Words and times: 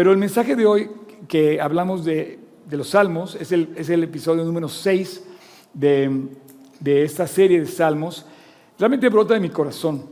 Pero 0.00 0.12
el 0.12 0.16
mensaje 0.16 0.56
de 0.56 0.64
hoy 0.64 0.90
que 1.28 1.60
hablamos 1.60 2.06
de, 2.06 2.38
los 2.70 2.88
salmos 2.88 3.34
es 3.34 3.52
el, 3.52 3.74
es 3.76 3.90
el, 3.90 4.02
episodio 4.02 4.42
número 4.44 4.66
6 4.66 5.24
de, 5.74 6.26
de 6.80 7.02
esta 7.04 7.26
serie 7.26 7.60
de 7.60 7.66
salmos. 7.66 8.24
Realmente 8.78 9.10
brota 9.10 9.34
de 9.34 9.40
mi 9.40 9.50
corazón, 9.50 10.06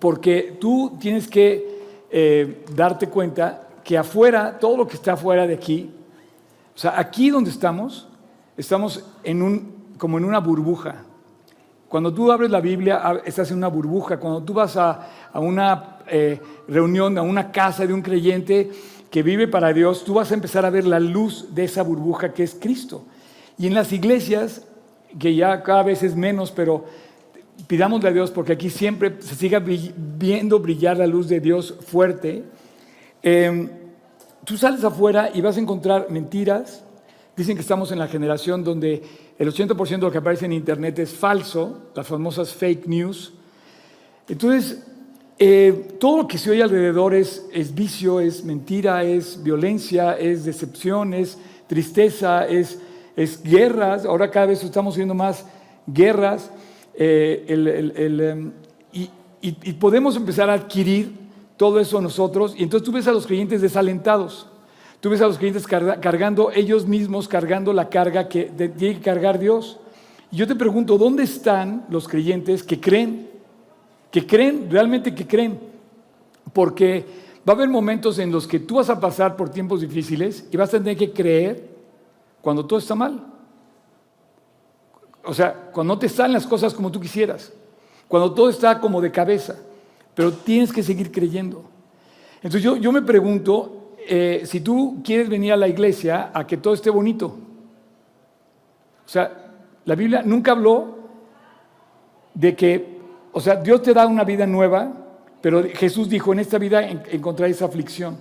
porque 0.00 0.56
tú 0.58 0.96
tienes 0.98 1.28
que 1.28 1.82
eh, 2.10 2.64
darte 2.74 3.10
cuenta 3.10 3.68
que 3.84 3.98
afuera, 3.98 4.58
todo 4.58 4.78
lo 4.78 4.88
que 4.88 4.94
está 4.94 5.12
afuera 5.12 5.46
de 5.46 5.52
aquí, 5.52 5.90
o 6.74 6.78
sea, 6.78 6.98
aquí 6.98 7.28
donde 7.28 7.50
estamos, 7.50 8.08
estamos 8.56 9.04
en 9.22 9.42
un, 9.42 9.84
como 9.98 10.16
en 10.16 10.24
una 10.24 10.40
burbuja. 10.40 11.04
Cuando 11.94 12.12
tú 12.12 12.32
abres 12.32 12.50
la 12.50 12.60
Biblia, 12.60 13.20
estás 13.24 13.50
en 13.50 13.58
una 13.58 13.68
burbuja. 13.68 14.18
Cuando 14.18 14.42
tú 14.42 14.54
vas 14.54 14.76
a, 14.76 15.06
una 15.34 15.98
eh, 16.08 16.40
reunión, 16.66 17.16
a 17.18 17.22
una 17.22 17.52
casa 17.52 17.86
de 17.86 17.92
un 17.92 18.02
creyente 18.02 18.70
que 19.14 19.22
vive 19.22 19.46
para 19.46 19.72
Dios, 19.72 20.02
tú 20.02 20.14
vas 20.14 20.32
a 20.32 20.34
empezar 20.34 20.66
a 20.66 20.70
ver 20.70 20.84
la 20.84 20.98
luz 20.98 21.54
de 21.54 21.62
esa 21.62 21.84
burbuja 21.84 22.34
que 22.34 22.42
es 22.42 22.56
Cristo. 22.60 23.04
Y 23.56 23.68
en 23.68 23.74
las 23.74 23.92
iglesias, 23.92 24.62
que 25.20 25.36
ya 25.36 25.62
cada 25.62 25.84
vez 25.84 26.02
es 26.02 26.16
menos, 26.16 26.50
pero 26.50 26.84
pidámosle 27.68 28.08
a 28.08 28.12
Dios 28.12 28.32
porque 28.32 28.54
aquí 28.54 28.70
siempre 28.70 29.14
se 29.20 29.36
siga 29.36 29.60
viendo 29.60 30.58
brillar 30.58 30.96
la 30.96 31.06
luz 31.06 31.28
de 31.28 31.38
Dios 31.38 31.76
fuerte. 31.86 32.42
Em, 33.22 33.70
tú 34.42 34.56
sales 34.56 34.82
afuera 34.82 35.30
y 35.32 35.40
vas 35.40 35.58
a 35.58 35.60
encontrar 35.60 36.10
mentiras. 36.10 36.82
Dicen 37.36 37.54
que 37.54 37.62
estamos 37.62 37.92
en 37.92 38.00
la 38.00 38.08
generación 38.08 38.64
donde 38.64 39.00
el 39.38 39.48
80% 39.48 39.90
de 39.90 39.98
lo 39.98 40.10
que 40.10 40.18
aparece 40.18 40.46
en 40.46 40.52
Internet 40.54 40.98
es 40.98 41.14
falso, 41.14 41.84
las 41.94 42.08
famosas 42.08 42.52
fake 42.52 42.88
news. 42.88 43.32
Entonces, 44.28 44.82
eh, 45.38 45.96
todo 45.98 46.18
lo 46.18 46.28
que 46.28 46.38
se 46.38 46.50
oye 46.50 46.62
alrededor 46.62 47.14
es, 47.14 47.44
vicio, 47.74 48.20
es 48.20 48.44
mentira, 48.44 49.02
es 49.02 49.42
violencia, 49.42 50.12
es 50.12 50.44
decepción, 50.44 51.12
es 51.14 51.38
tristeza, 51.66 52.46
es, 52.46 52.78
es 53.16 53.42
guerras. 53.42 54.04
Ahora 54.04 54.30
cada 54.30 54.46
vez 54.46 54.62
estamos 54.62 54.96
viendo 54.96 55.14
más 55.14 55.44
guerras. 55.86 56.50
Eh, 56.94 57.44
em, 57.48 58.52
y, 58.92 59.10
y 59.40 59.72
podemos 59.74 60.16
empezar 60.16 60.48
a 60.48 60.54
adquirir 60.54 61.12
todo 61.56 61.80
eso 61.80 62.00
nosotros. 62.00 62.54
Y 62.56 62.62
entonces 62.62 62.84
tú 62.84 62.92
ves 62.92 63.06
a 63.08 63.12
los 63.12 63.26
creyentes 63.26 63.60
desalentados. 63.60 64.46
Tú 65.00 65.10
ves 65.10 65.20
a 65.20 65.26
los 65.26 65.36
creyentes 65.36 65.66
cargando 65.66 66.50
ellos 66.50 66.86
mismos, 66.86 67.28
cargando 67.28 67.74
la 67.74 67.90
carga 67.90 68.26
que 68.28 68.44
tiene 68.44 68.94
que 68.94 69.02
cargar 69.02 69.38
Dios. 69.38 69.78
Y 70.30 70.36
yo 70.36 70.46
te 70.46 70.54
pregunto, 70.54 70.96
¿dónde 70.96 71.24
están 71.24 71.84
los 71.90 72.08
creyentes 72.08 72.62
que 72.62 72.80
creen? 72.80 73.33
Que 74.14 74.24
creen, 74.24 74.68
realmente 74.70 75.12
que 75.12 75.26
creen. 75.26 75.58
Porque 76.52 77.04
va 77.46 77.52
a 77.52 77.56
haber 77.56 77.68
momentos 77.68 78.20
en 78.20 78.30
los 78.30 78.46
que 78.46 78.60
tú 78.60 78.76
vas 78.76 78.88
a 78.88 79.00
pasar 79.00 79.34
por 79.34 79.48
tiempos 79.48 79.80
difíciles 79.80 80.46
y 80.52 80.56
vas 80.56 80.72
a 80.72 80.78
tener 80.78 80.96
que 80.96 81.12
creer 81.12 81.68
cuando 82.40 82.64
todo 82.64 82.78
está 82.78 82.94
mal. 82.94 83.26
O 85.24 85.34
sea, 85.34 85.68
cuando 85.72 85.94
no 85.94 85.98
te 85.98 86.08
salen 86.08 86.32
las 86.32 86.46
cosas 86.46 86.72
como 86.72 86.92
tú 86.92 87.00
quisieras. 87.00 87.52
Cuando 88.06 88.32
todo 88.32 88.50
está 88.50 88.78
como 88.78 89.00
de 89.00 89.10
cabeza. 89.10 89.58
Pero 90.14 90.32
tienes 90.32 90.72
que 90.72 90.84
seguir 90.84 91.10
creyendo. 91.10 91.64
Entonces 92.36 92.62
yo, 92.62 92.76
yo 92.76 92.92
me 92.92 93.02
pregunto, 93.02 93.96
eh, 94.06 94.42
si 94.44 94.60
tú 94.60 95.00
quieres 95.02 95.28
venir 95.28 95.54
a 95.54 95.56
la 95.56 95.66
iglesia 95.66 96.30
a 96.32 96.46
que 96.46 96.58
todo 96.58 96.74
esté 96.74 96.88
bonito, 96.88 97.36
o 99.04 99.08
sea, 99.08 99.56
la 99.84 99.96
Biblia 99.96 100.22
nunca 100.24 100.52
habló 100.52 100.98
de 102.32 102.54
que, 102.54 102.93
o 103.34 103.40
sea, 103.40 103.56
Dios 103.56 103.82
te 103.82 103.92
da 103.92 104.06
una 104.06 104.22
vida 104.22 104.46
nueva, 104.46 104.92
pero 105.40 105.64
Jesús 105.74 106.08
dijo, 106.08 106.32
en 106.32 106.38
esta 106.38 106.56
vida 106.56 106.88
encontraréis 106.88 107.60
aflicción. 107.62 108.16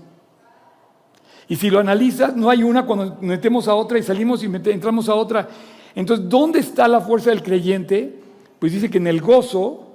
Y 1.47 1.55
si 1.55 1.69
lo 1.69 1.79
analizas, 1.79 2.35
no 2.35 2.49
hay 2.49 2.63
una 2.63 2.83
cuando 2.83 3.17
metemos 3.21 3.67
a 3.67 3.75
otra 3.75 3.99
y 3.99 4.03
salimos 4.03 4.43
y 4.43 4.47
entramos 4.47 5.07
a 5.09 5.13
otra. 5.13 5.47
Entonces, 5.93 6.27
¿dónde 6.27 6.59
está 6.59 6.87
la 6.87 6.99
fuerza 6.99 7.29
del 7.29 7.43
creyente? 7.43 8.21
Pues 8.57 8.71
dice 8.71 8.89
que 8.89 8.97
en 8.97 9.05
el 9.05 9.21
gozo 9.21 9.87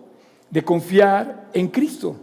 de 0.51 0.63
confiar 0.63 1.49
en 1.53 1.67
Cristo. 1.67 2.15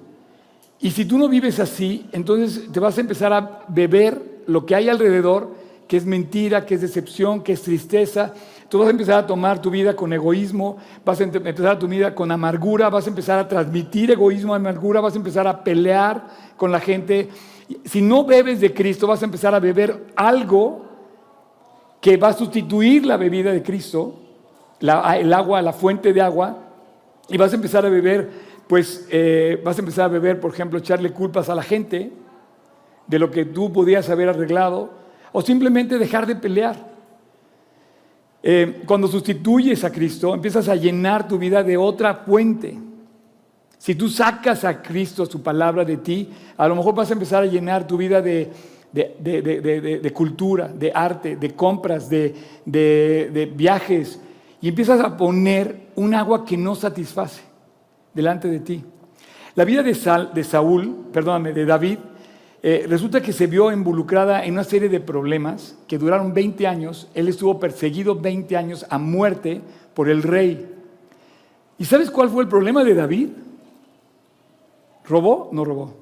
Y 0.80 0.92
si 0.92 1.04
tú 1.04 1.18
no 1.18 1.28
vives 1.28 1.60
así, 1.60 2.06
entonces 2.14 2.72
te 2.72 2.80
vas 2.80 2.98
a 2.98 3.02
empezar 3.02 3.34
a 3.34 3.66
beber 3.68 4.22
lo 4.48 4.66
que 4.66 4.74
hay 4.74 4.88
alrededor, 4.88 5.54
que 5.88 5.98
es 5.98 6.06
mentira, 6.06 6.66
que 6.66 6.76
es 6.76 6.82
decepción, 6.82 7.44
que 7.44 7.52
es 7.52 7.62
tristeza. 7.62 8.34
Tú 8.76 8.80
vas 8.80 8.90
a 8.90 8.92
empezar 8.92 9.20
a 9.20 9.26
tomar 9.26 9.62
tu 9.62 9.70
vida 9.70 9.96
con 9.96 10.12
egoísmo, 10.12 10.76
vas 11.06 11.22
a 11.22 11.24
empezar 11.24 11.80
tu 11.80 11.88
vida 11.88 12.14
con 12.14 12.30
amargura, 12.30 12.90
vas 12.90 13.06
a 13.06 13.10
empezar 13.10 13.40
a 13.40 13.48
transmitir 13.48 14.12
egoísmo, 14.12 14.54
amargura, 14.54 15.00
vas 15.00 15.14
a 15.14 15.18
empezar 15.18 15.48
a 15.48 15.64
pelear 15.64 16.26
con 16.58 16.74
la 16.74 16.82
gente. 16.82 17.30
Si 17.86 18.02
no 18.02 18.26
bebes 18.26 18.60
de 18.60 18.74
Cristo, 18.74 19.08
vas 19.08 19.22
a 19.22 19.26
empezar 19.28 19.56
a 19.56 19.62
beber 19.62 20.08
algo 20.18 20.88
que 22.02 22.18
va 22.18 22.28
a 22.28 22.34
sustituir 22.34 23.06
la 23.06 23.16
bebida 23.16 23.54
de 23.54 23.64
Cristo, 23.64 24.20
el 24.82 25.32
agua, 25.32 25.62
la 25.62 25.72
fuente 25.72 26.12
de 26.12 26.22
agua, 26.22 26.58
y 27.30 27.38
vas 27.38 27.54
a 27.54 27.56
empezar 27.56 27.86
a 27.86 27.90
beber 27.90 28.30
pues 28.68 29.08
eh, 29.10 29.62
vas 29.64 29.78
a 29.78 29.80
empezar 29.80 30.04
a 30.04 30.10
beber, 30.10 30.42
por 30.42 30.52
ejemplo, 30.52 30.80
echarle 30.80 31.14
culpas 31.14 31.48
a 31.48 31.56
la 31.56 31.64
gente 31.64 32.12
de 33.08 33.20
lo 33.20 33.32
que 33.32 33.46
tú 33.46 33.72
podías 33.72 34.10
haber 34.10 34.28
arreglado, 34.28 34.90
o 35.32 35.42
simplemente 35.42 35.98
dejar 35.98 36.28
de 36.28 36.36
pelear. 36.36 36.95
Eh, 38.48 38.84
cuando 38.86 39.08
sustituyes 39.08 39.84
a 39.84 39.92
Cristo, 39.92 40.32
empiezas 40.36 40.70
a 40.70 40.76
llenar 40.76 41.28
tu 41.28 41.40
vida 41.40 41.64
de 41.64 41.78
otra 41.78 42.14
fuente. 42.14 42.78
Si 43.80 43.96
tú 43.96 44.08
sacas 44.08 44.64
a 44.64 44.84
Cristo, 44.84 45.26
su 45.26 45.42
palabra 45.42 45.84
de 45.84 45.98
ti, 45.98 46.30
a 46.56 46.68
lo 46.68 46.76
mejor 46.76 46.94
vas 46.94 47.10
a 47.10 47.14
empezar 47.14 47.42
a 47.42 47.48
llenar 47.48 47.88
tu 47.88 47.98
vida 47.98 48.22
de, 48.22 48.52
de 48.94 50.12
cultura, 50.14 50.68
de 50.68 50.92
arte, 50.94 51.38
de 51.38 51.56
compras, 51.56 52.08
de 52.08 53.52
viajes, 53.56 54.22
y 54.62 54.70
empiezas 54.70 55.00
a 55.00 55.18
poner 55.18 55.88
un 55.96 56.14
agua 56.14 56.46
que 56.46 56.56
no 56.56 56.76
satisface 56.76 57.42
delante 58.14 58.48
de 58.48 58.60
ti. 58.60 58.84
La 59.56 59.66
vida 59.66 59.82
de, 59.82 59.98
de 60.36 60.44
Saúl, 60.44 61.08
perdóname, 61.12 61.52
de 61.52 61.66
David, 61.66 61.98
eh, 62.68 62.88
resulta 62.90 63.22
que 63.22 63.32
se 63.32 63.46
vio 63.46 63.72
involucrada 63.72 64.44
en 64.44 64.54
una 64.54 64.64
serie 64.64 64.90
de 64.90 65.00
problemas 65.00 65.78
que 65.88 66.00
duraron 66.00 66.34
20 66.34 66.66
años. 66.66 67.08
Él 67.14 67.28
estuvo 67.28 67.60
perseguido 67.60 68.16
20 68.16 68.58
años 68.58 68.88
a 68.90 68.98
muerte 68.98 69.62
por 69.94 70.10
el 70.10 70.24
rey. 70.24 70.68
¿Y 71.78 71.86
sabes 71.86 72.10
cuál 72.10 72.32
fue 72.32 72.42
el 72.42 72.50
problema 72.50 72.84
de 72.84 72.96
David? 72.96 73.30
¿Robó? 75.08 75.50
No 75.52 75.64
robó. 75.64 75.94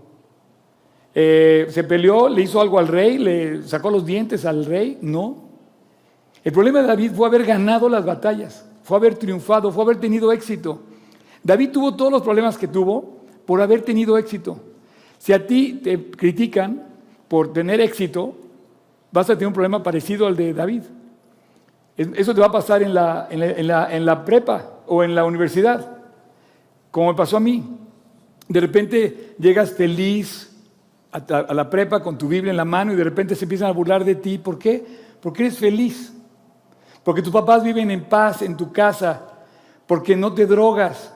Eh, 1.14 1.68
¿Se 1.68 1.84
peleó? 1.84 2.30
¿Le 2.30 2.44
hizo 2.44 2.62
algo 2.62 2.80
al 2.80 2.88
rey? 2.88 3.18
¿Le 3.18 3.64
sacó 3.64 3.90
los 3.90 4.06
dientes 4.06 4.46
al 4.46 4.64
rey? 4.64 4.98
No. 5.02 5.50
El 6.46 6.54
problema 6.54 6.80
de 6.80 6.88
David 6.88 7.12
fue 7.14 7.28
haber 7.28 7.44
ganado 7.44 7.90
las 7.90 8.06
batallas, 8.06 8.66
fue 8.84 8.96
haber 8.96 9.16
triunfado, 9.16 9.70
fue 9.70 9.84
haber 9.84 9.98
tenido 9.98 10.32
éxito. 10.32 10.80
David 11.44 11.72
tuvo 11.72 11.94
todos 11.98 12.10
los 12.14 12.22
problemas 12.22 12.58
que 12.58 12.70
tuvo 12.70 13.18
por 13.46 13.60
haber 13.60 13.82
tenido 13.82 14.18
éxito. 14.18 14.73
Si 15.24 15.32
a 15.32 15.48
ti 15.48 15.80
te 15.82 16.12
critican 16.12 16.84
por 17.30 17.54
tener 17.54 17.80
éxito, 17.80 18.36
vas 19.10 19.30
a 19.30 19.36
tener 19.36 19.48
un 19.48 19.54
problema 19.54 19.82
parecido 19.82 20.28
al 20.28 20.36
de 20.36 20.54
David. 20.54 20.82
Eso 21.96 22.36
te 22.36 22.42
va 22.42 22.48
a 22.48 22.52
pasar 22.52 22.84
en 22.84 22.94
la, 22.94 23.30
en 23.32 24.06
la, 24.06 24.26
prepa 24.26 24.82
o 24.86 25.02
en 25.02 25.16
la 25.16 25.24
universidad, 25.24 25.98
como 26.92 27.08
me 27.08 27.16
pasó 27.16 27.38
a 27.38 27.40
mí. 27.40 27.64
De 28.50 28.60
repente 28.60 29.36
llegas 29.40 29.72
feliz 29.72 30.54
a, 31.14 31.54
la 31.54 31.70
prepa 31.70 32.04
con 32.04 32.18
tu 32.18 32.28
Biblia 32.28 32.52
en 32.52 32.58
la 32.58 32.66
mano 32.66 32.92
y 32.92 32.98
de 32.98 33.06
repente 33.06 33.34
se 33.36 33.46
empiezan 33.46 33.70
a 33.70 33.72
burlar 33.72 34.04
de 34.04 34.16
ti. 34.16 34.40
¿Por 34.40 34.60
qué? 34.60 34.86
Porque 35.22 35.44
eres 35.44 35.58
feliz. 35.58 36.12
Porque 37.02 37.22
tus 37.22 37.32
papás 37.32 37.64
viven 37.64 37.92
en 37.92 38.04
paz 38.04 38.42
en 38.42 38.58
tu 38.58 38.74
casa. 38.74 39.22
Porque 39.88 40.18
no 40.18 40.34
te 40.34 40.46
drogas 40.46 41.13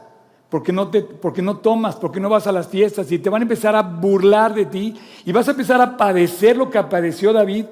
porque 0.50 0.72
no, 0.72 0.90
te, 0.90 1.06
no 1.42 1.58
tomas, 1.58 1.96
porque 1.96 2.20
no 2.20 2.30
vas 2.30 2.48
a 2.48 2.52
las 2.52 2.68
fiestas 2.68 3.12
y 3.12 3.20
te 3.20 3.30
van 3.30 3.42
a 3.42 3.46
empezar 3.46 3.76
a 3.76 3.82
burlar 3.82 4.54
de 4.54 4.66
ti 4.66 4.96
y 5.26 5.32
vas 5.32 5.48
a 5.48 5.52
empezar 5.52 5.82
a 5.82 5.98
padecer 5.98 6.56
lo 6.56 6.70
que 6.70 6.82
padeció 6.84 7.34
David 7.34 7.66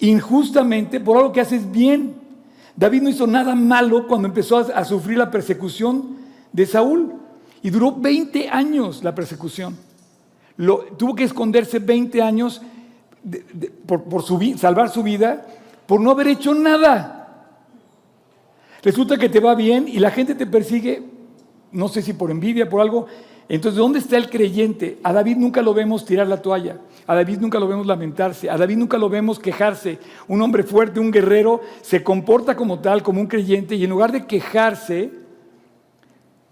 injustamente 0.00 1.00
por 1.00 1.16
algo 1.16 1.32
que 1.32 1.40
haces 1.40 1.70
bien. 1.70 2.14
David 2.76 3.02
no 3.02 3.08
hizo 3.08 3.26
nada 3.26 3.54
malo 3.54 4.06
cuando 4.06 4.28
empezó 4.28 4.58
a, 4.58 4.84
sufrir 4.84 5.18
la 5.18 5.30
persecución 5.30 6.16
de 6.52 6.66
Saúl 6.66 7.14
y 7.62 7.70
duró 7.70 7.92
20 7.92 8.48
años 8.48 9.02
la 9.02 9.14
persecución. 9.14 9.76
Tuvo 10.56 11.14
que 11.14 11.24
esconderse 11.24 11.78
20 11.78 12.22
años 12.22 12.60
por, 13.86 14.04
por 14.04 14.22
salvar 14.58 14.90
su 14.90 15.02
vida 15.02 15.46
por 15.90 16.00
no 16.00 16.12
haber 16.12 16.28
hecho 16.28 16.54
nada. 16.54 17.48
Resulta 18.80 19.18
que 19.18 19.28
te 19.28 19.40
va 19.40 19.56
bien 19.56 19.88
y 19.88 19.98
la 19.98 20.12
gente 20.12 20.36
te 20.36 20.46
persigue 20.46 21.02
no 21.72 21.88
sé 21.88 22.02
si 22.02 22.12
por 22.12 22.30
envidia, 22.30 22.68
por 22.68 22.80
algo. 22.80 23.06
Entonces, 23.48 23.78
¿dónde 23.78 23.98
está 23.98 24.16
el 24.16 24.30
creyente? 24.30 24.98
A 25.02 25.12
David 25.12 25.36
nunca 25.36 25.60
lo 25.60 25.74
vemos 25.74 26.04
tirar 26.04 26.28
la 26.28 26.40
toalla, 26.40 26.78
a 27.06 27.14
David 27.16 27.38
nunca 27.40 27.58
lo 27.58 27.66
vemos 27.66 27.84
lamentarse, 27.86 28.48
a 28.48 28.56
David 28.56 28.76
nunca 28.76 28.96
lo 28.96 29.08
vemos 29.08 29.40
quejarse. 29.40 29.98
Un 30.28 30.40
hombre 30.40 30.62
fuerte, 30.62 31.00
un 31.00 31.10
guerrero, 31.10 31.60
se 31.82 32.04
comporta 32.04 32.54
como 32.54 32.78
tal, 32.78 33.02
como 33.02 33.20
un 33.20 33.26
creyente, 33.26 33.74
y 33.74 33.82
en 33.82 33.90
lugar 33.90 34.12
de 34.12 34.24
quejarse, 34.24 35.10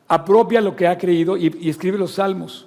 apropia 0.09 0.61
lo 0.61 0.75
que 0.75 0.89
ha 0.89 0.99
creído 0.99 1.37
y, 1.37 1.69
escribe 1.69 1.99
los 1.99 2.15
salmos. 2.15 2.67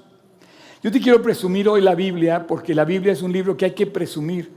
Yo 0.82 0.92
te 0.92 1.02
quiero 1.02 1.22
presumir 1.22 1.68
hoy 1.68 1.82
la 1.82 1.96
Biblia 1.96 2.48
porque 2.48 2.74
la 2.74 2.86
Biblia 2.86 3.12
es 3.12 3.22
un 3.22 3.34
libro 3.34 3.58
que 3.58 3.66
hay 3.66 3.72
que 3.72 3.86
presumir. 3.86 4.52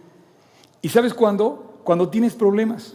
¿Y 0.81 0.89
sabes 0.89 1.13
cuándo? 1.13 1.81
Cuando 1.83 2.09
tienes 2.09 2.35
problemas. 2.35 2.95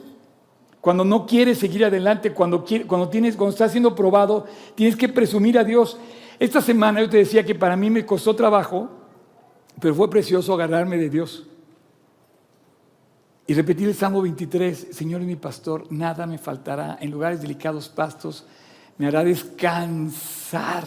Cuando 0.82 1.04
no 1.04 1.26
quieres 1.26 1.58
seguir 1.58 1.84
adelante, 1.84 2.32
cuando, 2.32 2.64
cuando, 2.88 3.10
tienes, 3.10 3.36
cuando 3.36 3.52
estás 3.52 3.72
siendo 3.72 3.96
probado, 3.96 4.46
tienes 4.76 4.96
que 4.96 5.10
presumir 5.10 5.58
a 5.60 5.64
Dios. 5.64 5.98
Esta 6.40 6.62
semana 6.62 7.02
yo 7.02 7.10
te 7.10 7.18
decía 7.18 7.46
que 7.46 7.56
para 7.56 7.76
mí 7.76 7.90
me 7.90 8.06
costó 8.06 8.36
trabajo, 8.36 8.90
pero 9.82 9.94
fue 9.94 10.10
precioso 10.10 10.54
agarrarme 10.54 10.98
de 10.98 11.10
Dios. 11.10 11.46
Y 13.46 13.54
repetir 13.56 13.88
el 13.88 13.96
Salmo 13.96 14.22
23, 14.22 14.90
Señor 14.92 15.22
es 15.22 15.28
mi 15.28 15.36
pastor, 15.36 15.86
nada 15.90 16.26
me 16.26 16.38
faltará, 16.38 16.98
en 17.02 17.12
lugares 17.12 17.42
delicados 17.42 17.90
pastos 17.90 18.46
me 19.00 19.08
hará 19.08 19.24
descansar. 19.24 20.84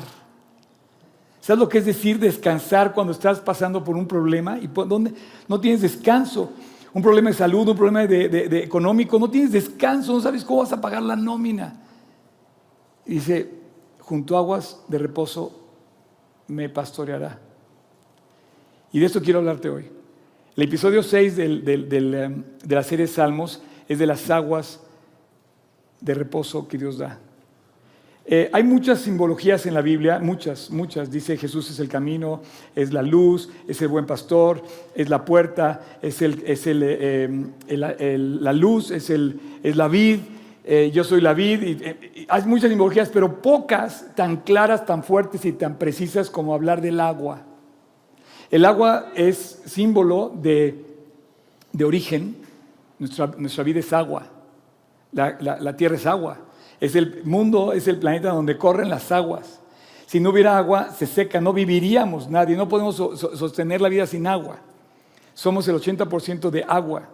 ¿Sabes 1.41 1.59
lo 1.59 1.69
que 1.69 1.79
es 1.79 1.87
decir 1.87 2.21
descansar 2.21 2.94
cuando 2.94 3.12
estás 3.12 3.41
pasando 3.41 3.83
por 3.83 3.97
un 3.97 4.06
problema 4.06 4.59
y 4.59 4.69
donde 4.69 5.12
no 5.49 5.59
tienes 5.59 5.81
descanso? 5.81 6.53
Un 6.94 7.03
problema 7.03 7.31
de 7.31 7.37
salud, 7.37 7.69
un 7.69 7.77
problema 7.77 8.06
de, 8.06 8.62
económico, 8.62 9.19
no 9.19 9.31
tienes 9.31 9.53
descanso, 9.53 10.12
no 10.12 10.21
sabes 10.21 10.44
cómo 10.44 10.61
vas 10.61 10.73
a 10.73 10.81
pagar 10.81 11.03
la 11.03 11.17
nómina. 11.17 11.81
Y 13.06 13.15
dice, 13.15 13.50
junto 14.00 14.37
a 14.37 14.41
aguas 14.41 14.83
de 14.89 14.99
reposo 14.99 15.59
me 16.49 16.69
pastoreará. 16.69 17.39
Y 18.93 19.00
de 19.00 19.06
esto 19.06 19.23
quiero 19.23 19.39
hablarte 19.39 19.71
hoy. 19.71 19.91
El 20.55 20.65
episodio 20.65 21.03
6 21.03 21.39
em, 21.39 21.65
de 21.65 22.75
la 22.75 22.83
serie 22.83 23.06
Salmos 23.06 23.62
es 23.89 23.99
de 23.99 24.06
las 24.06 24.29
aguas 24.31 24.81
de 26.00 26.12
reposo 26.12 26.69
que 26.69 26.77
Dios 26.77 26.99
da. 26.99 27.19
Eh, 28.24 28.48
hay 28.52 28.62
muchas 28.62 29.00
simbologías 29.00 29.66
en 29.66 29.74
la 29.74 29.82
Biblia, 29.82 30.20
muchas, 30.20 30.70
muchas. 30.70 31.10
Dice 31.10 31.36
Jesús 31.36 31.69
es 31.70 31.80
el 31.80 31.88
camino, 31.88 32.40
es 32.74 32.92
la 32.92 33.02
luz, 33.02 33.50
es 33.66 33.82
el 33.82 33.88
buen 33.88 34.06
pastor, 34.06 34.62
es 34.94 35.08
la 35.08 35.24
puerta, 35.24 35.98
es, 36.00 36.22
eh, 36.22 37.44
la 37.69 38.52
luz, 38.52 38.92
es, 38.92 39.10
la 39.76 39.88
vid, 39.88 40.20
eh, 40.64 40.92
yo 40.94 41.02
soy 41.02 41.20
la 41.20 41.34
vid. 41.34 41.82
hay 42.28 42.42
muchas 42.44 42.70
simbologías, 42.70 43.08
pero 43.08 43.42
pocas 43.42 44.06
tan 44.14 44.36
claras, 44.36 44.86
tan 44.86 45.02
fuertes 45.02 45.44
y 45.44 45.52
tan 45.52 45.76
precisas 45.76 46.30
como 46.30 46.54
hablar 46.54 46.80
del 46.80 47.00
agua. 47.00 47.42
El 48.52 48.64
agua 48.66 49.10
es 49.16 49.62
símbolo 49.66 50.32
de, 50.40 50.84
origen, 51.84 52.36
nuestra, 53.00 53.64
vida 53.64 53.80
es 53.80 53.92
agua, 53.92 54.26
la 55.10 55.76
tierra 55.76 55.96
es 55.96 56.06
agua. 56.06 56.38
Es 56.82 56.96
el 56.96 57.20
mundo, 57.23 57.73
es 57.73 57.87
el 57.87 57.96
planeta 57.96 58.31
donde 58.31 58.58
corren 58.58 58.90
las 58.90 59.12
aguas. 59.12 59.61
Si 60.05 60.19
no 60.19 60.31
hubiera 60.31 60.58
agua, 60.58 60.90
se 60.90 61.06
seca, 61.06 61.40
no 61.40 61.52
viviríamos 61.52 62.29
nadie, 62.29 62.56
no 62.56 62.69
podemos 62.69 62.96
sostener 62.96 63.81
la 63.81 63.88
vida 63.88 64.05
sin 64.05 64.26
agua. 64.26 64.58
Somos 65.32 65.69
el 65.69 65.76
80% 65.76 66.50
de 66.50 66.64
agua. 66.67 67.08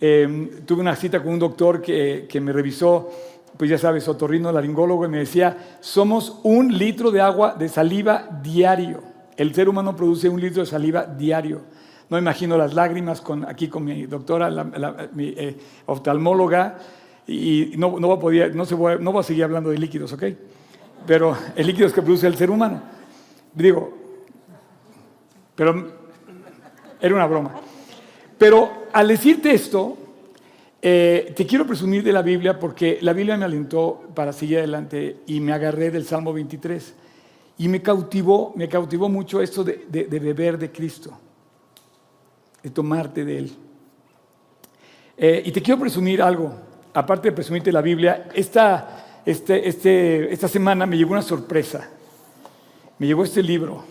Em, 0.00 0.66
tuve 0.66 0.80
una 0.80 0.96
cita 0.96 1.22
con 1.22 1.34
un 1.34 1.38
doctor 1.38 1.80
que, 1.80 2.40
me 2.42 2.52
revisó, 2.52 3.08
pues 3.56 3.70
ya 3.70 3.78
sabes, 3.78 4.08
otorrino 4.08 4.50
laringólogo, 4.50 5.04
y 5.04 5.08
me 5.08 5.18
decía, 5.18 5.76
somos 5.78 6.40
un 6.42 6.76
litro 6.76 7.12
de 7.12 7.20
agua 7.20 7.54
de 7.56 7.68
saliva 7.68 8.40
diario. 8.42 9.04
El 9.36 9.54
ser 9.54 9.68
humano 9.68 9.94
produce 9.94 10.28
un 10.28 10.40
litro 10.40 10.64
de 10.64 10.66
saliva 10.66 11.04
diario. 11.04 11.60
No 12.08 12.18
imagino 12.18 12.58
las 12.58 12.74
lágrimas 12.74 13.20
con, 13.20 13.48
aquí 13.48 13.68
con 13.68 13.84
mi 13.84 14.06
doctora, 14.06 14.50
mi 15.12 15.28
eh, 15.28 15.56
oftalmóloga, 15.86 16.76
y 17.30 17.74
no, 17.76 18.00
no, 18.00 18.08
va 18.08 18.16
a 18.16 18.18
poder, 18.18 18.56
no, 18.56 18.64
se 18.64 18.74
va, 18.74 18.96
no 18.96 19.16
a 19.16 19.22
seguir 19.22 19.44
hablando 19.44 19.70
de 19.70 19.78
líquidos, 19.78 20.12
¿ok? 20.12 20.24
Pero 21.06 21.36
el 21.54 21.66
líquido 21.66 21.86
es 21.86 21.92
que 21.92 22.02
produce 22.02 22.26
el 22.26 22.36
ser 22.36 22.50
humano. 22.50 22.82
Digo, 23.54 23.96
pero 25.54 25.92
era 27.00 27.14
una 27.14 27.26
broma. 27.26 27.52
Pero 28.36 28.88
al 28.92 29.06
decirte 29.06 29.52
esto, 29.52 29.96
eh, 30.82 31.32
te 31.36 31.46
quiero 31.46 31.66
presumir 31.66 32.02
de 32.02 32.12
la 32.12 32.22
Biblia 32.22 32.58
porque 32.58 32.98
la 33.00 33.12
Biblia 33.12 33.36
me 33.36 33.44
alentó 33.44 34.08
para 34.12 34.32
seguir 34.32 34.58
adelante 34.58 35.18
y 35.26 35.38
me 35.38 35.52
agarré 35.52 35.90
del 35.90 36.06
Salmo 36.06 36.32
23 36.32 36.94
y 37.58 37.68
me 37.68 37.80
cautivó, 37.80 38.52
me 38.56 38.68
cautivó 38.68 39.08
mucho 39.08 39.40
esto 39.40 39.62
de, 39.62 39.86
de 39.88 40.18
beber 40.18 40.58
de 40.58 40.72
Cristo, 40.72 41.16
de 42.60 42.70
tomarte 42.70 43.24
de 43.24 43.38
Él. 43.38 43.52
Eh, 45.16 45.42
y 45.44 45.52
te 45.52 45.62
quiero 45.62 45.78
presumir 45.78 46.22
algo 46.22 46.69
aparte 46.94 47.28
de 47.28 47.32
presumirte 47.32 47.72
la 47.72 47.82
Biblia, 47.82 48.28
esta, 48.34 49.20
este, 49.24 49.68
este, 49.68 50.32
esta 50.32 50.48
semana 50.48 50.86
me 50.86 50.96
llegó 50.96 51.12
una 51.12 51.22
sorpresa. 51.22 51.88
Me 52.98 53.06
llegó 53.06 53.24
este 53.24 53.42
libro. 53.42 53.84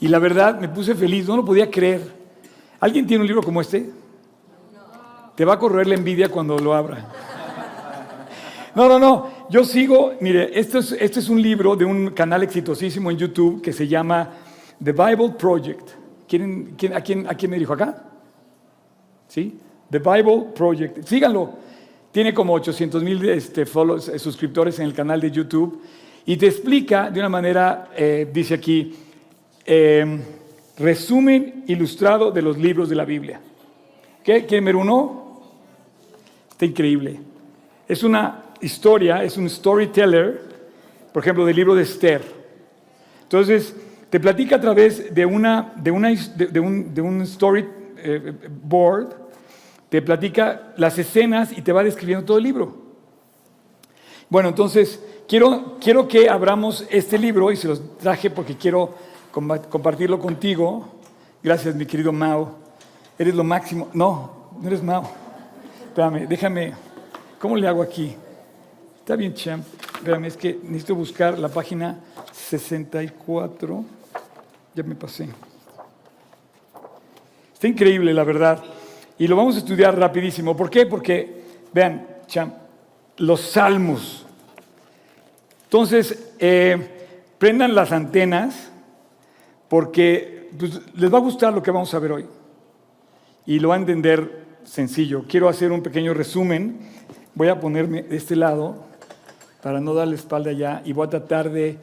Y 0.00 0.08
la 0.08 0.18
verdad 0.18 0.58
me 0.58 0.68
puse 0.68 0.94
feliz, 0.94 1.26
no 1.26 1.36
lo 1.36 1.44
podía 1.44 1.70
creer. 1.70 2.02
¿Alguien 2.80 3.06
tiene 3.06 3.22
un 3.22 3.26
libro 3.26 3.42
como 3.42 3.60
este? 3.60 3.90
Te 5.34 5.44
va 5.44 5.54
a 5.54 5.58
correr 5.58 5.86
la 5.86 5.94
envidia 5.94 6.28
cuando 6.28 6.58
lo 6.58 6.74
abra. 6.74 7.08
No, 8.74 8.88
no, 8.88 8.98
no. 8.98 9.30
Yo 9.50 9.64
sigo, 9.64 10.14
mire, 10.20 10.58
esto 10.58 10.78
es, 10.78 10.92
este 10.92 11.20
es 11.20 11.28
un 11.28 11.40
libro 11.40 11.76
de 11.76 11.84
un 11.84 12.10
canal 12.10 12.42
exitosísimo 12.42 13.10
en 13.10 13.16
YouTube 13.16 13.62
que 13.62 13.72
se 13.72 13.86
llama 13.86 14.30
The 14.82 14.92
Bible 14.92 15.30
Project. 15.38 15.90
¿Quién, 16.26 16.74
a, 16.94 17.00
quién, 17.00 17.26
¿A 17.28 17.34
quién 17.34 17.50
me 17.50 17.58
dijo 17.58 17.72
acá? 17.72 18.02
¿Sí? 19.28 19.58
The 19.90 19.98
Bible 19.98 20.46
Project. 20.54 21.04
Síganlo. 21.04 21.52
Tiene 22.14 22.32
como 22.32 22.52
800 22.52 23.02
mil 23.02 23.28
este, 23.28 23.62
eh, 23.62 24.18
suscriptores 24.20 24.78
en 24.78 24.84
el 24.84 24.94
canal 24.94 25.20
de 25.20 25.32
YouTube 25.32 25.82
y 26.24 26.36
te 26.36 26.46
explica 26.46 27.10
de 27.10 27.18
una 27.18 27.28
manera, 27.28 27.90
eh, 27.96 28.30
dice 28.32 28.54
aquí, 28.54 28.94
em, 29.64 30.22
resumen 30.78 31.64
ilustrado 31.66 32.30
de 32.30 32.40
los 32.40 32.56
libros 32.56 32.88
de 32.88 32.94
la 32.94 33.04
Biblia. 33.04 33.40
¿Qué? 34.22 34.46
¿Quieren 34.46 34.64
ver 34.64 34.76
uno? 34.76 35.40
Está 36.52 36.66
increíble. 36.66 37.18
Es 37.88 38.04
una 38.04 38.44
historia, 38.60 39.24
es 39.24 39.36
un 39.36 39.50
storyteller, 39.50 40.40
por 41.12 41.20
ejemplo, 41.20 41.44
del 41.44 41.56
libro 41.56 41.74
de 41.74 41.82
Esther. 41.82 42.22
Entonces, 43.24 43.74
te 44.08 44.20
platica 44.20 44.54
a 44.54 44.60
través 44.60 45.12
de, 45.12 45.26
una, 45.26 45.72
de, 45.74 45.90
una, 45.90 46.10
de, 46.10 46.60
un, 46.60 46.94
de 46.94 47.00
un 47.00 47.26
storyboard 47.26 49.08
eh, 49.08 49.23
te 49.94 50.02
platica 50.02 50.72
las 50.76 50.98
escenas 50.98 51.56
y 51.56 51.62
te 51.62 51.70
va 51.70 51.84
describiendo 51.84 52.26
todo 52.26 52.38
el 52.38 52.42
libro. 52.42 52.74
Bueno, 54.28 54.48
entonces 54.48 55.00
quiero, 55.28 55.76
quiero 55.80 56.08
que 56.08 56.28
abramos 56.28 56.84
este 56.90 57.16
libro 57.16 57.52
y 57.52 57.56
se 57.56 57.68
los 57.68 57.96
traje 57.98 58.28
porque 58.28 58.56
quiero 58.56 58.92
compartirlo 59.30 60.18
contigo. 60.18 60.98
Gracias, 61.44 61.76
mi 61.76 61.86
querido 61.86 62.12
Mao. 62.12 62.56
Eres 63.16 63.36
lo 63.36 63.44
máximo. 63.44 63.88
No, 63.94 64.50
no 64.60 64.66
eres 64.66 64.82
Mao. 64.82 65.08
Espérame, 65.86 66.26
déjame. 66.26 66.72
¿Cómo 67.38 67.54
le 67.54 67.68
hago 67.68 67.80
aquí? 67.80 68.16
Está 68.98 69.14
bien, 69.14 69.32
champ. 69.32 69.64
Espérame, 69.94 70.24
es 70.24 70.36
que 70.36 70.58
necesito 70.64 70.96
buscar 70.96 71.38
la 71.38 71.50
página 71.50 72.00
64. 72.32 73.84
Ya 74.74 74.82
me 74.82 74.96
pasé. 74.96 75.28
Está 77.52 77.68
increíble, 77.68 78.12
la 78.12 78.24
verdad. 78.24 78.73
Y 79.18 79.26
lo 79.28 79.36
vamos 79.36 79.54
a 79.54 79.58
estudiar 79.58 79.98
rapidísimo. 79.98 80.56
¿Por 80.56 80.70
qué? 80.70 80.86
Porque, 80.86 81.42
vean, 81.72 82.06
los 83.18 83.40
salmos. 83.40 84.26
Entonces, 85.64 86.34
eh, 86.38 86.76
prendan 87.38 87.74
las 87.74 87.92
antenas 87.92 88.70
porque 89.68 90.48
pues, 90.58 90.80
les 90.94 91.12
va 91.12 91.18
a 91.18 91.20
gustar 91.20 91.52
lo 91.52 91.62
que 91.62 91.70
vamos 91.70 91.92
a 91.94 91.98
ver 91.98 92.12
hoy. 92.12 92.26
Y 93.46 93.58
lo 93.58 93.68
va 93.68 93.74
a 93.76 93.78
entender 93.78 94.44
sencillo. 94.64 95.24
Quiero 95.28 95.48
hacer 95.48 95.70
un 95.70 95.82
pequeño 95.82 96.14
resumen. 96.14 96.78
Voy 97.34 97.48
a 97.48 97.60
ponerme 97.60 98.02
de 98.02 98.16
este 98.16 98.36
lado 98.36 98.84
para 99.62 99.80
no 99.80 99.94
darle 99.94 100.16
espalda 100.16 100.50
allá 100.50 100.82
y 100.84 100.92
voy 100.92 101.06
a 101.06 101.10
tratar 101.10 101.50
de... 101.50 101.78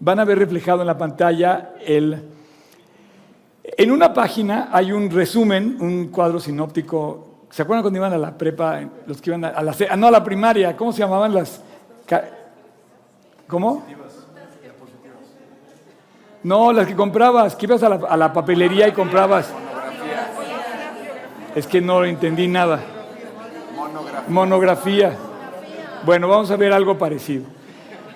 Van 0.00 0.18
a 0.18 0.24
ver 0.24 0.38
reflejado 0.38 0.80
en 0.80 0.86
la 0.88 0.98
pantalla 0.98 1.74
el 1.84 2.22
en 3.64 3.90
una 3.90 4.12
página 4.12 4.68
hay 4.72 4.92
un 4.92 5.10
resumen, 5.10 5.76
un 5.80 6.08
cuadro 6.08 6.40
sinóptico. 6.40 7.46
¿Se 7.50 7.62
acuerdan 7.62 7.82
cuando 7.82 7.98
iban 7.98 8.12
a 8.12 8.18
la 8.18 8.36
prepa, 8.36 8.80
los 9.06 9.20
que 9.20 9.30
iban 9.30 9.44
a 9.44 9.62
la, 9.62 9.74
ah, 9.90 9.96
no, 9.96 10.08
a 10.08 10.10
la 10.10 10.24
primaria? 10.24 10.76
¿Cómo 10.76 10.92
se 10.92 11.00
llamaban 11.00 11.32
las? 11.32 11.60
¿Cómo? 13.46 13.84
No, 16.42 16.72
las 16.72 16.88
que 16.88 16.96
comprabas, 16.96 17.54
que 17.54 17.66
ibas 17.66 17.82
a 17.84 18.16
la, 18.16 18.32
papelería 18.32 18.88
y 18.88 18.92
comprabas. 18.92 19.52
Es 21.54 21.66
que 21.66 21.80
no 21.80 22.04
entendí 22.04 22.48
nada. 22.48 22.80
Monografía. 23.76 24.28
Monografía. 24.28 25.16
Bueno, 26.04 26.26
vamos 26.26 26.50
a 26.50 26.56
ver 26.56 26.72
algo 26.72 26.98
parecido. 26.98 27.44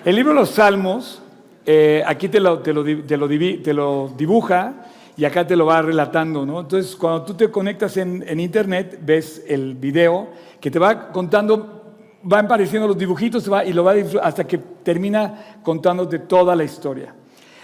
El 0.03 0.15
libro 0.15 0.33
de 0.33 0.39
los 0.39 0.49
Salmos, 0.49 1.21
eh, 1.65 2.03
aquí 2.05 2.27
te 2.27 2.41
lo, 2.41 2.59
te 2.59 2.73
lo 2.73 4.07
dibuja 4.09 4.73
y 5.17 5.25
acá 5.25 5.45
te 5.47 5.55
lo 5.55 5.65
va 5.65 5.81
relatando, 5.81 6.45
¿no? 6.45 6.59
Entonces, 6.61 6.95
cuando 6.95 7.23
tú 7.23 7.33
te 7.33 7.49
conectas 7.49 7.97
en, 7.97 8.39
internet, 8.39 8.99
ves 9.01 9.43
el 9.47 9.73
video 9.73 10.29
que 10.61 10.69
te 10.69 10.77
va 10.77 11.11
contando, 11.11 11.95
va 12.31 12.39
apareciendo 12.39 12.87
los 12.87 12.97
dibujitos 12.97 13.49
y 13.65 13.73
lo 13.73 13.83
va 13.83 13.95
hasta 14.21 14.45
que 14.45 14.59
termina 14.59 15.57
contándote 15.63 16.19
toda 16.19 16.55
la 16.55 16.63
historia. 16.63 17.15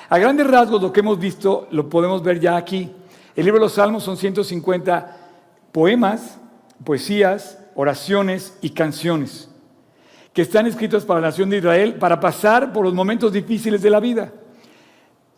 A 0.09 0.17
grandes 0.17 0.47
rasgos 0.47 0.81
lo 0.81 0.91
que 0.91 1.01
hemos 1.01 1.19
visto 1.19 1.67
lo 1.69 1.87
podemos 1.87 2.23
ver 2.23 2.39
ya 2.39 2.57
aquí. 2.57 2.91
El 3.35 3.45
libro 3.45 3.59
de 3.59 3.65
los 3.65 3.73
Salmos 3.73 4.03
son 4.03 4.17
150 4.17 5.17
poemas, 5.71 6.39
poesías, 6.83 7.59
oraciones 7.75 8.57
y 8.61 8.71
canciones 8.71 9.49
que 10.33 10.41
están 10.41 10.65
escritas 10.65 11.05
para 11.05 11.21
la 11.21 11.27
nación 11.27 11.51
de 11.51 11.57
Israel 11.57 11.95
para 11.95 12.19
pasar 12.19 12.73
por 12.73 12.83
los 12.83 12.95
momentos 12.95 13.31
difíciles 13.31 13.83
de 13.83 13.89
la 13.91 13.99
vida, 13.99 14.33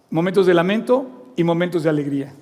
momentos 0.10 0.46
de 0.46 0.54
lamento 0.54 1.25
y 1.36 1.44
momentos 1.44 1.84
de 1.84 1.90
alegría. 1.90 2.34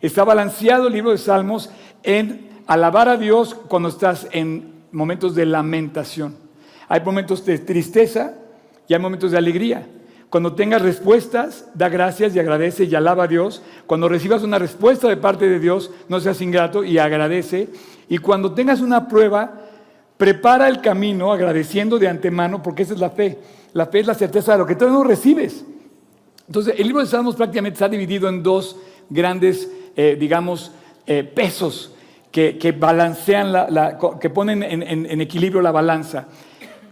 Está 0.00 0.24
balanceado 0.24 0.86
el 0.86 0.94
libro 0.94 1.10
de 1.10 1.18
Salmos 1.18 1.70
en 2.02 2.48
alabar 2.66 3.08
a 3.08 3.16
Dios 3.16 3.54
cuando 3.54 3.88
estás 3.88 4.28
en 4.32 4.84
momentos 4.92 5.34
de 5.34 5.46
lamentación. 5.46 6.36
Hay 6.88 7.00
momentos 7.02 7.44
de 7.44 7.58
tristeza 7.58 8.34
y 8.88 8.94
hay 8.94 9.00
momentos 9.00 9.30
de 9.30 9.38
alegría. 9.38 9.86
Cuando 10.30 10.54
tengas 10.54 10.80
respuestas, 10.80 11.66
da 11.74 11.88
gracias 11.88 12.34
y 12.34 12.38
agradece 12.38 12.84
y 12.84 12.94
alaba 12.94 13.24
a 13.24 13.28
Dios. 13.28 13.62
Cuando 13.86 14.08
recibas 14.08 14.42
una 14.42 14.58
respuesta 14.58 15.08
de 15.08 15.16
parte 15.16 15.48
de 15.48 15.58
Dios, 15.58 15.90
no 16.08 16.20
seas 16.20 16.40
ingrato 16.40 16.84
y 16.84 16.98
agradece. 16.98 17.68
Y 18.08 18.18
cuando 18.18 18.52
tengas 18.52 18.80
una 18.80 19.08
prueba, 19.08 19.62
prepara 20.16 20.68
el 20.68 20.80
camino 20.80 21.32
agradeciendo 21.32 21.98
de 21.98 22.08
antemano, 22.08 22.62
porque 22.62 22.84
esa 22.84 22.94
es 22.94 23.00
la 23.00 23.10
fe. 23.10 23.38
La 23.72 23.86
fe 23.86 24.00
es 24.00 24.06
la 24.06 24.14
certeza 24.14 24.52
de 24.52 24.58
lo 24.58 24.66
que 24.66 24.76
tú 24.76 24.88
no 24.88 25.02
recibes. 25.02 25.64
Entonces, 26.50 26.74
el 26.76 26.88
libro 26.88 27.00
de 27.00 27.06
Salmos 27.06 27.36
prácticamente 27.36 27.76
está 27.76 27.88
dividido 27.88 28.28
en 28.28 28.42
dos 28.42 28.74
grandes, 29.08 29.70
eh, 29.94 30.16
digamos, 30.18 30.72
eh, 31.06 31.22
pesos 31.22 31.94
que, 32.32 32.74
balancean, 32.76 33.52
la, 33.52 33.96
que 34.20 34.30
ponen 34.30 34.62
en 34.64 35.20
equilibrio 35.20 35.62
la 35.62 35.70
balanza. 35.70 36.26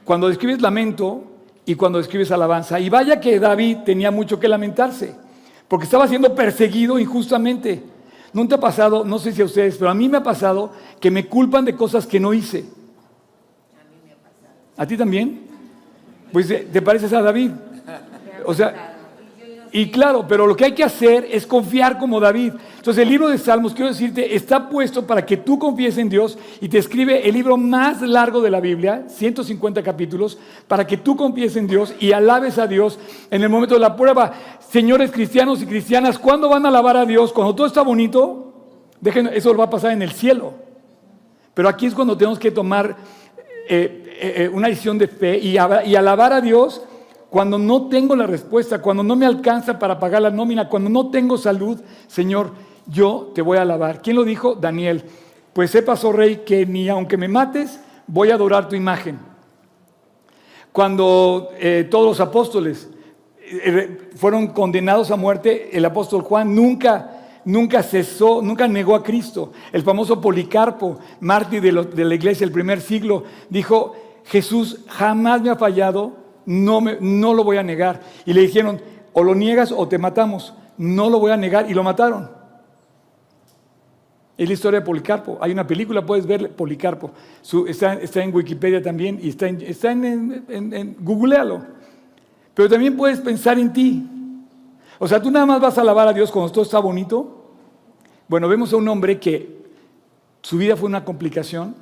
Cuando 0.04 0.28
describes 0.28 0.62
lamento, 0.62 1.24
y 1.68 1.74
cuando 1.74 2.00
escribes 2.00 2.30
alabanza. 2.30 2.80
Y 2.80 2.88
vaya 2.88 3.20
que 3.20 3.38
David 3.38 3.80
tenía 3.84 4.10
mucho 4.10 4.40
que 4.40 4.48
lamentarse, 4.48 5.14
porque 5.68 5.84
estaba 5.84 6.08
siendo 6.08 6.34
perseguido 6.34 6.98
injustamente. 6.98 7.82
¿No 8.32 8.48
te 8.48 8.54
ha 8.54 8.58
pasado, 8.60 9.04
no 9.04 9.18
sé 9.18 9.32
si 9.32 9.42
a 9.42 9.44
ustedes, 9.44 9.76
pero 9.76 9.90
a 9.90 9.94
mí 9.94 10.08
me 10.08 10.16
ha 10.16 10.22
pasado 10.22 10.72
que 10.98 11.10
me 11.10 11.26
culpan 11.26 11.66
de 11.66 11.74
cosas 11.74 12.06
que 12.06 12.18
no 12.18 12.32
hice? 12.32 12.60
A 12.60 13.84
mí 13.84 14.00
me 14.02 14.12
ha 14.12 14.16
pasado. 14.16 14.54
¿A 14.78 14.86
ti 14.86 14.96
también? 14.96 15.42
Pues 16.32 16.48
te 16.48 16.80
pareces 16.80 17.12
a 17.12 17.20
David. 17.20 17.50
O 18.46 18.54
sea, 18.54 18.97
y 19.70 19.90
claro, 19.90 20.26
pero 20.26 20.46
lo 20.46 20.56
que 20.56 20.64
hay 20.64 20.72
que 20.72 20.84
hacer 20.84 21.26
es 21.30 21.46
confiar 21.46 21.98
como 21.98 22.20
David. 22.20 22.54
Entonces 22.76 23.02
el 23.02 23.08
libro 23.08 23.28
de 23.28 23.38
Salmos, 23.38 23.74
quiero 23.74 23.90
decirte, 23.90 24.34
está 24.34 24.68
puesto 24.68 25.06
para 25.06 25.26
que 25.26 25.36
tú 25.36 25.58
confíes 25.58 25.98
en 25.98 26.08
Dios 26.08 26.38
y 26.60 26.68
te 26.68 26.78
escribe 26.78 27.28
el 27.28 27.34
libro 27.34 27.56
más 27.56 28.00
largo 28.00 28.40
de 28.40 28.50
la 28.50 28.60
Biblia, 28.60 29.04
150 29.08 29.82
capítulos, 29.82 30.38
para 30.66 30.86
que 30.86 30.96
tú 30.96 31.16
confíes 31.16 31.56
en 31.56 31.66
Dios 31.66 31.94
y 32.00 32.12
alabes 32.12 32.58
a 32.58 32.66
Dios 32.66 32.98
en 33.30 33.42
el 33.42 33.48
momento 33.48 33.74
de 33.74 33.80
la 33.80 33.96
prueba. 33.96 34.32
Señores 34.70 35.10
cristianos 35.10 35.60
y 35.60 35.66
cristianas, 35.66 36.18
¿cuándo 36.18 36.48
van 36.48 36.64
a 36.64 36.68
alabar 36.68 36.96
a 36.96 37.04
Dios? 37.04 37.32
Cuando 37.32 37.54
todo 37.54 37.66
está 37.66 37.82
bonito, 37.82 38.54
dejen, 39.00 39.28
eso 39.28 39.54
va 39.54 39.64
a 39.64 39.70
pasar 39.70 39.92
en 39.92 40.02
el 40.02 40.12
cielo. 40.12 40.54
Pero 41.52 41.68
aquí 41.68 41.86
es 41.86 41.94
cuando 41.94 42.16
tenemos 42.16 42.38
que 42.38 42.50
tomar 42.50 42.96
eh, 43.68 44.16
eh, 44.20 44.34
eh, 44.36 44.50
una 44.50 44.68
decisión 44.68 44.96
de 44.96 45.08
fe 45.08 45.38
y 45.38 45.56
alabar 45.58 46.32
a 46.32 46.40
Dios 46.40 46.82
cuando 47.30 47.58
no 47.58 47.88
tengo 47.88 48.16
la 48.16 48.26
respuesta, 48.26 48.80
cuando 48.80 49.02
no 49.02 49.14
me 49.14 49.26
alcanza 49.26 49.78
para 49.78 49.98
pagar 49.98 50.22
la 50.22 50.30
nómina, 50.30 50.68
cuando 50.68 50.88
no 50.88 51.10
tengo 51.10 51.36
salud, 51.36 51.80
Señor, 52.06 52.52
yo 52.86 53.32
te 53.34 53.42
voy 53.42 53.58
a 53.58 53.62
alabar. 53.62 54.00
¿Quién 54.00 54.16
lo 54.16 54.24
dijo? 54.24 54.54
Daniel. 54.54 55.04
Pues 55.52 55.70
sepas, 55.70 56.04
oh 56.04 56.12
rey, 56.12 56.42
que 56.46 56.64
ni 56.64 56.88
aunque 56.88 57.16
me 57.16 57.28
mates, 57.28 57.80
voy 58.06 58.30
a 58.30 58.34
adorar 58.34 58.68
tu 58.68 58.76
imagen. 58.76 59.18
Cuando 60.72 61.50
eh, 61.58 61.86
todos 61.90 62.06
los 62.06 62.20
apóstoles 62.20 62.88
eh, 63.42 64.10
fueron 64.14 64.48
condenados 64.48 65.10
a 65.10 65.16
muerte, 65.16 65.76
el 65.76 65.84
apóstol 65.84 66.22
Juan 66.22 66.54
nunca 66.54 67.14
nunca 67.44 67.82
cesó, 67.82 68.42
nunca 68.42 68.68
negó 68.68 68.94
a 68.94 69.02
Cristo. 69.02 69.52
El 69.72 69.82
famoso 69.82 70.20
Policarpo, 70.20 70.98
mártir 71.20 71.62
de, 71.62 71.72
de, 71.72 72.04
la 72.04 72.14
iglesia 72.14 72.46
del 72.46 72.52
primer 72.52 72.82
siglo, 72.82 73.24
dijo, 73.48 73.94
Jesús 74.24 74.80
jamás 74.86 75.40
me 75.40 75.48
ha 75.48 75.56
fallado, 75.56 76.12
no, 76.48 76.80
me, 76.80 76.96
no 76.98 77.34
lo 77.34 77.44
voy 77.44 77.58
a 77.58 77.62
negar. 77.62 78.00
Y 78.24 78.32
le 78.32 78.40
dijeron, 78.40 78.80
o 79.12 79.22
lo 79.22 79.34
niegas 79.34 79.70
o 79.70 79.86
te 79.86 79.98
matamos. 79.98 80.54
No 80.78 81.10
lo 81.10 81.20
voy 81.20 81.30
a 81.30 81.36
negar 81.36 81.70
y 81.70 81.74
lo 81.74 81.82
mataron. 81.82 82.30
Es 84.38 84.48
la 84.48 84.54
historia 84.54 84.80
de 84.80 84.86
Policarpo. 84.86 85.36
Hay 85.42 85.52
una 85.52 85.66
película, 85.66 86.06
puedes 86.06 86.26
ver 86.26 86.56
Policarpo. 86.56 87.10
está, 87.66 88.22
en 88.22 88.34
Wikipedia 88.34 88.82
también 88.82 89.18
y 89.20 89.28
está 89.28 89.48
en, 89.48 89.60
está. 89.60 89.94
Pero 92.54 92.68
también 92.70 92.96
puedes 92.96 93.20
pensar 93.20 93.58
en 93.58 93.70
ti. 93.70 94.06
O 94.98 95.06
sea, 95.06 95.20
tú 95.20 95.30
nada 95.30 95.44
más 95.44 95.60
vas 95.60 95.76
a 95.76 95.82
alabar 95.82 96.08
a 96.08 96.14
Dios 96.14 96.30
cuando 96.30 96.50
todo 96.50 96.64
está 96.64 96.78
bonito. 96.78 97.52
Bueno, 98.26 98.48
vemos 98.48 98.72
a 98.72 98.76
un 98.76 98.88
hombre 98.88 99.20
que 99.20 99.58
su 100.40 100.56
vida 100.56 100.76
fue 100.76 100.88
una 100.88 101.04
complicación 101.04 101.74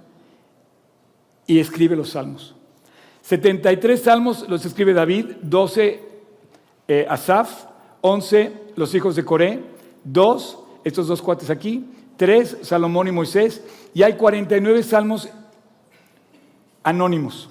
y 1.47 1.61
escribe 1.61 1.95
los 1.95 2.11
salmos. 2.11 2.57
73 3.27 4.01
salmos 4.01 4.49
los 4.49 4.65
escribe 4.65 4.93
David, 4.93 5.33
12 5.43 6.01
eh, 6.87 7.07
Asaf, 7.11 7.65
11 8.01 8.53
los 8.77 8.95
hijos 8.95 9.17
de 9.17 9.25
Coré, 9.25 9.65
2 10.05 10.59
estos 10.85 11.09
dos 11.09 11.21
cuates 11.21 11.51
aquí, 11.51 11.87
3 12.19 12.59
Salomón 12.63 13.09
y 13.09 13.11
Moisés, 13.11 13.65
y 13.95 14.05
hay 14.05 14.13
49 14.13 14.81
salmos 14.85 15.29
anónimos. 16.85 17.49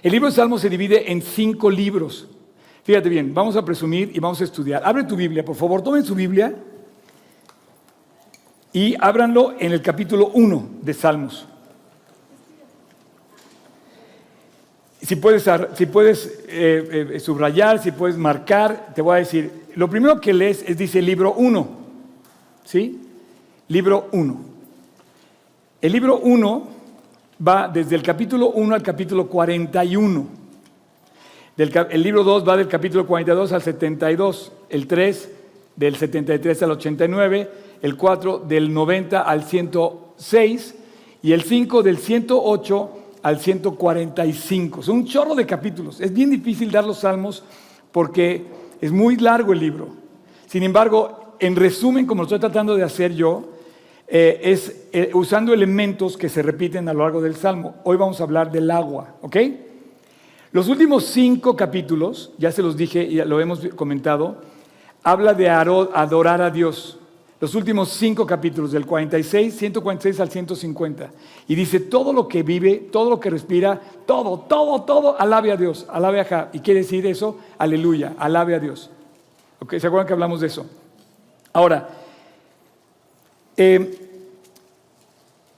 El 0.00 0.12
libro 0.12 0.28
de 0.28 0.34
Salmos 0.36 0.60
se 0.60 0.70
divide 0.70 1.10
en 1.10 1.22
cinco 1.22 1.68
libros. 1.68 2.28
Fíjate 2.84 3.08
bien, 3.08 3.34
vamos 3.34 3.56
a 3.56 3.64
presumir 3.64 4.12
y 4.14 4.20
vamos 4.20 4.40
a 4.40 4.44
estudiar. 4.44 4.82
Abre 4.84 5.02
tu 5.02 5.16
Biblia, 5.16 5.44
por 5.44 5.56
favor, 5.56 5.82
tomen 5.82 6.04
su 6.04 6.14
Biblia 6.14 6.54
y 8.72 8.94
ábranlo 9.00 9.56
en 9.58 9.72
el 9.72 9.82
capítulo 9.82 10.30
1 10.34 10.68
de 10.82 10.94
Salmos. 10.94 11.48
Si 15.02 15.16
puedes, 15.16 15.48
si 15.74 15.86
puedes 15.86 16.26
eh, 16.48 17.12
eh, 17.14 17.20
subrayar, 17.20 17.82
si 17.82 17.90
puedes 17.90 18.18
marcar, 18.18 18.92
te 18.94 19.00
voy 19.00 19.16
a 19.16 19.18
decir, 19.18 19.50
lo 19.74 19.88
primero 19.88 20.20
que 20.20 20.34
lees 20.34 20.62
es, 20.66 20.76
dice 20.76 21.00
libro 21.00 21.32
1, 21.34 21.68
¿sí? 22.64 23.00
Libro 23.68 24.08
1. 24.12 24.40
El 25.80 25.92
libro 25.92 26.18
1 26.18 26.68
va 27.46 27.68
desde 27.68 27.96
el 27.96 28.02
capítulo 28.02 28.50
1 28.50 28.74
al 28.74 28.82
capítulo 28.82 29.26
41. 29.26 30.26
el 31.56 32.02
libro 32.02 32.22
2 32.22 32.46
va 32.46 32.56
del 32.58 32.68
capítulo 32.68 33.06
42 33.06 33.52
al 33.52 33.62
72, 33.62 34.52
el 34.68 34.86
3 34.86 35.30
del 35.76 35.96
73 35.96 36.62
al 36.62 36.72
89, 36.72 37.50
el 37.80 37.96
4 37.96 38.40
del 38.40 38.74
90 38.74 39.22
al 39.22 39.44
106 39.44 40.74
y 41.22 41.32
el 41.32 41.42
5 41.42 41.82
del 41.82 41.96
108 41.96 42.99
al 43.22 43.38
145. 43.38 44.82
Son 44.82 44.96
un 44.96 45.06
chorro 45.06 45.34
de 45.34 45.46
capítulos. 45.46 46.00
Es 46.00 46.12
bien 46.12 46.30
difícil 46.30 46.70
dar 46.70 46.84
los 46.84 46.98
salmos 46.98 47.42
porque 47.92 48.44
es 48.80 48.92
muy 48.92 49.16
largo 49.16 49.52
el 49.52 49.60
libro. 49.60 49.88
Sin 50.46 50.62
embargo, 50.62 51.36
en 51.38 51.56
resumen, 51.56 52.06
como 52.06 52.22
lo 52.22 52.26
estoy 52.26 52.40
tratando 52.40 52.76
de 52.76 52.82
hacer 52.82 53.14
yo, 53.14 53.50
eh, 54.08 54.40
es 54.42 54.88
eh, 54.92 55.10
usando 55.14 55.54
elementos 55.54 56.16
que 56.16 56.28
se 56.28 56.42
repiten 56.42 56.88
a 56.88 56.92
lo 56.92 57.04
largo 57.04 57.20
del 57.20 57.36
salmo. 57.36 57.76
Hoy 57.84 57.96
vamos 57.96 58.20
a 58.20 58.24
hablar 58.24 58.50
del 58.50 58.70
agua, 58.70 59.14
¿ok? 59.22 59.36
Los 60.52 60.68
últimos 60.68 61.04
cinco 61.04 61.54
capítulos, 61.54 62.32
ya 62.36 62.50
se 62.50 62.62
los 62.62 62.76
dije 62.76 63.02
y 63.04 63.16
lo 63.24 63.40
hemos 63.40 63.60
comentado, 63.76 64.42
habla 65.04 65.32
de 65.32 65.48
adorar 65.48 66.42
a 66.42 66.50
Dios 66.50 66.99
los 67.40 67.54
últimos 67.54 67.88
cinco 67.88 68.26
capítulos, 68.26 68.70
del 68.70 68.84
46, 68.84 69.56
146 69.56 70.20
al 70.20 70.30
150. 70.30 71.10
Y 71.48 71.54
dice, 71.54 71.80
todo 71.80 72.12
lo 72.12 72.28
que 72.28 72.42
vive, 72.42 72.88
todo 72.92 73.08
lo 73.08 73.18
que 73.18 73.30
respira, 73.30 73.80
todo, 74.04 74.40
todo, 74.40 74.82
todo, 74.82 75.18
alabe 75.18 75.50
a 75.50 75.56
Dios, 75.56 75.86
alabe 75.88 76.20
a 76.20 76.24
Ja. 76.24 76.50
Y 76.52 76.60
quiere 76.60 76.80
decir 76.80 77.06
eso, 77.06 77.38
aleluya, 77.56 78.14
alabe 78.18 78.54
a 78.54 78.58
Dios. 78.58 78.90
¿Se 79.70 79.86
acuerdan 79.86 80.06
que 80.06 80.12
hablamos 80.12 80.42
de 80.42 80.48
eso? 80.48 80.66
Ahora, 81.54 81.88
em, 83.56 83.88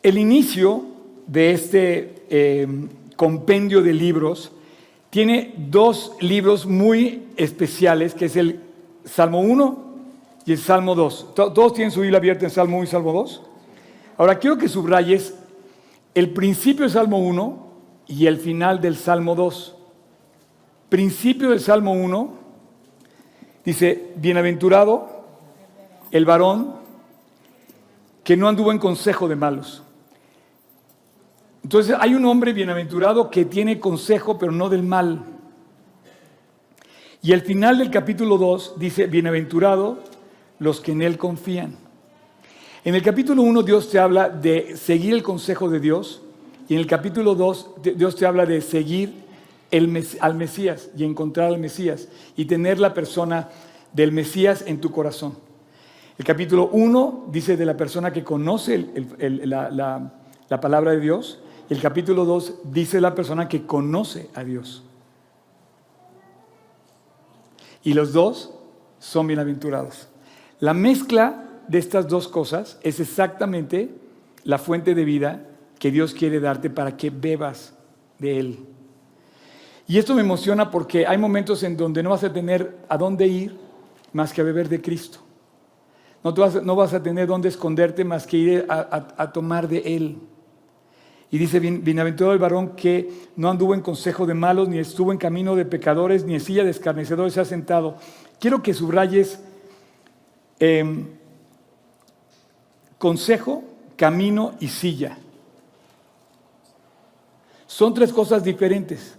el 0.04 0.18
inicio 0.18 0.84
de 1.26 1.50
este 1.50 2.14
em, 2.30 2.88
compendio 3.16 3.82
de 3.82 3.92
libros 3.92 4.52
tiene 5.10 5.52
dos 5.56 6.12
libros 6.20 6.64
muy 6.64 7.24
especiales, 7.36 8.14
que 8.14 8.26
es 8.26 8.36
el 8.36 8.60
Salmo 9.04 9.40
1 9.40 9.91
y 10.44 10.52
el 10.52 10.58
Salmo 10.58 10.94
2. 10.94 11.34
¿Todos 11.34 11.74
tienen 11.74 11.90
su 11.90 12.00
Biblia 12.00 12.18
abierta 12.18 12.44
en 12.44 12.50
Salmo 12.50 12.76
1 12.76 12.84
y 12.84 12.86
Salmo 12.88 13.12
2? 13.12 13.42
Ahora 14.18 14.38
quiero 14.38 14.58
que 14.58 14.68
subrayes 14.68 15.34
el 16.14 16.30
principio 16.30 16.82
del 16.82 16.90
Salmo 16.90 17.18
1 17.18 17.66
y 18.08 18.26
el 18.26 18.38
final 18.38 18.80
del 18.80 18.96
Salmo 18.96 19.34
2. 19.34 19.76
Principio 20.88 21.50
del 21.50 21.60
Salmo 21.60 21.92
1 21.92 22.32
dice, 23.64 24.12
bienaventurado 24.16 25.24
el 26.10 26.24
varón 26.24 26.74
que 28.24 28.36
no 28.36 28.48
anduvo 28.48 28.72
en 28.72 28.78
consejo 28.78 29.28
de 29.28 29.36
malos. 29.36 29.82
Entonces 31.62 31.96
hay 31.98 32.14
un 32.14 32.24
hombre 32.26 32.52
bienaventurado 32.52 33.30
que 33.30 33.44
tiene 33.44 33.78
consejo 33.78 34.38
pero 34.38 34.52
no 34.52 34.68
del 34.68 34.82
mal. 34.82 35.24
Y 37.22 37.32
el 37.32 37.42
final 37.42 37.78
del 37.78 37.90
capítulo 37.90 38.36
2 38.36 38.74
dice, 38.78 39.06
bienaventurado 39.06 40.00
los 40.62 40.80
que 40.80 40.92
en 40.92 41.02
Él 41.02 41.18
confían. 41.18 41.76
En 42.84 42.94
el 42.94 43.02
capítulo 43.02 43.42
1 43.42 43.62
Dios 43.62 43.90
te 43.90 43.98
habla 43.98 44.28
de 44.28 44.76
seguir 44.76 45.14
el 45.14 45.22
consejo 45.22 45.68
de 45.68 45.80
Dios 45.80 46.22
y 46.68 46.74
en 46.74 46.80
el 46.80 46.86
capítulo 46.86 47.34
2 47.34 47.70
Dios 47.96 48.16
te 48.16 48.26
habla 48.26 48.46
de 48.46 48.60
seguir 48.60 49.22
al 50.20 50.34
Mesías 50.34 50.90
y 50.96 51.04
encontrar 51.04 51.48
al 51.48 51.58
Mesías 51.58 52.08
y 52.36 52.44
tener 52.44 52.78
la 52.78 52.94
persona 52.94 53.48
del 53.92 54.12
Mesías 54.12 54.64
en 54.66 54.80
tu 54.80 54.90
corazón. 54.90 55.36
El 56.18 56.24
capítulo 56.24 56.68
1 56.72 57.28
dice 57.30 57.56
de 57.56 57.66
la 57.66 57.76
persona 57.76 58.12
que 58.12 58.24
conoce 58.24 58.86
la, 59.18 60.10
la 60.48 60.60
palabra 60.60 60.92
de 60.92 61.00
Dios 61.00 61.40
el 61.72 61.80
capítulo 61.80 62.26
2 62.26 62.54
dice 62.64 63.00
la 63.00 63.14
persona 63.14 63.48
que 63.48 63.64
conoce 63.64 64.28
a 64.34 64.44
Dios. 64.44 64.82
Y 67.82 67.94
los 67.94 68.12
dos 68.12 68.52
son 68.98 69.26
bienaventurados. 69.26 70.11
La 70.62 70.74
mezcla 70.74 71.42
de 71.66 71.78
estas 71.78 72.06
dos 72.06 72.28
cosas 72.28 72.78
es 72.84 73.00
exactamente 73.00 73.90
la 74.44 74.58
fuente 74.58 74.94
de 74.94 75.04
vida 75.04 75.44
que 75.80 75.90
Dios 75.90 76.14
quiere 76.14 76.38
darte 76.38 76.70
para 76.70 76.96
que 76.96 77.10
bebas 77.10 77.74
de 78.20 78.38
Él. 78.38 78.58
Y 79.88 79.98
esto 79.98 80.14
me 80.14 80.20
emociona 80.20 80.70
porque 80.70 81.04
hay 81.04 81.18
momentos 81.18 81.64
en 81.64 81.76
donde 81.76 82.00
no 82.04 82.10
vas 82.10 82.22
a 82.22 82.32
tener 82.32 82.78
a 82.88 82.96
dónde 82.96 83.26
ir 83.26 83.56
más 84.12 84.32
que 84.32 84.40
a 84.40 84.44
beber 84.44 84.68
de 84.68 84.80
Cristo. 84.80 85.18
No, 86.22 86.32
vas, 86.32 86.62
no 86.62 86.76
vas 86.76 86.94
a 86.94 87.02
tener 87.02 87.26
dónde 87.26 87.48
esconderte 87.48 88.04
más 88.04 88.24
que 88.24 88.36
ir 88.36 88.66
a, 88.68 89.32
tomar 89.32 89.66
de 89.66 89.78
Él. 89.78 90.18
Y 91.32 91.38
dice, 91.38 91.58
bienaventurado 91.58 92.34
el 92.34 92.38
varón 92.38 92.76
que 92.76 93.10
no 93.34 93.50
anduvo 93.50 93.74
en 93.74 93.80
consejo 93.80 94.26
de 94.26 94.34
malos, 94.34 94.68
ni 94.68 94.78
estuvo 94.78 95.10
en 95.10 95.18
camino 95.18 95.56
de 95.56 95.64
pecadores, 95.64 96.24
ni 96.24 96.34
en 96.34 96.40
silla 96.40 96.62
de 96.62 96.70
escarnecedores 96.70 97.34
se 97.34 97.40
ha 97.40 97.44
sentado. 97.44 97.96
Quiero 98.38 98.62
que 98.62 98.74
subrayes 98.74 99.40
em, 100.64 101.08
consejo, 102.96 103.64
camino 103.96 104.54
y 104.60 104.68
silla. 104.68 105.18
Son 107.66 107.92
tres 107.92 108.12
cosas 108.12 108.44
diferentes. 108.44 109.16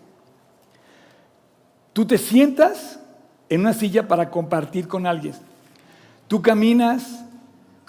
Tú 1.92 2.06
te 2.06 2.18
sientas 2.18 2.98
en 3.50 3.60
una 3.60 3.74
silla 3.74 4.08
para 4.08 4.30
compartir 4.30 4.88
con 4.88 5.06
alguien. 5.06 5.34
Tú 6.30 6.42
caminas 6.42 7.26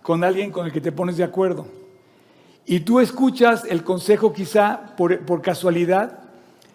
con 0.03 0.25
alguien 0.25 0.51
con 0.51 0.67
el 0.67 0.73
que 0.73 0.81
te 0.81 0.91
pones 0.91 1.17
de 1.17 1.23
acuerdo. 1.23 1.69
Y 2.67 2.81
tú 2.81 2.99
escuchas 2.99 3.65
el 3.67 3.85
consejo 3.85 4.33
quizá 4.33 4.97
por, 4.97 5.43
casualidad. 5.43 6.19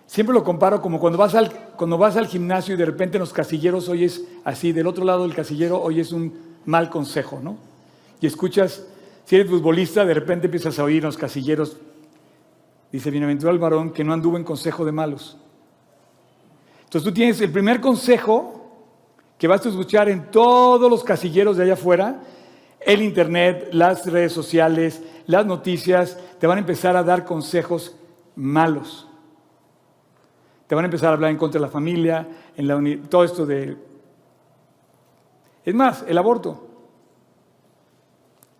Siempre 0.07 0.33
lo 0.33 0.45
comparo 0.45 0.81
como 0.81 0.98
cuando 0.98 1.17
vas, 1.17 1.36
al, 1.36 1.51
cuando 1.75 1.98
vas 1.98 2.15
al 2.15 2.27
gimnasio 2.27 2.75
y 2.75 2.77
de 2.77 2.86
repente 2.86 3.17
en 3.17 3.21
los 3.21 3.33
casilleros 3.33 3.89
oyes 3.89 4.24
así, 4.45 4.71
del 4.71 4.88
otro 4.88 5.03
lado 5.03 5.24
del 5.24 5.36
casillero 5.36 5.81
oyes 5.81 6.13
un 6.13 6.49
mal 6.66 6.89
consejo, 6.89 7.39
¿no? 7.42 7.58
Y 8.22 8.28
escuchas, 8.28 8.86
si 9.25 9.36
eres 9.36 9.50
futbolista, 9.50 10.06
de 10.06 10.13
repente 10.13 10.48
empiezas 10.48 10.78
a 10.80 10.84
oír 10.84 11.04
los 11.04 11.18
casilleros, 11.18 11.78
dice, 12.92 13.12
bienaventurado 13.12 13.54
el 13.54 13.62
varón 13.62 13.92
que 13.92 14.04
no 14.04 14.13
anduvo 14.13 14.38
en 14.38 14.44
consejo 14.44 14.86
de 14.86 14.92
malos. 14.92 15.38
Entonces 16.84 17.04
tú 17.04 17.13
tienes 17.13 17.39
el 17.42 17.51
primer 17.51 17.80
consejo 17.80 18.60
que 19.38 19.48
vas 19.48 19.66
a 19.66 19.70
escuchar 19.70 20.10
en 20.10 20.32
todos 20.32 20.89
los 20.89 21.04
casilleros 21.04 21.58
de 21.58 21.63
allá 21.63 21.74
afuera, 21.74 22.22
el 22.82 23.01
internet, 23.01 23.70
las 23.72 24.06
redes 24.06 24.34
sociales, 24.34 25.01
las 25.28 25.46
noticias, 25.46 26.18
te 26.39 26.48
van 26.48 26.58
a 26.58 26.62
empezar 26.62 26.96
a 26.96 27.04
dar 27.04 27.25
consejos 27.25 27.96
malos. 28.36 29.08
Te 30.68 30.75
van 30.75 30.86
a 30.86 30.88
empezar 30.88 31.10
a 31.10 31.13
hablar 31.13 31.32
en 31.32 31.38
contra 31.38 31.60
de 31.60 31.66
la 31.68 31.72
familia, 31.72 32.28
en 32.56 32.68
la 32.68 33.08
todo 33.10 33.24
esto 33.24 33.46
de... 33.46 33.88
Es 35.66 35.75
más, 35.75 36.04
el 36.08 36.18
aborto. 36.18 36.68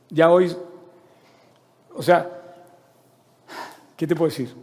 Ya 0.10 0.30
hoy, 0.32 0.56
o 1.94 2.02
sea, 2.02 2.30
¿qué 3.96 4.08
te 4.08 4.16
puedo 4.16 4.30
decir? 4.30 4.54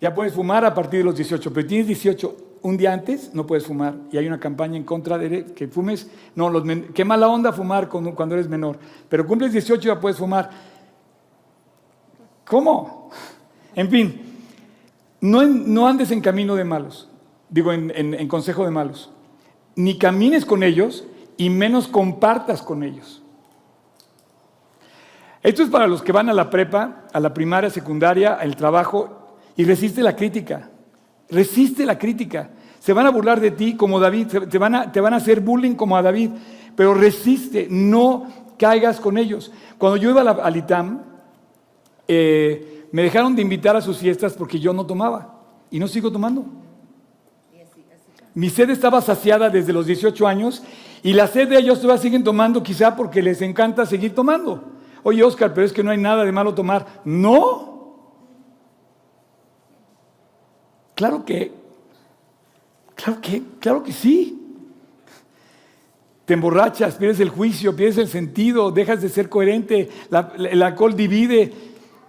Ya 0.00 0.14
puedes 0.14 0.32
fumar 0.32 0.64
a 0.64 0.74
partir 0.74 1.00
de 1.00 1.04
los 1.04 1.16
18, 1.16 1.52
pero 1.52 1.66
tienes 1.66 1.86
18, 1.86 2.36
un 2.62 2.76
día 2.76 2.92
antes 2.92 3.32
no 3.34 3.46
puedes 3.46 3.66
fumar 3.66 3.94
y 4.10 4.16
hay 4.16 4.26
una 4.26 4.40
campaña 4.40 4.76
en 4.76 4.84
contra 4.84 5.18
de 5.18 5.44
que 5.54 5.68
fumes. 5.68 6.10
No, 6.34 6.50
los 6.50 6.64
qué 6.94 7.04
mala 7.04 7.28
onda 7.28 7.52
fumar 7.52 7.88
cuando, 7.88 8.34
eres 8.34 8.48
menor, 8.48 8.78
pero 9.08 9.26
cumples 9.26 9.52
18 9.52 9.82
ya 9.82 10.00
puedes 10.00 10.18
fumar. 10.18 10.50
¿Cómo? 12.46 13.10
En 13.74 13.90
fin, 13.90 14.20
no, 15.20 15.42
no 15.44 15.86
andes 15.86 16.10
en 16.10 16.20
camino 16.20 16.54
de 16.54 16.64
malos, 16.64 17.08
digo 17.48 17.72
en 17.72 18.28
consejo 18.28 18.64
de 18.64 18.70
malos, 18.70 19.10
ni 19.74 19.98
camines 19.98 20.44
con 20.44 20.62
ellos 20.62 21.04
y 21.36 21.50
menos 21.50 21.88
compartas 21.88 22.62
con 22.62 22.82
ellos. 22.82 23.22
Esto 25.42 25.62
es 25.62 25.68
para 25.68 25.86
los 25.86 26.02
que 26.02 26.12
van 26.12 26.28
a 26.28 26.34
la 26.34 26.50
prepa, 26.50 27.04
a 27.12 27.20
la 27.20 27.32
primaria, 27.32 27.70
secundaria, 27.70 28.34
al 28.34 28.56
trabajo 28.56 29.36
y 29.56 29.64
resiste 29.64 30.02
la 30.02 30.16
crítica. 30.16 30.70
Resiste 31.28 31.86
la 31.86 31.98
crítica. 31.98 32.50
Se 32.80 32.92
van 32.92 33.06
a 33.06 33.10
burlar 33.10 33.40
de 33.40 33.52
ti 33.52 33.76
como 33.76 34.00
David, 34.00 34.26
te 34.50 34.58
van 34.58 34.74
a, 34.74 34.92
te 34.92 35.00
van 35.00 35.14
a 35.14 35.18
hacer 35.18 35.40
bullying 35.40 35.74
como 35.74 35.96
a 35.96 36.02
David, 36.02 36.30
pero 36.74 36.94
resiste, 36.94 37.68
no 37.70 38.26
caigas 38.58 39.00
con 39.00 39.18
ellos. 39.18 39.52
Cuando 39.78 39.96
yo 39.96 40.10
iba 40.10 40.22
al 40.22 40.56
ITAM, 40.56 41.02
eh, 42.08 42.88
me 42.92 43.02
dejaron 43.02 43.34
de 43.34 43.42
invitar 43.42 43.76
a 43.76 43.80
sus 43.80 43.98
fiestas 43.98 44.34
porque 44.34 44.58
yo 44.58 44.72
no 44.72 44.86
tomaba 44.86 45.40
y 45.70 45.78
no 45.78 45.88
sigo 45.88 46.10
tomando. 46.10 46.44
Mi 48.34 48.50
sed 48.50 48.68
estaba 48.70 49.00
saciada 49.00 49.48
desde 49.48 49.72
los 49.72 49.86
18 49.86 50.26
años 50.26 50.62
y 51.02 51.12
la 51.12 51.26
sed 51.26 51.48
de 51.48 51.58
ellos 51.58 51.80
todavía 51.80 52.02
siguen 52.02 52.24
tomando 52.24 52.62
quizá 52.62 52.96
porque 52.96 53.22
les 53.22 53.42
encanta 53.42 53.86
seguir 53.86 54.14
tomando. 54.14 54.72
Oye, 55.02 55.22
Oscar, 55.22 55.54
pero 55.54 55.66
es 55.66 55.72
que 55.72 55.84
no 55.84 55.90
hay 55.90 55.98
nada 55.98 56.24
de 56.24 56.32
malo 56.32 56.54
tomar. 56.54 56.86
No, 57.04 57.76
Claro 60.96 61.26
que, 61.26 61.52
claro 62.94 63.20
que, 63.20 63.42
claro 63.60 63.82
que 63.84 63.92
sí. 63.92 64.42
Te 66.24 66.34
emborrachas, 66.34 66.94
pierdes 66.94 67.20
el 67.20 67.28
juicio, 67.28 67.76
pierdes 67.76 67.98
el 67.98 68.08
sentido, 68.08 68.72
dejas 68.72 69.02
de 69.02 69.10
ser 69.10 69.28
coherente, 69.28 69.90
el 70.38 70.62
alcohol 70.62 70.96
divide. 70.96 71.52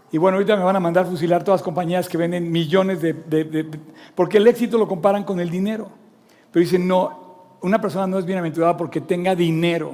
Y 0.09 0.17
bueno, 0.17 0.37
ahorita 0.37 0.55
me 0.55 0.63
van 0.63 0.77
a 0.77 0.79
mandar 0.79 1.05
fusilar 1.05 1.43
todas 1.43 1.59
las 1.59 1.65
compañías 1.65 2.07
que 2.07 2.17
venden 2.17 2.49
millones 2.49 3.01
de, 3.01 3.11
de, 3.11 3.69
Porque 4.15 4.37
el 4.37 4.47
éxito 4.47 4.77
lo 4.77 4.87
comparan 4.87 5.25
con 5.25 5.41
el 5.41 5.49
dinero. 5.49 5.89
Pero 6.49 6.63
dicen, 6.63 6.87
no, 6.87 7.26
una 7.61 7.81
persona 7.81 8.07
no 8.07 8.19
es 8.19 8.25
bienaventurada 8.25 8.77
porque 8.77 9.01
tenga 9.01 9.35
dinero. 9.35 9.93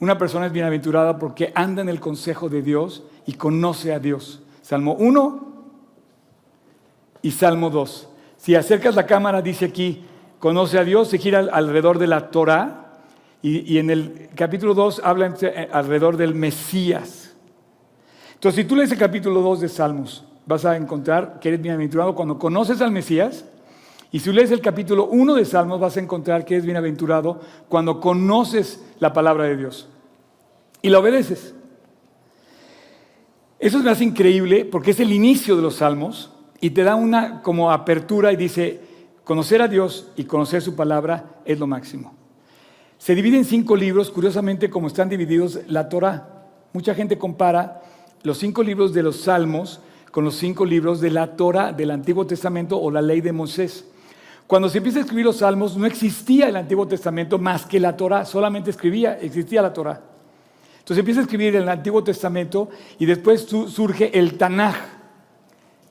Una 0.00 0.16
persona 0.16 0.46
es 0.46 0.52
bienaventurada 0.52 1.18
porque 1.18 1.52
anda 1.54 1.82
en 1.82 1.88
el 1.88 2.00
consejo 2.00 2.48
de 2.48 2.62
Dios 2.62 3.02
y 3.26 3.34
conoce 3.34 3.92
a 3.92 3.98
Dios. 3.98 4.42
Salmo 4.62 4.94
1 4.94 5.48
y 7.22 7.30
Salmo 7.30 7.70
2. 7.70 8.08
Si 8.36 8.54
acercas 8.54 8.94
la 8.94 9.06
cámara, 9.06 9.42
dice 9.42 9.64
aquí, 9.64 10.04
conoce 10.38 10.78
a 10.78 10.84
Dios, 10.84 11.08
se 11.08 11.18
gira 11.18 11.40
alrededor 11.52 11.98
de 11.98 12.06
la 12.06 12.30
Torah. 12.30 12.84
Y, 13.40 13.78
en 13.78 13.90
el 13.90 14.30
capítulo 14.34 14.74
2 14.74 15.02
habla 15.04 15.34
eh, 15.42 15.68
alrededor 15.72 16.16
del 16.16 16.34
Mesías. 16.34 17.36
Entonces, 18.34 18.62
si 18.62 18.68
tú 18.68 18.74
lees 18.74 18.90
el 18.90 18.98
capítulo 18.98 19.40
2 19.42 19.60
de 19.60 19.68
Salmos, 19.68 20.24
vas 20.44 20.64
a 20.64 20.76
encontrar 20.76 21.38
que 21.40 21.48
eres 21.48 21.62
bienaventurado 21.62 22.14
cuando 22.14 22.38
conoces 22.38 22.80
al 22.80 22.90
Mesías. 22.90 23.44
Y 24.10 24.20
si 24.20 24.32
lees 24.32 24.50
el 24.50 24.60
capítulo 24.60 25.06
1 25.06 25.34
de 25.34 25.44
Salmos, 25.44 25.80
vas 25.80 25.96
a 25.96 26.00
encontrar 26.00 26.44
que 26.44 26.54
eres 26.54 26.64
bienaventurado 26.64 27.40
cuando 27.68 28.00
conoces 28.00 28.84
la 29.00 29.12
palabra 29.12 29.44
de 29.44 29.56
Dios 29.56 29.88
y 30.80 30.88
la 30.88 30.98
obedeces. 30.98 31.54
Eso 33.58 33.78
es 33.78 33.84
más 33.84 34.00
increíble 34.00 34.64
porque 34.64 34.92
es 34.92 35.00
el 35.00 35.12
inicio 35.12 35.56
de 35.56 35.62
los 35.62 35.76
Salmos 35.76 36.30
y 36.60 36.70
te 36.70 36.84
da 36.84 36.94
una 36.94 37.42
como 37.42 37.70
apertura 37.70 38.32
y 38.32 38.36
dice, 38.36 38.80
conocer 39.24 39.60
a 39.60 39.68
Dios 39.68 40.10
y 40.16 40.24
conocer 40.24 40.62
su 40.62 40.74
palabra 40.74 41.40
es 41.44 41.58
lo 41.58 41.66
máximo. 41.66 42.14
Se 42.98 43.14
divide 43.14 43.36
en 43.36 43.44
cinco 43.44 43.76
libros, 43.76 44.10
curiosamente 44.10 44.70
como 44.70 44.86
están 44.86 45.08
divididos 45.08 45.60
la 45.68 45.88
Torah. 45.88 46.46
Mucha 46.72 46.94
gente 46.94 47.18
compara 47.18 47.82
los 48.22 48.38
cinco 48.38 48.62
libros 48.62 48.92
de 48.92 49.02
los 49.02 49.20
Salmos 49.20 49.80
con 50.10 50.24
los 50.24 50.36
cinco 50.36 50.64
libros 50.64 51.00
de 51.00 51.10
la 51.10 51.36
Torah 51.36 51.72
del 51.72 51.90
Antiguo 51.90 52.26
Testamento 52.26 52.80
o 52.80 52.90
la 52.90 53.02
ley 53.02 53.20
de 53.20 53.32
Moisés. 53.32 53.84
Cuando 54.48 54.68
se 54.70 54.78
empieza 54.78 54.98
a 54.98 55.02
escribir 55.02 55.26
los 55.26 55.36
Salmos 55.36 55.76
no 55.76 55.84
existía 55.84 56.48
el 56.48 56.56
Antiguo 56.56 56.88
Testamento 56.88 57.38
más 57.38 57.66
que 57.66 57.78
la 57.78 57.96
Torah, 57.96 58.24
solamente 58.24 58.70
escribía, 58.70 59.18
existía 59.20 59.60
la 59.60 59.74
Torah. 59.74 60.00
Entonces 60.78 60.98
empieza 60.98 61.20
a 61.20 61.24
escribir 61.24 61.54
el 61.54 61.68
Antiguo 61.68 62.02
Testamento 62.02 62.70
y 62.98 63.04
después 63.04 63.42
surge 63.42 64.18
el 64.18 64.38
Tanaj, 64.38 64.74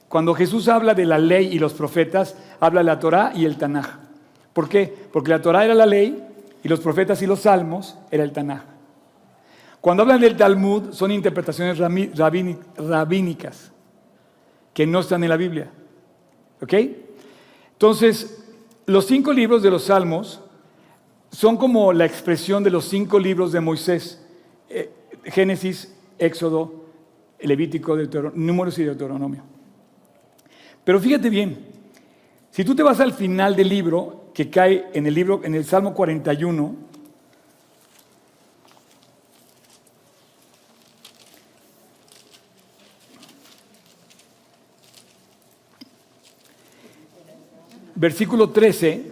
cuando 0.10 0.34
Jesús 0.34 0.68
habla 0.70 0.96
de 0.96 1.06
la 1.06 1.20
ley 1.20 1.54
y 1.54 1.60
los 1.60 1.74
profetas, 1.74 2.36
habla 2.60 2.80
de 2.80 2.86
la 2.86 3.00
Torá 3.00 3.32
y 3.36 3.46
el 3.46 3.58
Tanaj. 3.58 4.00
¿Por 4.54 4.68
qué? 4.68 4.92
Porque 5.14 5.30
la 5.30 5.42
Torá 5.42 5.64
era 5.64 5.76
la 5.76 5.86
ley 5.86 6.24
y 6.64 6.68
los 6.68 6.80
profetas 6.80 7.22
y 7.22 7.28
los 7.28 7.42
salmos 7.42 7.96
era 8.10 8.24
el 8.24 8.32
Tanaj. 8.32 8.64
Cuando 9.82 10.02
hablan 10.02 10.20
del 10.20 10.36
Talmud, 10.36 10.94
son 10.94 11.12
interpretaciones 11.12 11.78
rabínicas 11.78 13.72
que 14.74 14.88
no 14.88 15.02
están 15.02 15.24
en 15.24 15.30
la 15.30 15.38
Biblia. 15.38 15.70
¿Ok? 16.60 16.74
Entonces, 17.74 18.46
los 18.88 19.06
cinco 19.06 19.34
libros 19.34 19.62
de 19.62 19.70
los 19.70 19.84
salmos 19.84 20.42
son 21.30 21.58
como 21.58 21.92
la 21.92 22.06
expresión 22.06 22.64
de 22.64 22.72
los 22.72 22.86
cinco 22.86 23.20
libros 23.20 23.52
de 23.52 23.60
Moisés, 23.60 24.26
eh, 24.70 24.90
Génesis, 25.26 25.94
Éxodo, 26.18 26.86
Levítico, 27.42 27.98
Números 28.34 28.80
y 28.80 28.86
Deuteronomio. 28.86 29.44
Pero 30.86 31.02
fíjate 31.02 31.30
bien, 31.30 31.68
si 32.50 32.64
tú 32.64 32.76
te 32.76 32.82
vas 32.82 33.02
al 33.02 33.12
final 33.12 33.58
del 33.58 33.68
libro, 33.68 34.32
que 34.34 34.50
cae 34.50 34.88
en 34.94 35.06
el 35.06 35.14
libro, 35.14 35.42
en 35.44 35.54
el 35.54 35.66
Salmo 35.66 35.94
41, 35.94 36.76
versículo 47.98 48.52
13, 48.52 49.12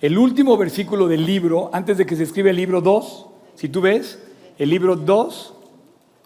el 0.00 0.18
último 0.18 0.56
versículo 0.56 1.06
del 1.06 1.24
libro, 1.24 1.70
antes 1.72 1.98
de 1.98 2.06
que 2.06 2.16
se 2.16 2.22
escriba 2.22 2.50
el 2.50 2.56
libro 2.56 2.80
2, 2.80 3.26
si 3.54 3.68
tú 3.68 3.82
ves, 3.82 4.18
el 4.58 4.70
libro 4.70 4.96
2 4.96 5.54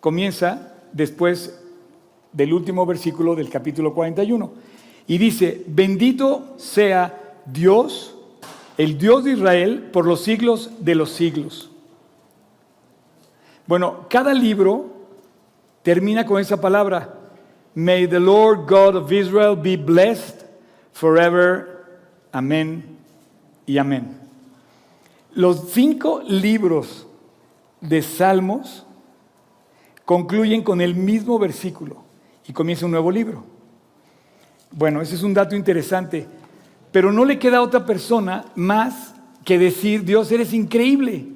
comienza 0.01 0.73
después 0.93 1.61
del 2.33 2.53
último 2.53 2.87
versículo 2.87 3.35
del 3.35 3.51
capítulo 3.51 3.93
41. 3.93 4.53
Y 5.09 5.19
dice, 5.19 5.65
bendito 5.67 6.55
sea 6.59 7.41
Dios, 7.45 8.15
el 8.77 8.99
Dios 8.99 9.25
de 9.25 9.33
Israel, 9.33 9.89
por 9.93 10.07
los 10.07 10.21
siglos 10.21 10.71
de 10.79 10.95
los 10.95 11.11
siglos. 11.11 11.71
Bueno, 13.67 14.07
cada 14.09 14.33
libro 14.33 14.87
termina 15.83 16.25
con 16.25 16.41
esa 16.41 16.61
palabra. 16.61 17.15
May 17.75 18.07
the 18.07 18.21
Lord 18.21 18.69
God 18.69 18.97
of 18.97 19.13
Israel 19.13 19.57
be 19.57 19.77
blessed 19.77 20.48
forever. 20.99 21.69
Amén 22.33 22.83
y 23.67 23.79
amén. 23.79 24.19
Los 25.33 25.71
cinco 25.71 26.23
libros 26.27 27.07
de 27.81 28.03
Salmos 28.03 28.85
concluyen 30.05 30.65
con 30.65 30.81
el 30.81 30.97
mismo 30.97 31.39
versículo 31.39 32.03
y 32.49 32.53
comienza 32.53 32.85
un 32.85 32.91
nuevo 32.91 33.13
libro. 33.13 33.45
Bueno, 34.73 35.01
ese 35.01 35.15
es 35.15 35.23
un 35.23 35.33
dato 35.33 35.55
interesante, 35.55 36.27
pero 36.91 37.13
no 37.13 37.25
le 37.25 37.39
queda 37.39 37.59
a 37.59 37.63
otra 37.63 37.87
persona 37.87 38.47
más 38.57 39.15
que 39.45 39.57
decir, 39.57 40.05
Dios, 40.05 40.33
eres 40.33 40.53
increíble. 40.53 41.29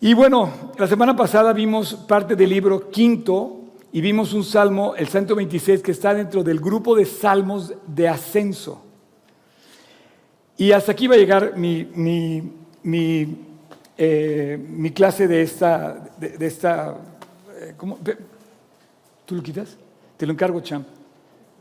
Y 0.00 0.14
bueno, 0.14 0.50
la 0.78 0.86
semana 0.86 1.14
pasada 1.14 1.52
vimos 1.52 1.92
parte 1.94 2.34
del 2.34 2.48
libro 2.48 2.88
quinto 2.88 3.59
y 3.92 4.00
vimos 4.00 4.32
un 4.32 4.44
salmo, 4.44 4.94
el 4.96 5.08
126, 5.08 5.82
que 5.82 5.90
está 5.90 6.14
dentro 6.14 6.44
del 6.44 6.60
grupo 6.60 6.94
de 6.94 7.04
salmos 7.04 7.74
de 7.86 8.08
ascenso. 8.08 8.84
Y 10.56 10.72
hasta 10.72 10.92
aquí 10.92 11.06
va 11.08 11.16
a 11.16 11.18
llegar 11.18 11.56
mi, 11.56 11.88
mi, 12.82 13.36
eh, 13.96 14.92
clase 14.94 15.26
de 15.26 15.42
esta... 15.42 16.08
De, 16.18 16.46
esta 16.46 16.96
eh. 17.58 17.74
¿Tú 19.26 19.34
lo 19.34 19.42
quitas? 19.42 19.76
Te 20.16 20.26
lo 20.26 20.32
encargo, 20.32 20.60
Champ. 20.60 20.86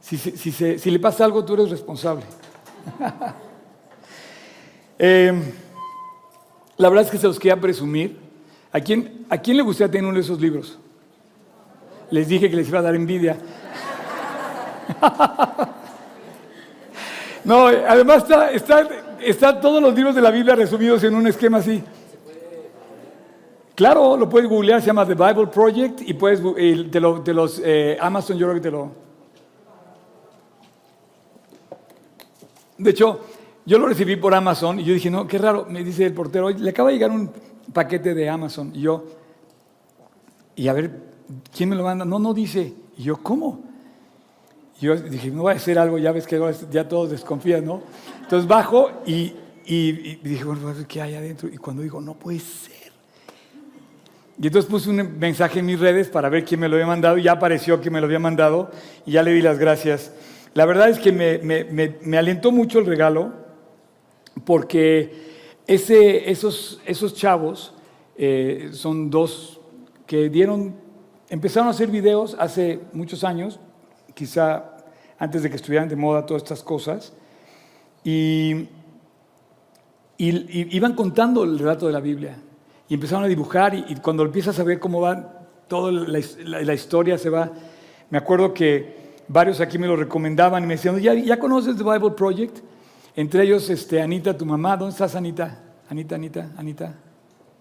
Si, 0.02 0.18
si, 0.18 0.92
le 0.92 1.00
pasa 1.00 1.26
algo, 1.26 1.44
tú 1.44 1.54
eres 1.54 1.70
responsable. 1.70 2.24
Em, 5.02 5.42
la 6.76 6.90
verdad 6.90 7.06
es 7.06 7.12
que 7.12 7.18
se 7.18 7.26
los 7.26 7.40
quería 7.40 7.58
presumir. 7.58 8.18
¿A 8.70 8.82
quién, 8.82 9.26
¿A 9.30 9.38
quién 9.38 9.56
le 9.56 9.64
gustaría 9.64 9.90
tener 9.90 10.06
uno 10.06 10.16
de 10.16 10.20
esos 10.20 10.42
libros? 10.42 10.78
Les 12.12 12.28
dije 12.28 12.50
que 12.50 12.56
les 12.56 12.68
iba 12.68 12.80
a 12.80 12.84
dar 12.84 12.96
envidia. 12.96 13.38
no, 17.44 17.68
además 17.68 18.26
están 18.54 18.88
está, 19.22 19.60
todos 19.60 19.82
los 19.82 19.94
libros 19.94 20.16
de 20.16 20.22
la 20.22 20.32
Biblia 20.32 20.56
resumidos 20.56 21.04
en 21.04 21.16
un 21.16 21.28
esquema 21.28 21.58
así. 21.60 21.84
Claro, 23.76 24.18
lo 24.18 24.28
puedes 24.28 24.50
googlear, 24.50 24.82
se 24.82 24.88
llama 24.88 25.06
The 25.06 25.16
Bible 25.16 25.48
Project 25.48 26.02
y 26.02 26.14
puedes, 26.14 26.42
de, 26.44 27.34
los 27.34 27.62
eh, 27.64 27.98
Amazon 28.00 28.38
yo 28.38 28.48
creo 28.48 28.56
que 28.56 28.62
te 28.62 28.72
lo... 28.72 28.92
De 32.78 32.90
hecho, 32.92 33.20
yo 33.66 33.78
lo 33.78 33.88
recibí 33.88 34.16
por 34.16 34.34
Amazon 34.34 34.80
y 34.80 34.84
yo 34.84 34.94
dije, 34.94 35.10
no, 35.10 35.28
qué 35.28 35.38
raro, 35.38 35.66
me 35.70 35.84
dice 35.84 36.06
el 36.06 36.14
portero, 36.14 36.50
le 36.50 36.70
acaba 36.70 36.90
de 36.90 36.96
llegar 36.96 37.12
un 37.12 37.32
paquete 37.72 38.14
de 38.14 38.30
Amazon 38.30 38.72
y 38.74 38.82
yo, 38.82 39.04
y 40.56 40.68
a 40.68 40.74
ver, 40.74 41.09
¿quién 41.56 41.70
me 41.70 41.76
lo 41.76 41.84
manda? 41.84 42.06
No, 42.06 42.20
no 42.20 42.34
dice. 42.34 42.74
Y 42.98 43.04
yo, 43.04 43.18
¿cómo? 43.18 43.70
yo 44.80 44.96
dije, 44.96 45.30
no 45.30 45.44
va 45.44 45.52
a 45.52 45.60
ser 45.60 45.78
algo, 45.78 45.98
ya 45.98 46.12
ves 46.12 46.26
que 46.26 46.40
ya 46.72 46.88
todos 46.88 47.12
desconfían, 47.12 47.66
¿no? 47.66 47.82
Entonces 48.22 48.48
bajo 48.48 48.90
y, 49.06 49.34
dije, 49.66 50.44
bueno, 50.46 50.74
¿qué 50.88 51.02
hay 51.02 51.16
adentro? 51.16 51.50
Y 51.50 51.58
cuando 51.58 51.84
digo, 51.84 52.00
no 52.00 52.14
puede 52.14 52.40
ser. 52.40 52.90
Y 54.42 54.48
entonces 54.48 54.72
puse 54.72 54.90
un 54.90 55.20
mensaje 55.20 55.60
en 55.60 55.66
mis 55.66 55.80
redes 55.80 56.08
para 56.08 56.30
ver 56.30 56.46
quién 56.46 56.62
me 56.62 56.70
lo 56.70 56.76
había 56.76 56.88
mandado 56.88 57.18
y 57.18 57.24
ya 57.24 57.34
apareció 57.34 57.82
que 57.82 57.90
me 57.90 58.00
lo 58.00 58.06
había 58.06 58.20
mandado 58.20 58.72
y 59.06 59.12
ya 59.12 59.24
le 59.24 59.34
di 59.34 59.42
las 59.42 59.60
gracias. 59.60 60.14
La 60.54 60.66
verdad 60.66 60.90
es 60.90 60.98
que 60.98 61.12
me, 61.12 62.18
alentó 62.18 62.52
mucho 62.54 62.80
el 62.80 62.86
regalo 62.86 63.34
porque 64.46 65.28
ese, 65.68 66.32
esos, 66.32 66.80
esos 66.86 67.14
chavos 67.14 67.74
eh, 68.18 68.70
son 68.72 69.10
dos 69.10 69.60
que 70.08 70.30
dieron 70.30 70.74
Empezaron 71.30 71.68
a 71.68 71.72
hacer 71.72 71.90
videos 71.90 72.36
hace 72.40 72.80
muchos 72.92 73.24
años, 73.24 73.60
quizá 74.16 74.78
antes 75.20 75.44
de 75.44 75.50
que 75.50 75.58
estuvieran 75.58 75.88
de 75.88 75.96
moda 75.96 76.26
todas 76.26 76.42
estas 76.42 76.64
cosas, 76.64 77.14
y, 78.04 78.68
iban 80.18 80.96
contando 80.96 81.44
el 81.44 81.60
relato 81.60 81.86
de 81.88 81.94
la 81.94 82.00
Biblia. 82.00 82.38
Y 82.88 82.96
empezaron 82.96 83.26
a 83.26 83.28
dibujar, 83.28 83.76
y, 83.76 83.96
cuando 83.98 84.24
empiezas 84.24 84.60
a 84.60 84.64
ver 84.64 84.80
cómo 84.80 85.02
va 85.02 85.46
toda 85.68 85.92
la, 85.92 86.74
historia, 86.74 87.18
se 87.18 87.30
va. 87.30 87.52
Me 88.10 88.18
acuerdo 88.18 88.54
que 88.54 88.98
varios 89.28 89.62
aquí 89.62 89.78
me 89.78 89.86
lo 89.86 89.96
recomendaban 89.96 90.64
y 90.64 90.68
me 90.68 90.74
decían, 90.76 91.00
¿ya, 91.00 91.14
ya 91.14 91.38
conoces 91.38 91.78
The 91.78 91.84
Bible 91.84 92.12
Project? 92.12 92.58
Entre 93.16 93.44
ellos, 93.44 93.70
este, 93.70 94.02
Anita, 94.02 94.36
tu 94.36 94.46
mamá, 94.46 94.76
¿dónde 94.76 94.94
estás, 94.94 95.16
Anita? 95.16 95.60
Anita, 95.90 96.16
Anita, 96.16 96.52
Anita. 96.58 96.96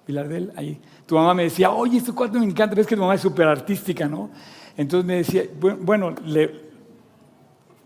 Pilar 0.09 0.27
ahí. 0.57 0.81
Tu 1.05 1.15
mamá 1.15 1.35
me 1.35 1.43
decía, 1.43 1.71
oye, 1.71 1.99
este 1.99 2.13
cuarto 2.13 2.39
me 2.39 2.47
encanta, 2.47 2.75
ves 2.75 2.87
que 2.87 2.95
tu 2.95 3.03
mamá 3.03 3.17
es 3.17 3.21
súper 3.21 3.47
artística, 3.47 4.09
¿no? 4.09 4.31
Entonces 4.75 5.07
me 5.07 5.17
decía, 5.17 5.43
bueno, 5.81 6.15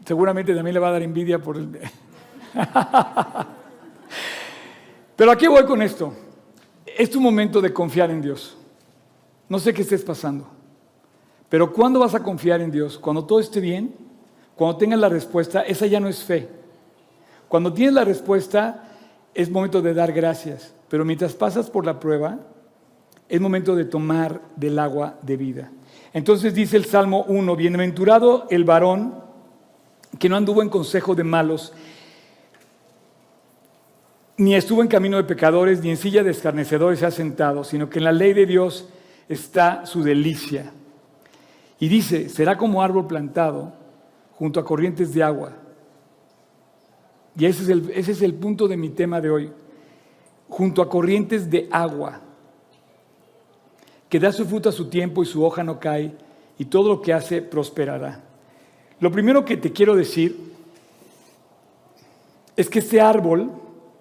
seguramente 0.05 0.55
también 0.55 0.75
le 0.75 0.79
va 0.79 0.91
a 0.91 0.93
dar 0.93 1.03
envidia 1.03 1.41
por 1.41 1.57
el... 1.57 1.69
Pero 5.17 5.33
aquí 5.33 5.49
voy 5.49 5.65
con 5.65 5.83
esto. 5.83 6.15
Es 6.97 7.11
tu 7.11 7.21
momento 7.21 7.61
de 7.61 7.73
confiar 7.73 8.09
en 8.13 8.23
Dios. 8.23 8.57
No 9.49 9.59
sé 9.59 9.75
qué 9.75 9.83
estés 9.83 10.03
pasando. 10.03 10.47
Pero 11.49 11.73
¿cuándo 11.73 11.99
vas 11.99 12.15
a 12.15 12.23
confiar 12.23 12.61
en 12.61 12.71
Dios? 12.71 12.99
Cuando 12.99 13.25
todo 13.25 13.41
esté 13.41 13.59
bien, 13.59 13.97
cuando 14.55 14.77
tengas 14.77 15.01
la 15.01 15.09
respuesta, 15.09 15.63
esa 15.63 15.87
ya 15.87 15.99
no 15.99 16.07
es 16.07 16.23
fe. 16.23 16.49
Cuando 17.49 17.73
tienes 17.73 17.95
la 17.95 18.05
respuesta, 18.05 18.85
es 19.35 19.51
momento 19.51 19.83
de 19.83 19.93
dar 19.93 20.13
gracias. 20.13 20.73
Pero 20.93 21.07
mientras 21.07 21.33
pasas 21.33 21.71
por 21.71 21.87
la 21.87 21.99
prueba, 21.99 22.39
es 23.27 23.41
momento 23.41 23.75
de 23.75 23.87
tomar 23.87 24.43
del 24.57 24.79
agua 24.79 25.19
de 25.23 25.39
vida. 25.39 25.73
Entonces 26.13 26.53
dice 26.53 26.77
el 26.77 26.85
Salmo 26.85 27.25
1, 27.29 27.57
bienaventurado 27.57 28.47
el 28.51 28.65
varón 28.65 29.15
que 30.19 30.29
no 30.29 30.37
anduvo 30.37 30.61
en 30.61 30.69
consejo 30.69 31.15
de 31.15 31.25
malos, 31.25 31.73
ni 34.37 34.55
estuvo 34.55 34.83
en 34.83 34.89
camino 34.89 35.17
de 35.17 35.25
pecadores, 35.25 35.81
ni 35.81 35.89
en 35.89 35.97
silla 35.97 36.23
de 36.23 36.31
escarnecedores 36.31 36.99
se 36.99 37.07
ha 37.07 37.11
sentado, 37.11 37.65
sino 37.65 37.89
que 37.89 37.99
en 37.99 38.05
la 38.05 38.13
ley 38.13 38.35
de 38.35 38.45
Dios 38.45 38.87
está 39.31 39.87
su 39.87 40.03
delicia. 40.03 40.73
Y 41.81 41.89
dice, 41.89 42.29
será 42.29 42.59
como 42.59 42.83
árbol 42.83 43.07
plantado 43.07 43.73
junto 44.35 44.61
a 44.61 44.65
corrientes 44.67 45.15
de 45.15 45.23
agua. 45.23 45.55
Y 47.35 47.47
ese 47.47 47.63
es 47.63 47.69
el, 47.71 47.91
ese 47.95 48.13
es 48.13 48.21
el 48.21 48.35
punto 48.35 48.69
de 48.69 48.77
mi 48.77 48.91
tema 48.91 49.23
de 49.23 49.31
hoy 49.31 49.53
junto 50.53 50.83
a 50.83 50.89
corrientes 50.89 51.49
de 51.51 51.67
agua, 51.71 52.21
que 54.11 54.21
da 54.21 54.31
su 54.31 54.45
fruto 54.45 54.69
a 54.69 54.73
su 54.73 54.91
tiempo 54.91 55.23
y 55.23 55.27
su 55.27 55.43
hoja 55.43 55.65
no 55.65 55.81
cae, 55.81 56.13
y 56.59 56.67
todo 56.67 56.91
lo 56.91 57.01
que 57.01 57.15
hace 57.15 57.41
prosperará. 57.41 58.23
Lo 59.01 59.11
primero 59.11 59.47
que 59.47 59.57
te 59.57 59.73
quiero 59.73 59.97
decir 59.97 60.53
es 62.55 62.69
que 62.69 62.81
este 62.81 63.01
árbol, 63.01 63.51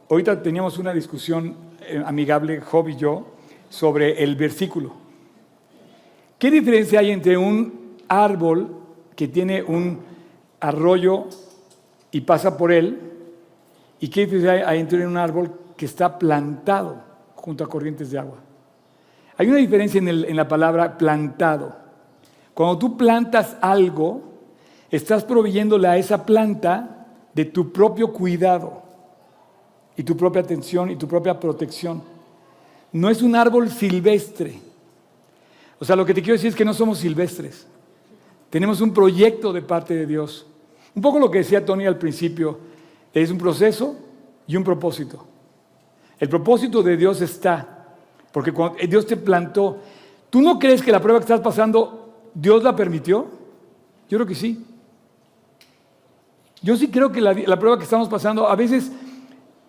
ahorita 0.09 0.43
teníamos 0.43 0.77
una 0.77 0.93
discusión 0.93 1.55
eh, 1.87 2.03
amigable, 2.05 2.59
Job 2.59 2.89
y 2.89 2.97
yo, 2.97 3.27
sobre 3.69 4.21
el 4.21 4.35
versículo. 4.35 4.91
¿Qué 6.37 6.51
diferencia 6.51 6.99
hay 6.99 7.11
entre 7.11 7.37
un 7.37 7.95
árbol 8.09 8.75
que 9.15 9.29
tiene 9.29 9.63
un 9.63 10.01
arroyo 10.59 11.27
y 12.11 12.19
pasa 12.19 12.57
por 12.57 12.73
él? 12.73 12.99
¿Y 14.01 14.09
qué 14.09 14.25
diferencia 14.25 14.67
hay 14.67 14.81
entre 14.81 15.07
un 15.07 15.15
árbol 15.15 15.60
que 15.81 15.87
está 15.87 16.19
plantado 16.19 17.01
junto 17.33 17.63
a 17.63 17.67
corrientes 17.67 18.11
de 18.11 18.19
agua. 18.19 18.37
Hay 19.35 19.47
una 19.47 19.57
diferencia 19.57 19.97
en, 19.97 20.35
la 20.35 20.47
palabra 20.47 20.95
plantado. 20.95 21.75
Cuando 22.53 22.77
tú 22.77 22.95
plantas 22.95 23.57
algo, 23.59 24.21
estás 24.91 25.23
proveyéndole 25.23 25.87
a 25.87 25.97
esa 25.97 26.23
planta 26.23 27.07
de 27.33 27.45
tu 27.45 27.71
propio 27.73 28.13
cuidado. 28.13 28.83
y 29.97 30.03
tu 30.03 30.15
propia 30.15 30.43
atención 30.43 30.91
y 30.91 30.97
tu 30.97 31.07
propia 31.07 31.39
protección. 31.39 32.03
No 32.91 33.09
es 33.09 33.23
un 33.23 33.35
árbol 33.35 33.71
silvestre. 33.71 34.61
O 35.79 35.85
sea, 35.85 35.95
lo 35.95 36.05
que 36.05 36.13
te 36.13 36.21
quiero 36.21 36.35
decir 36.35 36.49
es 36.49 36.55
que 36.55 36.63
no 36.63 36.75
somos 36.75 36.99
silvestres. 36.99 37.65
Tenemos 38.51 38.81
un 38.81 38.93
proyecto 38.93 39.51
de 39.51 39.63
parte 39.63 39.95
de 39.95 40.05
Dios. 40.05 40.45
Un 40.93 41.01
poco 41.01 41.17
lo 41.17 41.31
que 41.31 41.39
decía 41.39 41.65
Tony 41.65 41.87
al 41.87 41.97
principio, 41.97 42.59
es 43.15 43.31
un 43.31 43.39
proceso 43.39 43.95
y 44.45 44.55
un 44.55 44.63
propósito. 44.63 45.30
El 46.21 46.29
propósito 46.29 46.83
de 46.83 46.95
Dios 46.95 47.19
está, 47.19 47.95
porque 48.31 48.51
cuando 48.51 48.77
Dios 48.87 49.07
te 49.07 49.17
plantó, 49.17 49.79
¿tú 50.29 50.39
no 50.39 50.59
crees 50.59 50.83
que 50.83 50.91
la 50.91 51.01
prueba 51.01 51.17
que 51.17 51.23
estás 51.23 51.39
pasando, 51.39 52.29
Dios 52.35 52.63
la 52.63 52.75
permitió? 52.75 53.25
Yo 54.07 54.19
creo 54.19 54.27
que 54.27 54.35
sí. 54.35 54.63
Yo 56.61 56.77
sí 56.77 56.89
creo 56.89 57.11
que 57.11 57.21
la, 57.21 57.57
prueba 57.57 57.75
que 57.75 57.85
estamos 57.85 58.07
pasando, 58.07 58.47
a 58.47 58.55
veces 58.55 58.91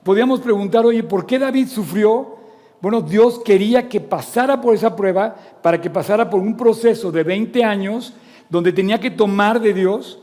podríamos 0.03 0.41
preguntar, 0.41 0.85
oye, 0.85 1.03
¿por 1.03 1.25
qué 1.25 1.39
David 1.39 1.69
sufrió? 1.69 2.37
Bueno, 2.83 3.01
Dios 3.01 3.41
quería 3.43 3.89
que 3.89 4.03
pasara 4.03 4.61
por 4.61 4.75
esa 4.75 4.95
prueba 4.95 5.35
para 5.63 5.81
que 5.81 5.89
pasara 5.89 6.29
por 6.29 6.41
un 6.41 6.55
proceso 6.55 7.11
de 7.11 7.23
20 7.23 7.65
años 7.65 8.13
donde 8.51 8.75
tenía 8.75 9.01
que 9.01 9.11
tomar 9.11 9.59
de 9.59 9.73
Dios 9.73 10.19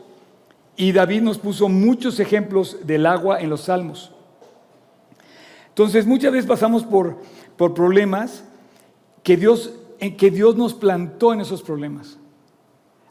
y 0.78 0.92
David 0.92 1.24
nos 1.24 1.40
puso 1.40 1.70
muchos 1.70 2.20
ejemplos 2.20 2.86
del 2.86 3.08
agua 3.08 3.40
en 3.40 3.50
los 3.50 3.62
salmos. 3.62 4.12
Entonces, 5.80 6.06
muchas 6.06 6.34
veces 6.34 6.46
pasamos 6.46 6.84
por, 6.84 7.16
por 7.56 7.74
problemas 7.74 8.44
que 9.24 9.38
Dios, 9.38 9.74
en 10.02 10.18
que 10.18 10.30
Dios 10.30 10.58
nos 10.58 10.74
plantó 10.74 11.32
en 11.32 11.40
esos 11.40 11.62
problemas. 11.62 12.18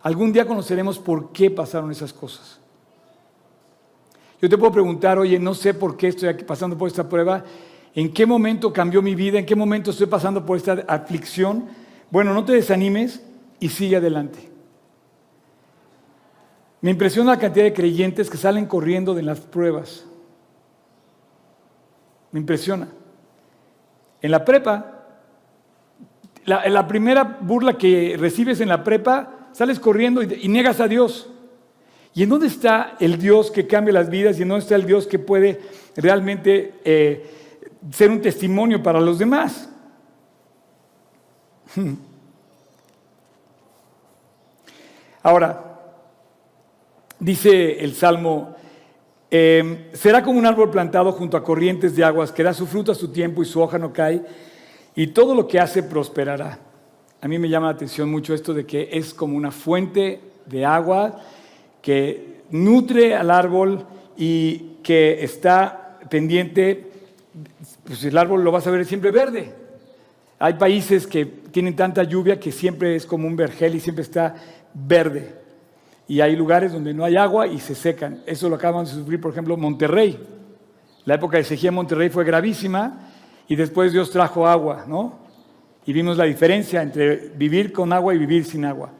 Algún 0.03 0.35
día 0.35 0.47
conoceremos 0.47 0.99
por 0.99 1.33
qué 1.33 1.51
pasaron 1.51 1.91
esas 1.91 2.13
cosas. 2.13 2.61
Yo 4.43 4.51
te 4.51 4.59
puedo 4.59 4.71
preguntar, 4.71 5.19
oye, 5.19 5.39
no 5.39 5.55
sé 5.55 5.73
por 5.73 5.97
qué 5.97 6.09
estoy 6.09 6.35
pasando 6.35 6.77
por 6.77 6.89
esta 6.89 7.09
prueba, 7.09 7.43
en 7.95 8.13
qué 8.13 8.27
momento 8.27 8.71
cambió 8.71 9.01
mi 9.01 9.15
vida, 9.15 9.39
en 9.39 9.47
qué 9.47 9.57
momento 9.57 9.91
estoy 9.91 10.07
pasando 10.07 10.45
por 10.45 10.59
esta 10.59 10.85
aflicción. 10.89 11.69
Bueno, 12.11 12.35
no 12.35 12.45
te 12.45 12.53
desanimes 12.53 13.23
y 13.61 13.71
sigue 13.71 13.97
adelante. 13.97 14.51
Me 16.83 16.91
impresiona 16.91 17.31
la 17.31 17.39
cantidad 17.39 17.65
de 17.65 17.73
creyentes 17.73 18.29
que 18.29 18.37
salen 18.37 18.67
corriendo 18.67 19.15
de 19.15 19.23
las 19.23 19.41
pruebas. 19.41 20.05
Me 22.33 22.41
impresiona. 22.41 22.89
En 24.21 24.31
la 24.31 24.45
prepa, 24.45 25.05
la, 26.45 26.87
primera 26.89 27.39
burla 27.41 27.79
que 27.79 28.17
recibes 28.19 28.61
en 28.61 28.69
la 28.69 28.85
prepa, 28.85 29.49
sales 29.53 29.79
corriendo 29.79 30.23
y, 30.23 30.49
niegas 30.49 30.81
a 30.81 30.89
Dios. 30.89 31.31
¿Y 32.15 32.23
en 32.23 32.31
dónde 32.31 32.49
está 32.49 32.97
el 33.01 33.19
Dios 33.19 33.51
que 33.51 33.67
cambia 33.67 33.93
las 33.95 34.11
vidas 34.11 34.39
y 34.39 34.43
en 34.43 34.49
dónde 34.49 34.63
está 34.63 34.75
el 34.75 34.87
Dios 34.87 35.07
que 35.07 35.19
puede 35.19 35.61
realmente 35.97 36.75
eh, 36.85 37.31
ser 37.93 38.11
un 38.11 38.21
testimonio 38.21 38.83
para 38.83 39.01
los 39.01 39.19
demás? 39.19 39.69
Ahora, 45.23 45.69
Dice 47.21 47.81
el 47.81 47.95
Salmo, 47.95 48.55
em, 49.31 49.79
será 49.93 50.23
como 50.23 50.39
un 50.39 50.47
árbol 50.47 50.71
plantado 50.71 51.13
junto 51.13 51.37
a 51.37 51.45
corrientes 51.45 51.95
de 51.95 52.05
aguas 52.05 52.33
que 52.33 52.43
da 52.43 52.55
su 52.55 52.67
fruto 52.67 52.93
a 52.93 52.95
su 52.95 53.09
tiempo 53.09 53.43
y 53.43 53.47
su 53.47 53.61
hoja 53.61 53.79
no 53.79 53.93
cae, 53.93 54.23
y 54.95 55.09
todo 55.09 55.35
lo 55.35 55.47
que 55.47 55.61
hace 55.61 55.83
prosperará. 55.83 56.59
A 57.21 57.29
mí 57.29 57.39
me 57.39 57.49
llama 57.49 57.67
la 57.67 57.73
atención 57.73 58.11
mucho 58.11 58.35
esto 58.35 58.55
de 58.55 58.65
que 58.65 58.89
es 58.93 59.13
como 59.13 59.37
una 59.37 59.51
fuente 59.51 60.21
de 60.47 60.65
agua 60.65 61.21
que 61.83 62.43
nutre 62.51 63.15
al 63.15 63.31
árbol 63.31 63.85
y 64.17 64.77
que 64.83 65.23
está 65.23 65.99
pendiente, 66.09 66.91
pues 67.85 68.05
el 68.05 68.17
árbol 68.17 68.43
lo 68.43 68.53
vas 68.53 68.67
a 68.67 68.71
ver 68.71 68.85
siempre 68.87 69.11
verde. 69.11 69.53
Hay 70.39 70.55
países 70.55 71.07
que 71.07 71.27
tienen 71.27 71.75
tanta 71.77 72.05
lluvia 72.05 72.39
que 72.39 72.53
siempre 72.53 72.95
es 72.95 73.05
como 73.05 73.27
un 73.27 73.37
vergel 73.37 73.75
y 73.75 73.81
siempre 73.81 74.03
está 74.03 74.37
verde 74.73 75.48
y 76.09 76.23
hay 76.23 76.35
lugares 76.35 76.73
donde 76.73 76.95
no 76.95 77.05
hay 77.05 77.17
agua 77.17 77.47
y 77.47 77.61
se 77.61 77.75
secan. 77.75 78.23
Eso 78.27 78.49
lo 78.49 78.57
acaban 78.57 78.87
de 78.87 78.91
sufrir, 78.91 79.21
por 79.21 79.31
ejemplo, 79.31 79.57
Monterrey. 79.59 80.19
La 81.05 81.15
época 81.15 81.37
de 81.37 81.45
sequía 81.45 81.69
en 81.69 81.75
Monterrey 81.75 82.09
fue 82.09 82.25
gravísima 82.25 83.11
y 83.47 83.55
después 83.55 83.93
Dios 83.93 84.11
trajo 84.11 84.47
agua, 84.47 84.85
¿no? 84.89 85.19
Y 85.85 85.93
vimos 85.93 86.17
la 86.17 86.25
diferencia 86.25 86.83
entre 86.83 87.29
vivir 87.37 87.73
con 87.73 87.93
agua 87.93 88.15
y 88.15 88.19
vivir 88.19 88.45
sin 88.47 88.65
agua. 88.65 88.91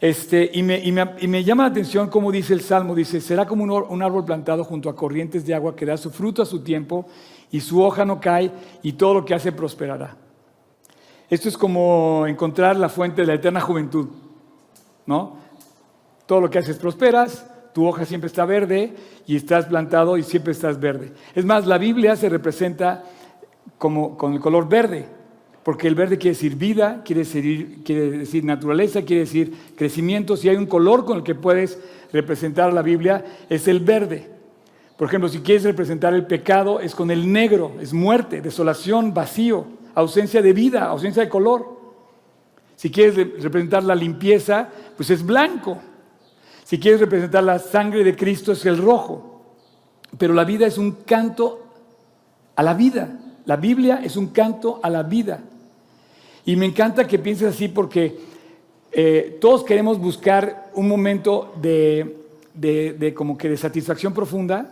Este, 0.00 0.50
y, 0.52 0.62
me, 0.62 0.78
y, 0.80 0.92
me, 0.92 1.44
llama 1.44 1.62
la 1.62 1.70
atención 1.70 2.10
cómo 2.10 2.30
dice 2.30 2.52
el 2.52 2.60
Salmo, 2.60 2.94
dice, 2.94 3.22
será 3.22 3.46
como 3.46 3.64
un, 3.64 3.70
un 3.70 4.02
árbol 4.02 4.26
plantado 4.26 4.62
junto 4.64 4.90
a 4.90 4.96
corrientes 4.96 5.46
de 5.46 5.54
agua 5.54 5.74
que 5.74 5.86
da 5.86 5.96
su 5.96 6.10
fruto 6.10 6.42
a 6.42 6.46
su 6.46 6.62
tiempo 6.62 7.06
y 7.50 7.60
su 7.60 7.82
hoja 7.82 8.04
no 8.04 8.20
cae 8.20 8.50
y 8.82 8.92
todo 8.92 9.14
lo 9.14 9.24
que 9.24 9.34
hace 9.34 9.50
prosperará. 9.50 10.16
Esto 11.30 11.48
es 11.48 11.56
como 11.56 12.26
encontrar 12.26 12.76
la 12.76 12.90
fuente 12.90 13.22
de 13.22 13.28
la 13.28 13.34
eterna 13.34 13.60
juventud, 13.60 14.08
¿no? 15.06 15.43
Todo 16.26 16.40
lo 16.40 16.50
que 16.50 16.58
haces 16.58 16.78
prosperas, 16.78 17.46
tu 17.74 17.86
hoja 17.86 18.04
siempre 18.04 18.28
está 18.28 18.44
verde 18.44 18.94
y 19.26 19.36
estás 19.36 19.66
plantado 19.66 20.16
y 20.16 20.22
siempre 20.22 20.52
estás 20.52 20.80
verde. 20.80 21.12
Es 21.34 21.44
más, 21.44 21.66
la 21.66 21.76
Biblia 21.76 22.16
se 22.16 22.28
representa 22.28 23.04
como 23.78 24.16
con 24.16 24.32
el 24.32 24.40
color 24.40 24.68
verde, 24.68 25.06
porque 25.64 25.88
el 25.88 25.94
verde 25.94 26.18
quiere 26.18 26.34
decir 26.34 26.56
vida, 26.56 27.02
quiere 27.04 27.24
decir, 27.24 28.44
naturaleza, 28.44 29.02
quiere 29.02 29.20
decir 29.20 29.52
crecimiento. 29.76 30.36
Si 30.36 30.48
hay 30.48 30.56
un 30.56 30.66
color 30.66 31.04
con 31.04 31.18
el 31.18 31.22
que 31.24 31.34
puedes 31.34 31.78
representar 32.12 32.72
la 32.72 32.82
Biblia, 32.82 33.24
es 33.48 33.66
el 33.66 33.80
verde. 33.80 34.30
Por 34.96 35.08
ejemplo, 35.08 35.28
si 35.28 35.40
quieres 35.40 35.64
representar 35.64 36.14
el 36.14 36.26
pecado, 36.26 36.78
es 36.78 36.94
con 36.94 37.10
el 37.10 37.32
negro, 37.32 37.72
es 37.80 37.92
muerte, 37.92 38.40
desolación, 38.40 39.12
vacío, 39.12 39.66
ausencia 39.94 40.40
de 40.40 40.52
vida, 40.52 40.84
ausencia 40.84 41.24
de 41.24 41.28
color. 41.28 41.80
Si 42.76 42.90
quieres 42.90 43.16
representar 43.42 43.82
la 43.82 43.94
limpieza, 43.94 44.68
pues 44.96 45.10
es 45.10 45.24
blanco. 45.26 45.78
Si 46.64 46.78
quieres 46.78 47.00
representar 47.00 47.44
la 47.44 47.58
sangre 47.58 48.02
de 48.02 48.16
Cristo 48.16 48.52
es 48.52 48.64
el 48.66 48.78
rojo. 48.78 49.42
Pero 50.18 50.32
la 50.34 50.44
vida 50.44 50.66
es 50.66 50.78
un 50.78 50.92
canto 51.04 51.62
a 52.56 52.62
la 52.62 52.74
vida. 52.74 53.20
La 53.44 53.56
Biblia 53.56 54.00
es 54.02 54.16
un 54.16 54.28
canto 54.28 54.80
a 54.82 54.88
la 54.88 55.02
vida. 55.02 55.40
Y 56.46 56.56
me 56.56 56.66
encanta 56.66 57.06
que 57.06 57.18
pienses 57.18 57.54
así 57.54 57.68
porque 57.68 58.18
eh, 58.92 59.38
todos 59.40 59.64
queremos 59.64 59.98
buscar 59.98 60.70
un 60.74 60.88
momento 60.88 61.54
de, 61.60 62.24
de, 62.54 63.14
como 63.14 63.36
que 63.36 63.48
de 63.48 63.56
satisfacción 63.56 64.14
profunda. 64.14 64.70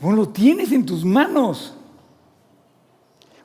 Bueno, 0.00 0.16
lo 0.16 0.28
tienes 0.30 0.72
en 0.72 0.84
tus 0.84 1.04
manos. 1.04 1.74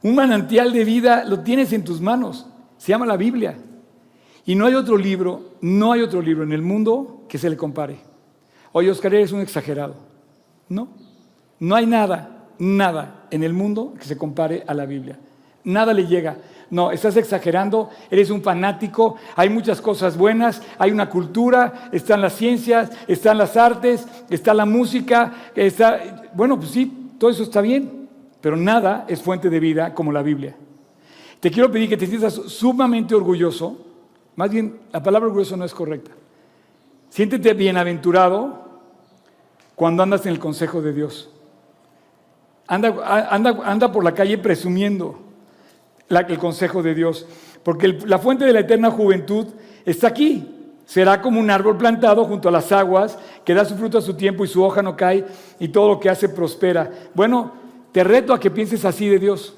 Un 0.01 0.15
manantial 0.15 0.71
de 0.71 0.83
vida 0.83 1.23
lo 1.25 1.41
tienes 1.41 1.73
en 1.73 1.83
tus 1.83 1.99
manos. 1.99 2.45
Se 2.77 2.91
llama 2.91 3.05
la 3.05 3.17
Biblia. 3.17 3.57
Y 4.45 4.55
no 4.55 4.67
hay 4.67 4.75
otro 4.75 4.95
libro, 4.95 5.55
no 5.61 5.91
hay 5.91 6.01
otro 6.01 6.21
libro 6.21 6.43
en 6.43 6.51
el 6.53 6.61
mundo 6.61 7.23
que 7.27 7.37
se 7.37 7.49
le 7.49 7.57
compare. 7.57 7.97
Oye, 8.71 8.91
Oscar, 8.91 9.13
eres 9.15 9.31
un 9.31 9.41
exagerado. 9.41 9.95
No, 10.69 10.89
no 11.59 11.75
hay 11.75 11.87
nada, 11.87 12.45
nada 12.59 13.27
en 13.31 13.43
el 13.43 13.53
mundo 13.53 13.93
que 13.97 14.05
se 14.05 14.17
compare 14.17 14.63
a 14.67 14.73
la 14.73 14.85
Biblia. 14.85 15.17
Nada 15.63 15.93
le 15.93 16.05
llega. 16.05 16.37
No, 16.69 16.91
estás 16.91 17.15
exagerando, 17.17 17.89
eres 18.09 18.29
un 18.29 18.41
fanático, 18.41 19.15
hay 19.35 19.49
muchas 19.49 19.81
cosas 19.81 20.17
buenas, 20.17 20.61
hay 20.77 20.91
una 20.91 21.09
cultura, 21.09 21.89
están 21.91 22.21
las 22.21 22.35
ciencias, 22.35 22.91
están 23.07 23.37
las 23.37 23.55
artes, 23.55 24.05
está 24.29 24.53
la 24.53 24.65
música, 24.65 25.51
está... 25.55 26.29
Bueno, 26.33 26.57
pues 26.57 26.71
sí, 26.71 27.11
todo 27.19 27.29
eso 27.29 27.43
está 27.43 27.61
bien, 27.61 28.09
pero 28.41 28.57
nada 28.57 29.05
es 29.07 29.21
fuente 29.21 29.49
de 29.49 29.59
vida 29.59 29.93
como 29.93 30.11
la 30.11 30.21
Biblia. 30.21 30.55
Te 31.39 31.51
quiero 31.51 31.71
pedir 31.71 31.89
que 31.89 31.97
te 31.97 32.07
sientas 32.07 32.33
sumamente 32.33 33.13
orgulloso 33.15 33.85
más 34.35 34.49
bien, 34.49 34.79
la 34.91 35.01
palabra 35.01 35.27
orgulloso 35.27 35.55
no 35.55 35.65
es 35.65 35.73
correcta. 35.73 36.11
Siéntete 37.09 37.53
bienaventurado 37.53 38.65
cuando 39.75 40.03
andas 40.03 40.25
en 40.25 40.33
el 40.33 40.39
consejo 40.39 40.81
de 40.81 40.93
Dios. 40.93 41.29
Anda, 42.67 43.27
anda, 43.29 43.59
anda 43.63 43.91
por 43.91 44.03
la 44.03 44.13
calle 44.13 44.37
presumiendo 44.37 45.19
el 46.09 46.37
consejo 46.37 46.83
de 46.83 46.93
Dios, 46.93 47.25
porque 47.63 47.99
la 48.05 48.19
fuente 48.19 48.45
de 48.45 48.53
la 48.53 48.59
eterna 48.61 48.91
juventud 48.91 49.47
está 49.85 50.07
aquí. 50.07 50.51
Será 50.85 51.19
como 51.21 51.39
un 51.39 51.49
árbol 51.49 51.77
plantado 51.77 52.25
junto 52.25 52.49
a 52.49 52.51
las 52.51 52.71
aguas, 52.71 53.17
que 53.43 53.53
da 53.53 53.65
su 53.65 53.75
fruto 53.75 53.97
a 53.97 54.01
su 54.01 54.13
tiempo 54.13 54.45
y 54.45 54.47
su 54.47 54.63
hoja 54.63 54.83
no 54.83 54.95
cae, 54.95 55.25
y 55.59 55.69
todo 55.69 55.87
lo 55.89 55.99
que 55.99 56.09
hace 56.09 56.29
prospera. 56.29 56.91
Bueno, 57.13 57.53
te 57.91 58.03
reto 58.03 58.33
a 58.33 58.39
que 58.39 58.51
pienses 58.51 58.85
así 58.85 59.09
de 59.09 59.17
Dios. 59.17 59.55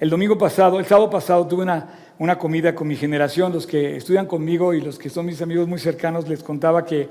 El 0.00 0.10
domingo 0.10 0.38
pasado, 0.38 0.78
el 0.78 0.86
sábado 0.86 1.10
pasado, 1.10 1.46
tuve 1.46 1.62
una, 1.62 2.03
una 2.18 2.38
comida 2.38 2.74
con 2.74 2.88
mi 2.88 2.96
generación, 2.96 3.52
los 3.52 3.66
que 3.66 3.96
estudian 3.96 4.26
conmigo 4.26 4.72
y 4.74 4.80
los 4.80 4.98
que 4.98 5.10
son 5.10 5.26
mis 5.26 5.42
amigos 5.42 5.66
muy 5.66 5.78
cercanos, 5.78 6.28
les 6.28 6.42
contaba 6.42 6.84
que 6.84 7.08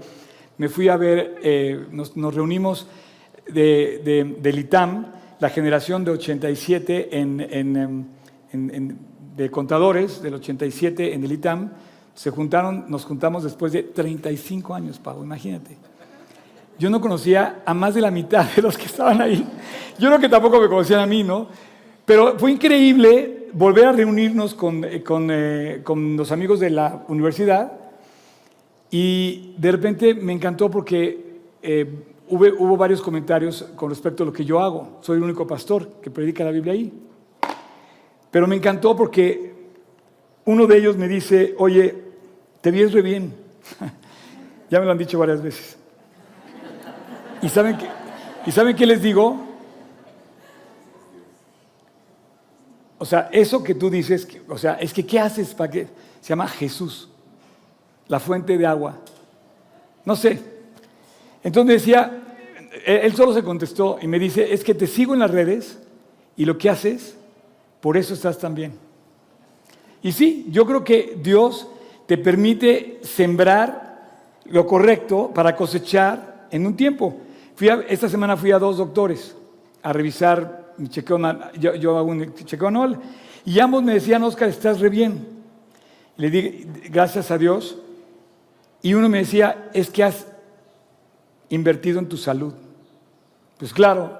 me 0.57 0.69
fui 0.69 0.87
a 0.87 0.97
ver, 0.97 1.39
eh, 1.43 1.87
nos, 1.91 2.13
reunimos 2.15 2.87
de, 3.47 4.35
del 4.39 4.59
ITAM, 4.59 5.07
la 5.39 5.49
generación 5.49 6.05
de 6.05 6.11
87 6.11 7.19
en, 7.19 7.41
en, 7.41 8.07
en, 8.51 8.97
de 9.35 9.49
contadores 9.49 10.21
del 10.21 10.35
87 10.35 11.13
en 11.13 11.23
el 11.23 11.31
ITAM, 11.31 11.71
se 12.13 12.29
juntaron, 12.29 12.85
nos 12.87 13.03
juntamos 13.05 13.43
después 13.43 13.73
de 13.73 13.83
35 13.83 14.73
años, 14.73 14.99
Pablo, 14.99 15.23
imagínate. 15.23 15.75
yo 16.77 16.89
no 16.89 17.01
conocía 17.01 17.63
a 17.65 17.73
más 17.73 17.95
de 17.95 18.01
la 18.01 18.11
mitad 18.11 18.45
de 18.55 18.61
los 18.61 18.77
que 18.77 18.85
estaban 18.85 19.21
ahí. 19.21 19.43
Yo 19.97 20.07
creo 20.07 20.19
que 20.19 20.29
tampoco 20.29 20.61
me 20.61 20.69
conocían 20.69 20.99
a 20.99 21.05
mí, 21.07 21.23
¿no? 21.23 21.47
Pero 22.05 22.37
fue 22.37 22.51
increíble 22.51 23.42
volver 23.53 23.85
a 23.85 23.91
reunirnos 23.91 24.53
con, 24.53 24.83
eh, 24.83 25.03
eh, 25.05 25.81
con, 25.83 26.17
los 26.17 26.31
amigos 26.31 26.59
de 26.59 26.69
la 26.69 27.05
universidad 27.07 27.71
y 28.89 29.55
de 29.57 29.71
repente 29.71 30.13
me 30.13 30.33
encantó 30.33 30.69
porque 30.69 31.41
eh, 31.61 31.87
hubo, 32.29 32.45
hubo 32.59 32.77
varios 32.77 33.01
comentarios 33.01 33.63
con 33.75 33.89
respecto 33.89 34.23
a 34.23 34.25
lo 34.25 34.33
que 34.33 34.45
yo 34.45 34.59
hago. 34.59 34.99
Soy 35.01 35.17
el 35.17 35.23
único 35.23 35.47
pastor 35.47 36.01
que 36.01 36.11
predica 36.11 36.43
la 36.43 36.51
Biblia 36.51 36.73
ahí. 36.73 36.93
Pero 38.29 38.47
me 38.47 38.55
encantó 38.55 38.95
porque 38.95 39.53
uno 40.45 40.67
de 40.67 40.77
ellos 40.77 40.97
me 40.97 41.07
dice, 41.07 41.55
oye, 41.57 41.95
te 42.61 42.71
ves 42.71 42.91
re 42.91 43.01
bien. 43.01 43.33
ya 44.69 44.79
me 44.79 44.85
lo 44.85 44.91
han 44.91 44.97
dicho 44.97 45.17
varias 45.19 45.41
veces. 45.41 45.77
¿Y 47.41 47.49
saben 47.49 47.77
qué, 47.77 47.87
¿y 48.45 48.51
saben 48.51 48.75
qué 48.75 48.85
les 48.85 49.01
digo? 49.01 49.52
O 53.03 53.05
sea, 53.05 53.27
eso 53.33 53.61
que 53.61 53.75
tú 53.75 53.89
dices, 53.89 54.25
o 54.47 54.57
sea, 54.57 54.75
es 54.75 54.93
que 54.93 55.05
¿qué 55.05 55.19
haces 55.19 55.53
para 55.53 55.69
que 55.69 55.87
se 56.21 56.29
llama 56.29 56.47
Jesús, 56.47 57.09
la 58.07 58.17
fuente 58.17 58.57
de 58.57 58.65
agua? 58.65 58.97
No 60.05 60.15
sé. 60.15 60.39
Entonces 61.43 61.81
decía, 61.81 62.23
él 62.85 63.13
solo 63.13 63.33
se 63.33 63.43
contestó 63.43 63.97
y 64.01 64.07
me 64.07 64.17
dice, 64.17 64.53
es 64.53 64.63
que 64.63 64.73
te 64.73 64.87
sigo 64.87 65.13
en 65.13 65.19
las 65.19 65.31
redes 65.31 65.79
y 66.37 66.45
lo 66.45 66.57
que 66.57 66.69
haces, 66.69 67.17
por 67.81 67.97
eso 67.97 68.13
estás 68.13 68.37
tan 68.37 68.55
bien. 68.55 68.79
Y 70.01 70.13
sí, 70.13 70.47
yo 70.49 70.65
creo 70.65 70.85
que 70.85 71.19
Dios 71.21 71.67
te 72.05 72.17
permite 72.17 73.01
sembrar 73.01 74.21
lo 74.45 74.65
correcto 74.65 75.29
para 75.35 75.57
cosechar 75.57 76.47
en 76.51 76.65
un 76.65 76.77
tiempo. 76.77 77.17
esta 77.89 78.07
semana 78.07 78.37
fui 78.37 78.53
a 78.53 78.59
dos 78.59 78.77
doctores 78.77 79.35
a 79.81 79.91
revisar 79.91 80.62
yo, 81.59 81.75
yo 81.75 81.97
hago 81.97 82.09
un 82.09 82.33
chequeo 82.33 82.69
y 83.45 83.59
ambos 83.59 83.83
me 83.83 83.93
decían, 83.93 84.23
Oscar, 84.23 84.49
estás 84.49 84.79
re 84.79 84.89
bien. 84.89 85.27
Le 86.15 86.29
dije, 86.29 86.67
gracias 86.89 87.31
a 87.31 87.37
Dios. 87.37 87.77
Y 88.81 88.93
uno 88.93 89.09
me 89.09 89.19
decía, 89.19 89.69
es 89.73 89.89
que 89.89 90.03
has 90.03 90.27
invertido 91.49 91.99
en 91.99 92.07
tu 92.07 92.17
salud. 92.17 92.53
Pues 93.57 93.73
claro, 93.73 94.19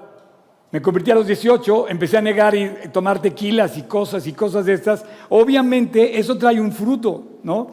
me 0.70 0.82
convertí 0.82 1.10
a 1.10 1.14
los 1.14 1.26
18, 1.26 1.88
empecé 1.88 2.18
a 2.18 2.20
negar 2.20 2.54
y 2.54 2.88
tomar 2.92 3.20
tequilas 3.20 3.78
y 3.78 3.82
cosas 3.82 4.26
y 4.26 4.32
cosas 4.32 4.66
de 4.66 4.74
estas. 4.74 5.04
Obviamente 5.28 6.18
eso 6.18 6.36
trae 6.36 6.60
un 6.60 6.72
fruto, 6.72 7.38
¿no? 7.42 7.70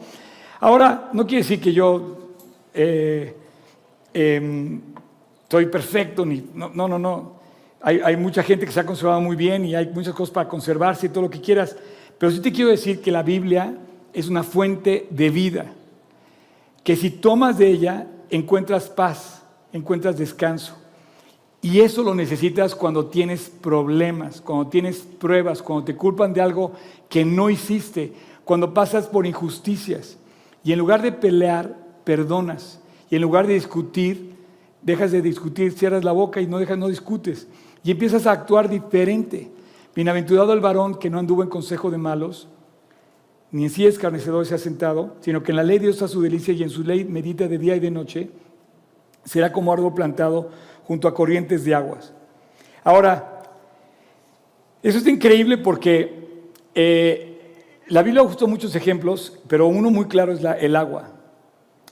Ahora, 0.60 1.10
no 1.12 1.26
quiere 1.26 1.42
decir 1.42 1.60
que 1.60 1.72
yo 1.72 2.18
eh, 2.72 3.36
em, 4.14 4.80
estoy 5.42 5.66
perfecto, 5.66 6.24
ni, 6.24 6.50
no, 6.54 6.70
no, 6.70 6.98
no. 6.98 7.41
Hay, 7.84 8.16
mucha 8.16 8.44
gente 8.44 8.64
que 8.64 8.70
se 8.70 8.78
ha 8.78 8.86
conservado 8.86 9.20
muy 9.20 9.34
bien 9.34 9.64
y 9.64 9.74
hay 9.74 9.90
muchas 9.92 10.14
cosas 10.14 10.32
para 10.32 10.48
conservarse 10.48 11.06
y 11.06 11.08
todo 11.08 11.22
lo 11.22 11.30
que 11.30 11.40
quieras. 11.40 11.76
Pero 12.16 12.30
sí 12.30 12.38
te 12.38 12.52
quiero 12.52 12.70
decir 12.70 13.00
que 13.00 13.10
la 13.10 13.24
Biblia 13.24 13.76
es 14.12 14.28
una 14.28 14.44
fuente 14.44 15.08
de 15.10 15.30
vida. 15.30 15.66
Que 16.84 16.94
si 16.94 17.10
tomas 17.10 17.58
de 17.58 17.66
ella, 17.66 18.06
encuentras 18.30 18.88
paz, 18.88 19.42
encuentras 19.72 20.16
descanso. 20.16 20.76
Y 21.60 21.80
eso 21.80 22.04
lo 22.04 22.14
necesitas 22.14 22.76
cuando 22.76 23.06
tienes 23.06 23.50
problemas, 23.50 24.40
cuando 24.40 24.68
tienes 24.68 24.98
pruebas, 24.98 25.60
cuando 25.60 25.84
te 25.84 25.96
culpan 25.96 26.32
de 26.32 26.40
algo 26.40 26.72
que 27.08 27.24
no 27.24 27.50
hiciste, 27.50 28.12
cuando 28.44 28.72
pasas 28.72 29.08
por 29.08 29.26
injusticias. 29.26 30.18
Y 30.62 30.72
en 30.72 30.78
lugar 30.78 31.02
de 31.02 31.10
pelear, 31.10 31.76
perdonas. 32.04 32.80
Y 33.10 33.16
en 33.16 33.22
lugar 33.22 33.48
de 33.48 33.54
discutir, 33.54 34.36
dejas 34.82 35.10
de 35.10 35.20
discutir, 35.20 35.72
cierras 35.72 36.04
la 36.04 36.12
boca 36.12 36.40
y 36.40 36.46
no 36.46 36.58
dejas, 36.58 36.78
no 36.78 36.86
discutes 36.86 37.48
y 37.84 37.90
empiezas 37.90 38.26
a 38.26 38.32
actuar 38.32 38.68
diferente. 38.68 39.50
Bienaventurado 39.94 40.52
el 40.52 40.60
varón 40.60 40.94
que 40.94 41.10
no 41.10 41.18
anduvo 41.18 41.42
en 41.42 41.48
consejo 41.48 41.90
de 41.90 41.98
malos, 41.98 42.48
ni 43.50 43.64
en 43.64 43.70
sí 43.70 43.86
escarnecedor 43.86 44.46
se 44.46 44.54
ha 44.54 44.58
sentado, 44.58 45.16
sino 45.20 45.42
que 45.42 45.52
en 45.52 45.56
la 45.56 45.62
ley 45.62 45.78
de 45.78 45.86
Dios 45.86 45.96
está 45.96 46.08
su 46.08 46.22
delicia 46.22 46.54
y 46.54 46.62
en 46.62 46.70
su 46.70 46.82
ley 46.82 47.04
medita 47.04 47.48
de 47.48 47.58
día 47.58 47.76
y 47.76 47.80
de 47.80 47.90
noche, 47.90 48.30
será 49.24 49.52
como 49.52 49.72
árbol 49.72 49.94
plantado 49.94 50.50
junto 50.84 51.06
a 51.06 51.14
corrientes 51.14 51.64
de 51.64 51.74
aguas. 51.74 52.12
Ahora, 52.82 53.42
eso 54.82 54.98
es 54.98 55.06
increíble 55.06 55.58
porque 55.58 56.50
eh, 56.74 57.32
la 57.88 58.02
Biblia 58.02 58.22
gustó 58.22 58.48
muchos 58.48 58.74
ejemplos, 58.74 59.38
pero 59.48 59.66
uno 59.66 59.90
muy 59.90 60.06
claro 60.06 60.32
es 60.32 60.40
el 60.60 60.74
agua. 60.74 61.10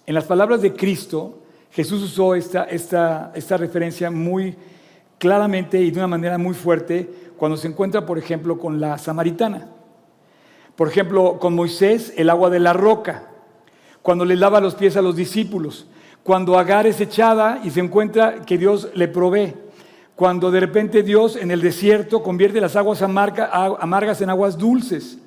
En 0.07 0.15
las 0.15 0.25
palabras 0.25 0.63
de 0.63 0.73
Cristo, 0.73 1.41
Jesús 1.71 2.03
usó 2.03 2.35
esta, 2.35 2.65
esta, 2.65 3.33
esta 3.35 3.57
referencia 3.57 4.11
muy 4.11 4.57
claramente 5.21 5.79
y 5.79 5.91
de 5.91 5.99
una 5.99 6.09
manera 6.09 6.39
muy 6.39 6.55
fuerte 6.55 7.09
cuando 7.37 7.59
se 7.59 7.69
encuentra, 7.69 8.07
por 8.07 8.19
ejemplo, 8.19 8.59
con 8.59 8.81
la 8.81 8.97
samaritana. 8.97 9.69
Por 10.75 10.89
ejemplo, 10.89 11.39
con 11.39 11.55
Moisés, 11.55 12.15
el 12.17 12.31
agua 12.31 12.49
de 12.49 12.59
la 12.59 12.73
roca. 12.73 13.29
Cuando 14.01 14.25
le 14.25 14.35
lava 14.35 14.63
los 14.63 14.75
pies 14.75 14.97
a 14.97 15.03
los 15.03 15.15
discípulos. 15.15 15.87
Cuando 16.25 16.59
Agar 16.59 16.87
es 16.87 17.03
echada 17.03 17.61
y 17.63 17.71
se 17.71 17.81
encuentra 17.81 18.47
que 18.47 18.57
Dios 18.57 18.89
le 18.95 19.09
provee. 19.09 19.55
Cuando 20.17 20.51
de 20.51 20.61
repente 20.61 21.03
Dios 21.03 21.37
en 21.37 21.51
el 21.51 21.61
desierto 21.61 22.23
convierte 22.23 22.61
las 22.61 22.77
aguas 22.77 23.03
amargas 23.03 24.21
en 24.23 24.31
aguas 24.31 24.57
dulces 24.57 25.19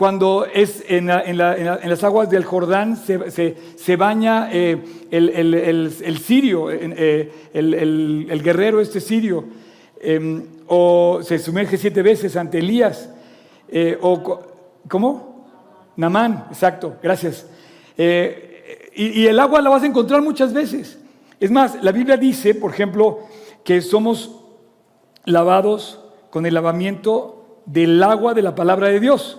cuando 0.00 0.46
es 0.46 0.82
en, 0.88 1.08
las 1.08 2.04
aguas 2.04 2.30
del 2.30 2.42
Jordán 2.42 2.96
se, 2.96 3.96
baña 3.96 4.48
eh, 4.50 4.82
el, 5.10 6.18
sirio, 6.24 6.70
eh, 6.70 7.30
el, 7.52 8.42
guerrero 8.42 8.80
este 8.80 8.98
sirio, 8.98 9.44
em, 10.00 10.42
o 10.68 11.20
se 11.22 11.38
sumerge 11.38 11.76
siete 11.76 12.00
veces 12.00 12.34
ante 12.36 12.60
Elías, 12.60 13.10
eh, 13.68 13.98
o, 14.00 14.40
¿cómo? 14.88 15.44
Namán, 15.96 16.46
exacto, 16.48 16.96
gracias. 17.02 17.46
y 17.98 19.26
el 19.26 19.38
agua 19.38 19.60
la 19.60 19.68
vas 19.68 19.82
a 19.82 19.86
encontrar 19.86 20.22
muchas 20.22 20.54
veces. 20.54 20.98
Es 21.38 21.50
más, 21.50 21.76
la 21.84 21.92
Biblia 21.92 22.16
dice, 22.16 22.54
por 22.54 22.70
ejemplo, 22.70 23.18
que 23.64 23.82
somos 23.82 24.34
lavados 25.26 26.00
con 26.30 26.46
el 26.46 26.54
lavamiento 26.54 27.60
del 27.66 28.02
agua 28.02 28.32
de 28.32 28.40
la 28.40 28.54
palabra 28.54 28.88
de 28.88 28.98
Dios. 28.98 29.36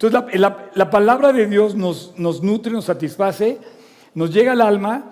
Entonces 0.00 0.40
la, 0.74 0.90
palabra 0.90 1.32
de 1.32 1.48
Dios 1.48 1.74
nos, 1.74 2.14
nos 2.16 2.40
nutre, 2.40 2.72
nos 2.72 2.84
satisface, 2.84 3.58
nos 4.14 4.32
llega 4.32 4.52
al 4.52 4.60
alma 4.60 5.06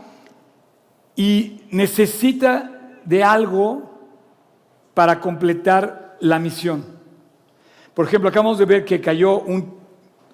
y 1.16 1.62
necesita 1.72 3.00
de 3.04 3.24
algo 3.24 3.82
para 4.94 5.18
completar 5.18 6.16
la 6.20 6.38
misión. 6.38 6.84
Por 7.94 8.06
ejemplo, 8.06 8.28
acabamos 8.28 8.58
de 8.58 8.64
ver 8.64 8.84
que 8.84 9.00
cayó 9.00 9.40
un 9.40 9.74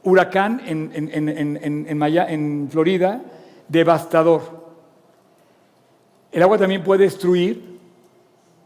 huracán 0.03 0.61
en, 0.67 0.91
en, 0.95 2.03
en, 2.03 2.69
Florida, 2.71 3.23
devastador. 3.69 4.43
El 6.31 6.43
agua 6.43 6.59
también 6.59 6.85
puede 6.85 7.05
destruir 7.05 7.79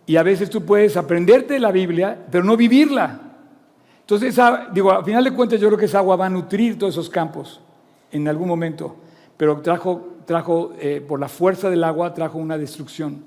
y 0.04 0.16
a 0.16 0.24
veces 0.24 0.50
tú 0.50 0.64
puedes 0.64 0.96
aprenderte 0.96 1.60
la 1.60 1.70
Biblia, 1.70 2.26
pero 2.28 2.42
no 2.42 2.56
vivirla. 2.56 3.25
Entonces, 4.08 4.38
digo, 4.72 4.92
a 4.92 5.02
final 5.02 5.24
de 5.24 5.32
cuentas 5.32 5.60
yo 5.60 5.66
creo 5.66 5.76
que 5.76 5.86
esa 5.86 5.98
agua 5.98 6.14
va 6.14 6.26
a 6.26 6.30
nutrir 6.30 6.78
todos 6.78 6.94
esos 6.94 7.10
campos 7.10 7.60
en 8.12 8.28
algún 8.28 8.46
momento, 8.46 8.94
pero 9.36 9.60
trajo, 9.60 10.18
trajo 10.24 10.74
eh, 10.78 11.04
por 11.06 11.18
la 11.18 11.28
fuerza 11.28 11.68
del 11.68 11.82
agua, 11.82 12.14
trajo 12.14 12.38
una 12.38 12.56
destrucción. 12.56 13.24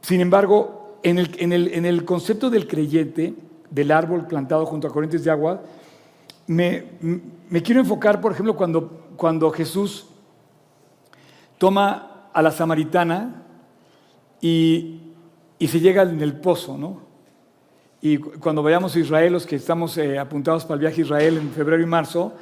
Sin 0.00 0.20
embargo, 0.20 0.98
en 1.04 1.20
el, 1.20 1.36
en, 1.38 1.52
el, 1.52 1.68
en 1.68 1.86
el, 1.86 2.04
concepto 2.04 2.50
del 2.50 2.66
creyente, 2.66 3.32
del 3.70 3.92
árbol 3.92 4.26
plantado 4.26 4.66
junto 4.66 4.88
a 4.88 4.90
corrientes 4.90 5.22
de 5.22 5.30
agua, 5.30 5.62
me, 6.48 6.86
me 7.48 7.62
quiero 7.62 7.80
enfocar, 7.80 8.20
por 8.20 8.32
ejemplo, 8.32 8.56
cuando, 8.56 9.04
cuando 9.16 9.52
Jesús 9.52 10.08
toma 11.58 12.28
a 12.32 12.42
la 12.42 12.50
samaritana 12.50 13.44
y, 14.40 15.12
y 15.60 15.68
se 15.68 15.78
llega 15.78 16.02
en 16.02 16.20
el 16.20 16.40
pozo, 16.40 16.76
¿no? 16.76 17.13
Y 18.06 18.18
cuando 18.18 18.62
vayamos 18.62 18.94
a 18.94 18.98
Israel, 18.98 19.32
los 19.32 19.46
que 19.46 19.56
estamos 19.56 19.96
eh, 19.96 20.18
apuntados 20.18 20.66
para 20.66 20.74
el 20.74 20.80
viaje 20.80 21.00
a 21.00 21.04
Israel 21.06 21.38
en 21.38 21.50
febrero 21.52 21.82
y 21.82 21.86
marzo, 21.86 22.34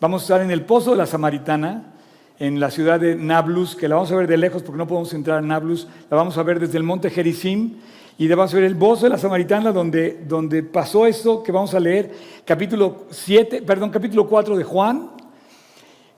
vamos 0.00 0.22
a 0.22 0.24
estar 0.24 0.42
en 0.42 0.50
el 0.50 0.64
Pozo 0.64 0.90
de 0.90 0.96
la 0.96 1.06
Samaritana, 1.06 1.94
en 2.40 2.58
la 2.58 2.68
ciudad 2.68 2.98
de 2.98 3.14
Nablus, 3.14 3.76
que 3.76 3.86
la 3.86 3.94
vamos 3.94 4.10
a 4.10 4.16
ver 4.16 4.26
de 4.26 4.36
lejos 4.36 4.64
porque 4.64 4.76
no 4.76 4.88
podemos 4.88 5.12
entrar 5.12 5.38
a 5.38 5.40
Nablus, 5.40 5.86
la 6.10 6.16
vamos 6.16 6.36
a 6.36 6.42
ver 6.42 6.58
desde 6.58 6.78
el 6.78 6.82
monte 6.82 7.10
Gerizim, 7.10 7.74
y 8.18 8.26
vamos 8.26 8.52
a 8.52 8.56
ver 8.56 8.64
el 8.64 8.76
Pozo 8.76 9.04
de 9.04 9.10
la 9.10 9.18
Samaritana, 9.18 9.70
donde, 9.70 10.24
donde 10.26 10.64
pasó 10.64 11.06
esto 11.06 11.44
que 11.44 11.52
vamos 11.52 11.72
a 11.74 11.78
leer, 11.78 12.10
capítulo 12.44 13.04
7, 13.10 13.62
perdón, 13.62 13.90
capítulo 13.90 14.26
4 14.26 14.56
de 14.56 14.64
Juan. 14.64 15.12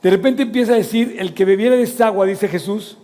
De 0.02 0.08
repente 0.08 0.44
empieza 0.44 0.72
a 0.72 0.76
decir, 0.76 1.16
el 1.18 1.34
que 1.34 1.44
bebiera 1.44 1.76
de 1.76 1.82
esta 1.82 2.06
agua, 2.06 2.24
dice 2.24 2.48
Jesús, 2.48 2.96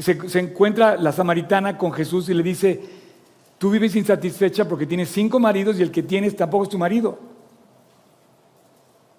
se, 0.00 0.28
se 0.28 0.40
encuentra 0.40 0.96
la 0.96 1.12
samaritana 1.12 1.78
con 1.78 1.92
Jesús 1.92 2.28
y 2.28 2.34
le 2.34 2.42
dice, 2.42 3.03
Tú 3.58 3.70
vives 3.70 3.94
insatisfecha 3.96 4.68
porque 4.68 4.86
tienes 4.86 5.08
cinco 5.10 5.38
maridos 5.38 5.78
y 5.78 5.82
el 5.82 5.90
que 5.90 6.02
tienes 6.02 6.36
tampoco 6.36 6.64
es 6.64 6.70
tu 6.70 6.78
marido. 6.78 7.18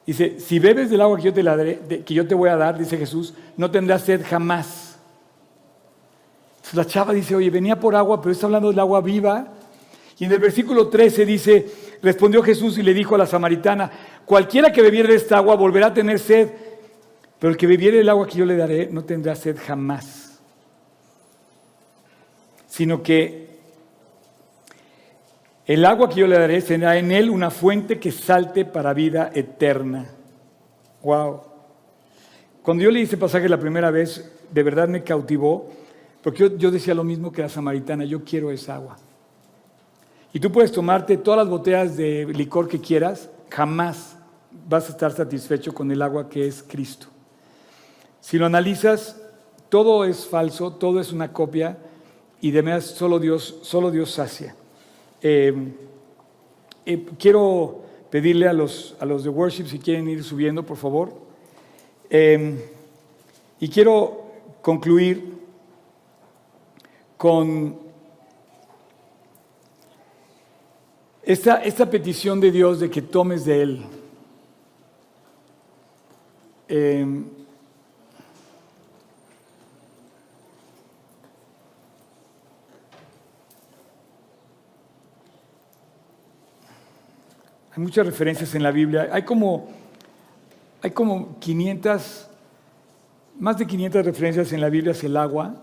Dice, 0.06 0.40
si 0.40 0.60
bebes 0.60 0.90
del 0.90 1.02
agua 1.02 1.18
que 1.18 1.24
yo, 1.24 1.34
te 1.34 1.42
la 1.42 1.58
que 1.58 2.14
yo 2.14 2.28
te 2.28 2.36
voy 2.36 2.50
a 2.50 2.56
dar, 2.56 2.78
dice 2.78 2.98
Jesús, 2.98 3.34
no 3.58 3.72
tendrás 3.72 4.04
sed 4.04 4.22
jamás. 4.24 5.00
Entonces 6.58 6.76
la 6.76 6.86
chava 6.86 7.14
dice, 7.14 7.36
oye, 7.36 7.50
venía 7.50 7.80
por 7.80 7.96
agua, 7.96 8.22
pero 8.22 8.32
está 8.32 8.46
hablando 8.46 8.70
del 8.70 8.80
agua 8.80 9.02
viva. 9.02 9.48
Y 10.20 10.26
en 10.26 10.32
el 10.32 10.40
versículo 10.40 10.90
13 10.90 11.26
dice, 11.26 11.72
respondió 12.02 12.44
Jesús 12.44 12.78
y 12.78 12.84
le 12.84 12.94
dijo 12.94 13.16
a 13.16 13.18
la 13.18 13.26
samaritana, 13.26 13.92
cualquiera 14.26 14.72
que 14.72 14.82
bebiere 14.82 15.10
de 15.10 15.16
esta 15.16 15.38
agua 15.38 15.56
volverá 15.56 15.88
a 15.88 15.94
tener 15.94 16.20
sed, 16.20 16.50
pero 17.40 17.52
el 17.52 17.58
que 17.58 17.68
bebiere 17.68 17.98
del 17.98 18.10
agua 18.10 18.28
que 18.28 18.38
yo 18.38 18.46
le 18.46 18.56
daré 18.56 18.90
no 18.92 19.04
tendrá 19.04 19.36
sed 19.36 19.58
jamás, 19.60 20.40
sino 22.68 23.02
que 23.02 23.55
el 25.66 25.84
agua 25.86 26.10
que 26.10 26.20
yo 26.20 26.28
le 26.28 26.38
daré 26.38 26.62
será 26.62 26.98
en 26.98 27.12
él 27.12 27.30
una 27.30 27.50
fuente 27.50 28.00
que 28.00 28.12
salte 28.12 28.66
para 28.66 28.94
vida 28.94 29.32
eterna. 29.34 30.06
Wow. 31.02 31.42
Cuando 32.62 32.84
yo 32.84 32.92
leí 32.92 33.04
ese 33.04 33.18
pasaje 33.18 33.50
la 33.50 33.60
primera 33.60 33.90
vez, 33.90 34.32
de 34.52 34.64
verdad 34.64 34.88
me 34.88 35.04
cautivó, 35.04 35.72
porque 36.22 36.52
yo, 36.58 36.72
decía 36.72 36.94
lo 36.94 37.04
mismo 37.04 37.32
que 37.32 37.42
la 37.42 37.50
samaritana, 37.50 38.06
yo 38.06 38.24
quiero 38.24 38.52
esa 38.52 38.76
agua. 38.76 38.98
Y 40.34 40.40
tú 40.40 40.52
puedes 40.52 40.72
tomarte 40.72 41.18
todas 41.18 41.40
las 41.40 41.50
botellas 41.50 41.98
de 41.98 42.26
licor 42.34 42.68
que 42.68 42.80
quieras, 42.80 43.30
jamás 43.50 44.18
vas 44.68 44.88
a 44.88 44.92
estar 44.92 45.12
satisfecho 45.12 45.74
con 45.74 45.92
el 45.92 46.02
agua 46.02 46.30
que 46.30 46.48
es 46.48 46.64
Cristo. 46.64 47.08
Si 48.22 48.38
lo 48.38 48.46
analizas, 48.46 49.22
todo 49.70 50.06
es 50.06 50.26
falso, 50.26 50.74
todo 50.74 51.00
es 51.00 51.12
una 51.12 51.32
copia 51.32 51.78
y 52.42 52.52
de 52.52 52.82
solo 52.82 53.20
Dios, 53.20 53.60
solo 53.62 53.92
Dios 53.92 54.12
sacia. 54.12 54.56
Eh, 55.28 55.56
quiero 57.18 57.82
pedirle 58.12 58.48
a 58.48 58.54
los, 58.54 58.96
a 59.00 59.06
los 59.06 59.24
de 59.24 59.30
worship 59.32 59.66
si 59.66 59.80
quieren 59.80 60.08
ir 60.08 60.24
subiendo, 60.24 60.64
por 60.64 60.78
favor. 60.78 61.14
Eh, 62.12 62.64
y 63.60 63.68
quiero 63.68 64.24
concluir 64.62 65.34
con 67.18 67.76
esta, 71.24 71.64
esta 71.64 71.90
petición 71.90 72.40
de 72.40 72.52
Dios 72.52 72.80
de 72.80 72.92
que 72.92 73.02
tomes 73.02 73.46
de 73.46 73.62
Él. 73.64 73.86
Hay 87.76 87.84
muchas 87.84 88.06
referencias 88.06 88.56
en 88.56 88.64
la 88.64 88.72
Biblia. 88.72 89.10
Hay 89.12 89.24
como, 89.24 89.68
hay 90.82 90.92
como 90.92 91.38
500, 91.40 92.28
más 93.38 93.58
de 93.58 93.68
500 93.68 94.06
referencias 94.06 94.54
en 94.54 94.62
la 94.62 94.70
Biblia 94.70 94.94
hacia 94.94 95.08
el 95.08 95.18
agua. 95.18 95.62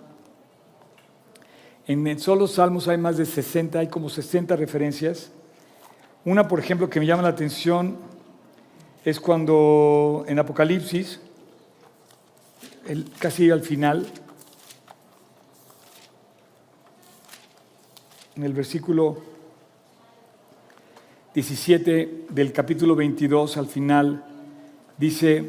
En 1.86 2.18
solo 2.18 2.46
Salmos 2.46 2.86
hay 2.86 2.98
más 2.98 3.16
de 3.16 3.24
60, 3.24 3.78
hay 3.78 3.86
como 3.88 4.10
60 4.10 4.56
referencias. 4.56 5.32
Una, 6.26 6.46
por 6.46 6.58
ejemplo, 6.60 6.90
que 6.90 7.00
me 7.00 7.06
llama 7.06 7.22
la 7.22 7.30
atención 7.30 7.96
es 9.06 9.18
cuando 9.18 10.26
en 10.28 10.38
Apocalipsis, 10.38 11.18
casi 13.18 13.50
al 13.50 13.62
final, 13.62 14.06
en 18.36 18.42
el 18.42 18.52
versículo 18.52 19.31
17 21.34 22.26
del 22.28 22.52
capítulo 22.52 22.94
22 22.94 23.56
al 23.56 23.66
final, 23.66 24.22
dice, 24.98 25.42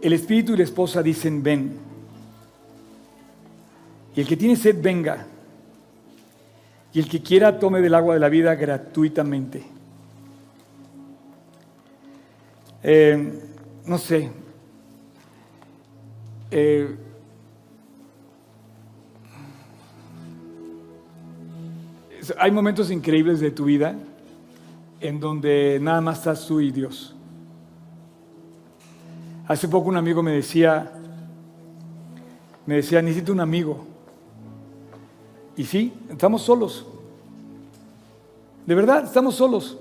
el 0.00 0.12
espíritu 0.12 0.54
y 0.54 0.58
la 0.58 0.62
esposa 0.62 1.02
dicen, 1.02 1.42
ven. 1.42 1.76
Y 4.14 4.20
el 4.20 4.28
que 4.28 4.36
tiene 4.36 4.54
sed, 4.54 4.80
venga. 4.80 5.26
Y 6.92 7.00
el 7.00 7.08
que 7.08 7.20
quiera, 7.20 7.58
tome 7.58 7.80
del 7.80 7.94
agua 7.94 8.14
de 8.14 8.20
la 8.20 8.28
vida 8.28 8.54
gratuitamente. 8.54 9.64
Eh, 12.82 13.40
no 13.86 13.98
sé. 13.98 14.30
Eh, 16.52 16.96
hay 22.38 22.50
momentos 22.52 22.90
increíbles 22.90 23.40
de 23.40 23.50
tu 23.50 23.64
vida 23.64 23.96
en 25.00 25.18
donde 25.18 25.78
nada 25.80 26.00
más 26.00 26.18
estás 26.18 26.46
tú 26.46 26.60
y 26.60 26.70
Dios. 26.70 27.14
Hace 29.48 29.66
poco 29.66 29.88
un 29.88 29.96
amigo 29.96 30.22
me 30.22 30.32
decía, 30.32 30.92
me 32.66 32.76
decía, 32.76 33.02
necesito 33.02 33.32
un 33.32 33.40
amigo. 33.40 33.84
Y 35.56 35.64
sí, 35.64 35.92
estamos 36.08 36.42
solos. 36.42 36.86
De 38.66 38.74
verdad, 38.74 39.04
estamos 39.04 39.34
solos. 39.34 39.76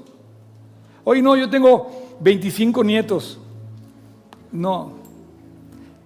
Hoy 1.04 1.22
no, 1.22 1.36
yo 1.36 1.50
tengo 1.50 1.90
25 2.22 2.84
nietos. 2.84 3.40
No, 4.52 4.94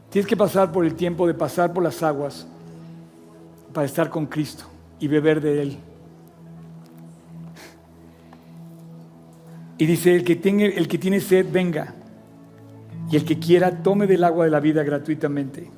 tienes 0.10 0.28
que 0.28 0.36
pasar 0.36 0.72
por 0.72 0.86
el 0.86 0.96
tiempo 0.96 1.26
de 1.26 1.34
pasar 1.34 1.72
por 1.72 1.84
las 1.84 2.04
aguas 2.04 2.46
para 3.72 3.86
estar 3.86 4.10
con 4.10 4.26
Cristo 4.26 4.66
y 5.00 5.08
beber 5.08 5.40
de 5.40 5.62
Él. 5.62 5.78
Y 9.84 9.86
dice, 9.86 10.16
el 10.16 10.24
que, 10.24 10.38
tiene, 10.38 10.68
el 10.68 10.88
que 10.88 10.98
tiene 10.98 11.20
sed, 11.20 11.46
venga. 11.52 11.94
Y 13.12 13.18
el 13.18 13.26
que 13.26 13.38
quiera, 13.38 13.84
tome 13.84 14.08
del 14.08 14.24
agua 14.24 14.46
de 14.46 14.52
la 14.52 14.62
vida 14.62 14.82
gratuitamente. 14.82 15.70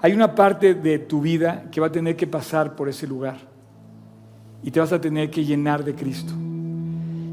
Hay 0.00 0.14
una 0.14 0.34
parte 0.34 0.72
de 0.72 0.98
tu 0.98 1.20
vida 1.20 1.64
que 1.70 1.78
va 1.78 1.88
a 1.88 1.92
tener 1.92 2.16
que 2.16 2.26
pasar 2.26 2.74
por 2.74 2.88
ese 2.88 3.06
lugar. 3.06 3.36
Y 4.62 4.70
te 4.70 4.80
vas 4.80 4.94
a 4.94 4.98
tener 4.98 5.30
que 5.30 5.44
llenar 5.44 5.84
de 5.84 5.94
Cristo. 5.94 6.32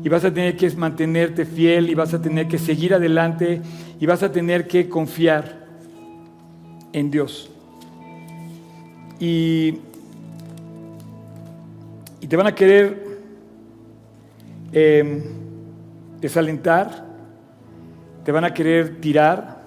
Y 0.03 0.09
vas 0.09 0.25
a 0.25 0.33
tener 0.33 0.57
que 0.57 0.69
mantenerte 0.71 1.45
fiel 1.45 1.89
y 1.89 1.95
vas 1.95 2.13
a 2.13 2.21
tener 2.21 2.49
que 2.49 2.57
seguir 2.57 2.93
adelante 2.93 3.61
y 4.01 4.05
vas 4.05 4.21
a 4.21 4.33
tener 4.33 4.67
que 4.67 4.89
confiar 4.89 5.65
en 6.91 7.09
Dios. 7.09 7.49
Y, 9.17 9.75
y 12.19 12.27
te 12.27 12.35
van 12.35 12.47
a 12.47 12.53
querer... 12.53 13.07
Eh, 14.73 15.37
desalentar, 16.19 17.05
te 18.23 18.31
van 18.31 18.43
a 18.43 18.53
querer 18.53 18.99
tirar, 18.99 19.59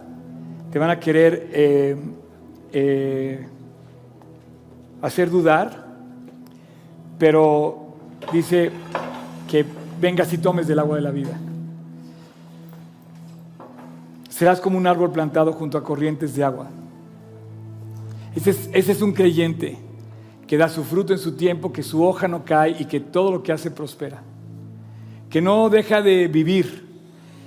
te 0.70 0.78
van 0.78 0.90
a 0.90 1.00
querer 1.00 1.48
eh, 1.52 1.96
eh, 2.72 3.46
hacer 5.00 5.30
dudar, 5.30 5.86
pero 7.18 7.94
dice 8.32 8.70
que 9.48 9.64
vengas 10.00 10.32
y 10.32 10.38
tomes 10.38 10.66
del 10.66 10.78
agua 10.78 10.96
de 10.96 11.02
la 11.02 11.10
vida. 11.10 11.38
Serás 14.28 14.60
como 14.60 14.78
un 14.78 14.86
árbol 14.86 15.12
plantado 15.12 15.52
junto 15.52 15.78
a 15.78 15.84
corrientes 15.84 16.34
de 16.34 16.42
agua. 16.42 16.68
Ese 18.34 18.50
es, 18.50 18.70
ese 18.72 18.92
es 18.92 19.02
un 19.02 19.12
creyente 19.12 19.78
que 20.46 20.56
da 20.56 20.68
su 20.68 20.84
fruto 20.84 21.12
en 21.12 21.18
su 21.18 21.36
tiempo, 21.36 21.72
que 21.72 21.82
su 21.82 22.02
hoja 22.04 22.28
no 22.28 22.44
cae 22.44 22.76
y 22.78 22.86
que 22.86 22.98
todo 23.00 23.30
lo 23.30 23.42
que 23.42 23.52
hace 23.52 23.70
prospera 23.70 24.22
que 25.32 25.40
no 25.40 25.70
deja 25.70 26.02
de 26.02 26.28
vivir. 26.28 26.84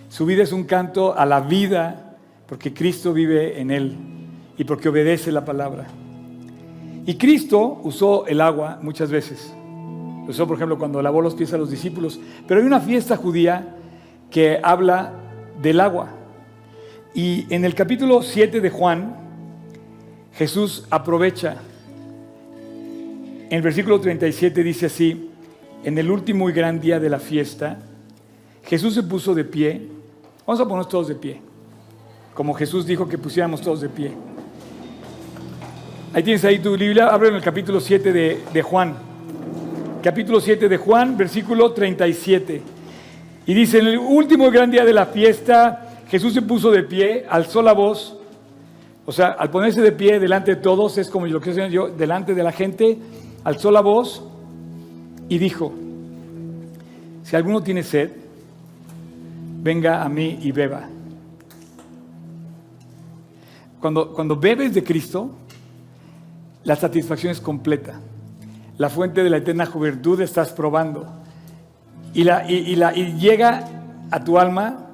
Su 0.09 0.25
vida 0.25 0.41
es 0.41 0.51
un 0.51 0.63
canto 0.63 1.15
a 1.15 1.23
la 1.23 1.39
vida 1.39 2.17
porque 2.47 2.73
Cristo 2.73 3.13
vive 3.13 3.61
en 3.61 3.69
él 3.69 3.95
y 4.57 4.63
porque 4.63 4.89
obedece 4.89 5.31
la 5.31 5.45
palabra. 5.45 5.85
Y 7.05 7.13
Cristo 7.13 7.79
usó 7.83 8.25
el 8.25 8.41
agua 8.41 8.79
muchas 8.81 9.11
veces. 9.11 9.53
usó, 10.27 10.47
por 10.47 10.55
ejemplo, 10.55 10.79
cuando 10.79 10.99
lavó 10.99 11.21
los 11.21 11.35
pies 11.35 11.53
a 11.53 11.59
los 11.59 11.69
discípulos. 11.69 12.19
Pero 12.47 12.59
hay 12.59 12.65
una 12.65 12.79
fiesta 12.79 13.17
judía 13.17 13.75
que 14.31 14.59
habla 14.63 15.13
del 15.61 15.79
agua. 15.79 16.09
Y 17.13 17.45
en 17.53 17.65
el 17.65 17.75
capítulo 17.75 18.23
7 18.23 18.61
de 18.61 18.69
Juan, 18.71 19.15
Jesús 20.33 20.87
aprovecha. 20.89 21.57
En 23.47 23.57
el 23.57 23.61
versículo 23.61 24.01
37 24.01 24.63
dice 24.63 24.87
así, 24.87 25.29
en 25.85 25.95
el 25.99 26.09
último 26.09 26.49
y 26.49 26.51
gran 26.51 26.79
día 26.79 26.99
de 26.99 27.11
la 27.11 27.19
fiesta, 27.19 27.77
Jesús 28.63 28.95
se 28.95 29.03
puso 29.03 29.35
de 29.35 29.45
pie. 29.45 29.87
Vamos 30.47 30.59
a 30.59 30.63
ponernos 30.63 30.89
todos 30.89 31.09
de 31.09 31.15
pie. 31.15 31.39
Como 32.33 32.55
Jesús 32.55 32.87
dijo 32.87 33.07
que 33.07 33.19
pusiéramos 33.19 33.61
todos 33.61 33.81
de 33.81 33.89
pie. 33.89 34.11
Ahí 36.11 36.23
tienes 36.23 36.43
ahí 36.43 36.57
tu 36.57 36.75
Biblia, 36.75 37.09
abre 37.09 37.29
en 37.29 37.35
el 37.35 37.41
capítulo 37.43 37.79
7 37.79 38.11
de, 38.11 38.41
de 38.51 38.61
Juan. 38.63 38.95
Capítulo 40.01 40.41
7 40.41 40.67
de 40.67 40.77
Juan, 40.77 41.15
versículo 41.17 41.71
37. 41.71 42.63
Y 43.45 43.53
dice, 43.53 43.77
en 43.77 43.85
el 43.85 43.99
último 43.99 44.47
y 44.47 44.51
gran 44.51 44.71
día 44.71 44.85
de 44.85 44.93
la 44.93 45.05
fiesta, 45.05 45.99
Jesús 46.09 46.33
se 46.33 46.41
puso 46.41 46.71
de 46.71 46.81
pie, 46.81 47.27
alzó 47.29 47.61
la 47.61 47.73
voz. 47.73 48.17
O 49.05 49.11
sea, 49.11 49.27
al 49.37 49.51
ponerse 49.51 49.81
de 49.81 49.91
pie 49.91 50.19
delante 50.19 50.55
de 50.55 50.61
todos, 50.61 50.97
es 50.97 51.11
como 51.11 51.27
lo 51.27 51.39
que 51.39 51.69
yo, 51.69 51.89
delante 51.89 52.33
de 52.33 52.41
la 52.41 52.51
gente, 52.51 52.97
alzó 53.43 53.69
la 53.69 53.81
voz 53.81 54.23
y 55.27 55.37
dijo, 55.37 55.73
si 57.23 57.35
alguno 57.35 57.63
tiene 57.63 57.83
sed, 57.83 58.11
venga 59.61 60.03
a 60.03 60.09
mí 60.09 60.39
y 60.41 60.51
beba. 60.51 60.87
Cuando, 63.79 64.13
cuando 64.13 64.35
bebes 64.35 64.73
de 64.73 64.83
Cristo, 64.83 65.31
la 66.63 66.75
satisfacción 66.75 67.31
es 67.31 67.41
completa. 67.41 67.99
La 68.77 68.89
fuente 68.89 69.23
de 69.23 69.29
la 69.29 69.37
eterna 69.37 69.65
juventud 69.65 70.19
estás 70.21 70.51
probando. 70.51 71.07
Y, 72.13 72.23
la, 72.23 72.49
y, 72.49 72.75
la, 72.75 72.95
y 72.95 73.17
llega 73.17 73.67
a 74.11 74.23
tu 74.23 74.37
alma 74.37 74.85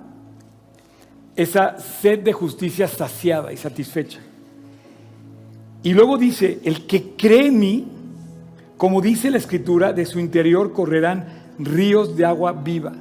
esa 1.35 1.77
sed 1.79 2.19
de 2.19 2.33
justicia 2.33 2.87
saciada 2.87 3.51
y 3.51 3.57
satisfecha. 3.57 4.19
Y 5.83 5.93
luego 5.93 6.17
dice, 6.17 6.59
el 6.63 6.85
que 6.85 7.15
cree 7.15 7.47
en 7.47 7.59
mí, 7.59 7.87
como 8.81 8.99
dice 8.99 9.29
la 9.29 9.37
escritura, 9.37 9.93
de 9.93 10.07
su 10.07 10.19
interior 10.19 10.73
correrán 10.73 11.27
ríos 11.59 12.17
de 12.17 12.25
agua 12.25 12.51
viva. 12.51 12.93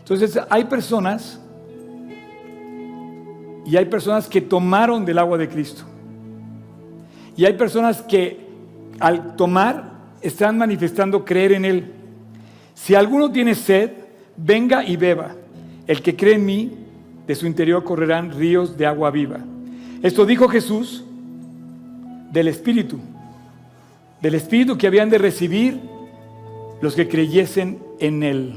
Entonces 0.00 0.38
hay 0.50 0.64
personas 0.64 1.40
y 3.64 3.74
hay 3.74 3.86
personas 3.86 4.28
que 4.28 4.42
tomaron 4.42 5.06
del 5.06 5.16
agua 5.16 5.38
de 5.38 5.48
Cristo. 5.48 5.84
Y 7.38 7.46
hay 7.46 7.54
personas 7.54 8.02
que 8.02 8.46
al 9.00 9.34
tomar 9.34 9.92
están 10.20 10.58
manifestando 10.58 11.24
creer 11.24 11.52
en 11.52 11.64
Él. 11.64 11.92
Si 12.74 12.94
alguno 12.94 13.32
tiene 13.32 13.54
sed, 13.54 13.92
venga 14.36 14.84
y 14.84 14.98
beba. 14.98 15.36
El 15.86 16.02
que 16.02 16.16
cree 16.16 16.34
en 16.34 16.44
mí, 16.44 16.70
de 17.26 17.34
su 17.34 17.46
interior 17.46 17.82
correrán 17.82 18.30
ríos 18.30 18.76
de 18.76 18.84
agua 18.84 19.10
viva. 19.10 19.38
Esto 20.02 20.26
dijo 20.26 20.48
Jesús 20.48 21.02
del 22.30 22.48
Espíritu, 22.48 23.00
del 24.24 24.36
Espíritu 24.36 24.78
que 24.78 24.86
habían 24.86 25.10
de 25.10 25.18
recibir 25.18 25.78
los 26.80 26.94
que 26.94 27.06
creyesen 27.06 27.78
en 27.98 28.22
Él. 28.22 28.54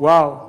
Wow. 0.00 0.48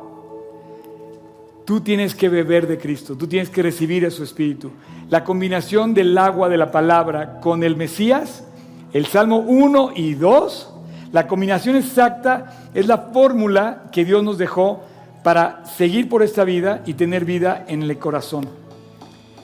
Tú 1.63 1.81
tienes 1.81 2.15
que 2.15 2.27
beber 2.27 2.65
de 2.65 2.79
Cristo, 2.79 3.15
tú 3.15 3.27
tienes 3.27 3.51
que 3.51 3.61
recibir 3.61 4.07
a 4.07 4.09
su 4.09 4.23
Espíritu. 4.23 4.71
La 5.11 5.23
combinación 5.23 5.93
del 5.93 6.17
agua 6.17 6.49
de 6.49 6.57
la 6.57 6.71
palabra 6.71 7.39
con 7.39 7.63
el 7.63 7.75
Mesías, 7.75 8.47
el 8.93 9.05
Salmo 9.05 9.41
1 9.41 9.91
y 9.95 10.15
2, 10.15 10.73
la 11.11 11.27
combinación 11.27 11.75
exacta 11.75 12.71
es 12.73 12.87
la 12.87 12.97
fórmula 13.13 13.91
que 13.91 14.05
Dios 14.05 14.23
nos 14.23 14.39
dejó 14.39 14.85
para 15.21 15.63
seguir 15.67 16.09
por 16.09 16.23
esta 16.23 16.43
vida 16.45 16.81
y 16.87 16.95
tener 16.95 17.25
vida 17.25 17.63
en 17.67 17.83
el 17.83 17.99
corazón. 17.99 18.49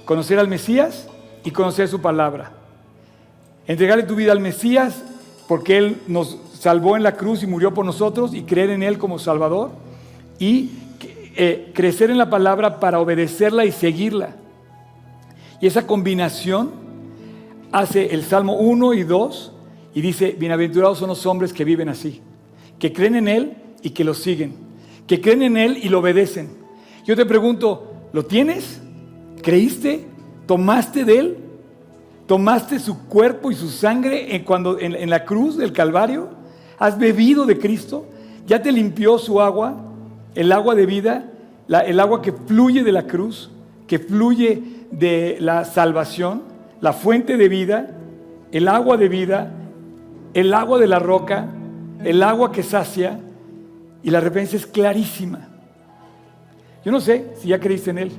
Conocer 0.06 0.40
al 0.40 0.48
Mesías 0.48 1.08
y 1.44 1.52
conocer 1.52 1.88
su 1.88 2.02
palabra. 2.02 2.65
Entregarle 3.68 4.04
tu 4.04 4.16
vida 4.16 4.32
al 4.32 4.40
Mesías 4.40 5.04
porque 5.48 5.78
Él 5.78 5.98
nos 6.08 6.38
salvó 6.60 6.96
en 6.98 7.04
la 7.04 7.16
cruz 7.16 7.44
y 7.44 7.48
murió 7.48 7.74
por 7.74 7.86
nosotros 7.86 8.34
y 8.34 8.44
creer 8.44 8.70
en 8.70 8.84
Él 8.84 8.98
como 8.98 9.20
Salvador. 9.20 9.72
Y 10.40 10.72
eh, 11.38 11.72
crecer 11.74 12.10
en 12.12 12.18
la 12.18 12.30
palabra 12.30 12.80
para 12.80 13.00
obedecerla 13.00 13.66
y 13.66 13.72
seguirla. 13.72 14.36
Y 15.60 15.68
esa 15.68 15.86
combinación 15.86 16.72
hace 17.74 18.14
el 18.14 18.24
Salmo 18.24 18.54
1 18.54 18.94
y 18.94 19.04
2 19.04 19.52
y 19.96 20.02
dice, 20.02 20.36
bienaventurados 20.38 20.98
son 20.98 21.10
los 21.10 21.26
hombres 21.26 21.52
que 21.52 21.66
viven 21.66 21.90
así, 21.90 22.22
que 22.80 22.94
creen 22.94 23.16
en 23.16 23.28
Él 23.28 23.58
y 23.82 23.90
que 23.90 24.06
lo 24.06 24.14
siguen, 24.14 24.56
que 25.08 25.20
creen 25.20 25.42
en 25.42 25.58
Él 25.58 25.80
y 25.82 25.90
lo 25.90 26.00
obedecen. 26.00 26.50
Yo 27.06 27.16
te 27.18 27.26
pregunto, 27.26 27.92
¿lo 28.14 28.26
tienes? 28.26 28.82
¿Creíste? 29.42 30.06
¿Tomaste 30.48 31.04
de 31.04 31.20
Él? 31.20 31.38
¿Tomaste 32.28 32.80
su 32.80 33.08
cuerpo 33.08 33.52
y 33.52 33.56
su 33.56 33.70
sangre 33.70 34.36
en, 34.36 34.44
cuando, 34.44 34.80
en 34.80 35.10
la 35.10 35.26
cruz 35.26 35.58
del 35.58 35.74
Calvario? 35.74 36.30
¿Has 36.80 36.98
bebido 36.98 37.46
de 37.46 37.60
Cristo? 37.60 38.06
¿Ya 38.48 38.62
te 38.62 38.72
limpió 38.72 39.18
su 39.18 39.40
agua? 39.42 39.86
el 40.36 40.52
agua 40.52 40.76
de 40.76 40.86
vida, 40.86 41.32
el 41.68 42.00
agua 42.00 42.22
que 42.22 42.34
fluye 42.34 42.84
de 42.84 42.92
la 42.92 43.08
cruz, 43.08 43.50
que 43.88 44.00
fluye 44.00 44.62
de 44.92 45.38
la 45.40 45.64
salvación, 45.64 46.44
la 46.82 46.94
fuente 46.94 47.38
de 47.38 47.50
vida, 47.50 47.98
el 48.52 48.68
agua 48.68 48.98
de 48.98 49.10
vida, 49.10 49.52
el 50.34 50.54
agua 50.54 50.78
de 50.78 50.88
la 50.88 51.00
roca, 51.00 51.48
el 52.04 52.22
agua 52.22 52.52
que 52.52 52.64
sacia, 52.64 53.20
y 54.04 54.12
la 54.12 54.20
referencia 54.20 54.58
es 54.58 54.68
clarísima. 54.68 55.48
Yo 56.84 56.92
no 56.92 57.00
sé 57.00 57.32
si 57.36 57.48
ya 57.48 57.60
creíste 57.60 57.90
en 57.90 57.98
Él, 57.98 58.12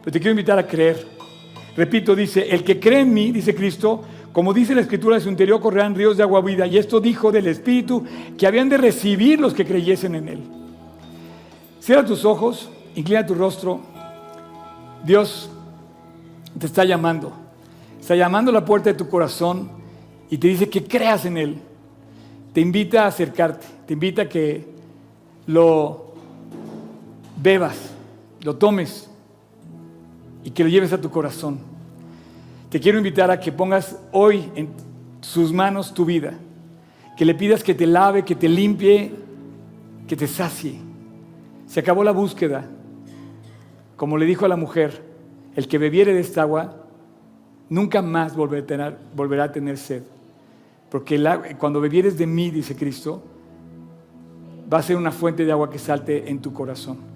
pero 0.00 0.10
te 0.10 0.18
quiero 0.18 0.32
invitar 0.32 0.58
a 0.58 0.66
creer. 0.66 1.13
Repito, 1.76 2.14
dice, 2.14 2.48
el 2.50 2.62
que 2.62 2.78
cree 2.78 3.00
en 3.00 3.12
mí, 3.12 3.32
dice 3.32 3.54
Cristo, 3.54 4.02
como 4.32 4.52
dice 4.52 4.74
la 4.74 4.80
escritura, 4.80 5.16
de 5.16 5.22
su 5.22 5.28
interior 5.28 5.60
correrán 5.60 5.94
ríos 5.94 6.16
de 6.16 6.22
agua 6.22 6.40
vida. 6.40 6.66
Y 6.66 6.78
esto 6.78 7.00
dijo 7.00 7.32
del 7.32 7.46
Espíritu 7.46 8.04
que 8.38 8.46
habían 8.46 8.68
de 8.68 8.78
recibir 8.78 9.40
los 9.40 9.54
que 9.54 9.64
creyesen 9.64 10.14
en 10.14 10.28
Él. 10.28 10.40
Cierra 11.80 12.04
tus 12.04 12.24
ojos, 12.24 12.68
inclina 12.94 13.26
tu 13.26 13.34
rostro. 13.34 13.80
Dios 15.04 15.50
te 16.58 16.66
está 16.66 16.84
llamando. 16.84 17.32
Está 18.00 18.16
llamando 18.16 18.50
a 18.50 18.54
la 18.54 18.64
puerta 18.64 18.90
de 18.90 18.96
tu 18.96 19.08
corazón 19.08 19.70
y 20.30 20.38
te 20.38 20.48
dice 20.48 20.68
que 20.68 20.84
creas 20.84 21.24
en 21.26 21.36
Él. 21.36 21.58
Te 22.52 22.60
invita 22.60 23.04
a 23.04 23.08
acercarte, 23.08 23.66
te 23.86 23.94
invita 23.94 24.22
a 24.22 24.28
que 24.28 24.64
lo 25.46 26.14
bebas, 27.40 27.76
lo 28.42 28.56
tomes 28.56 29.10
y 30.44 30.50
que 30.50 30.62
lo 30.62 30.68
lleves 30.68 30.92
a 30.92 31.00
tu 31.00 31.10
corazón. 31.10 31.58
Te 32.70 32.78
quiero 32.78 32.98
invitar 32.98 33.30
a 33.30 33.40
que 33.40 33.50
pongas 33.50 33.98
hoy 34.12 34.50
en 34.54 34.68
sus 35.20 35.52
manos 35.52 35.94
tu 35.94 36.04
vida, 36.04 36.34
que 37.16 37.24
le 37.24 37.34
pidas 37.34 37.64
que 37.64 37.74
te 37.74 37.86
lave, 37.86 38.24
que 38.24 38.34
te 38.34 38.48
limpie, 38.48 39.14
que 40.06 40.16
te 40.16 40.26
sacie 40.26 40.84
se 41.66 41.80
acabó 41.80 42.04
la 42.04 42.12
búsqueda. 42.12 42.68
Como 43.96 44.16
le 44.16 44.26
dijo 44.26 44.44
a 44.44 44.48
la 44.48 44.56
mujer, 44.56 45.02
el 45.56 45.68
que 45.68 45.78
bebiere 45.78 46.14
de 46.14 46.20
esta 46.20 46.42
agua 46.42 46.76
nunca 47.68 48.02
más 48.02 48.36
volverá 48.36 49.44
a 49.44 49.52
tener, 49.52 49.78
sed. 49.78 50.02
Porque 50.90 51.18
cuando 51.58 51.80
bebieres 51.80 52.16
de 52.18 52.26
mí, 52.26 52.50
dice 52.50 52.76
Cristo, 52.76 53.22
va 54.72 54.78
a 54.78 54.82
ser 54.82 54.96
una 54.96 55.10
fuente 55.10 55.44
de 55.44 55.52
agua 55.52 55.70
que 55.70 55.78
salte 55.78 56.30
en 56.30 56.40
tu 56.40 56.52
corazón. 56.52 57.13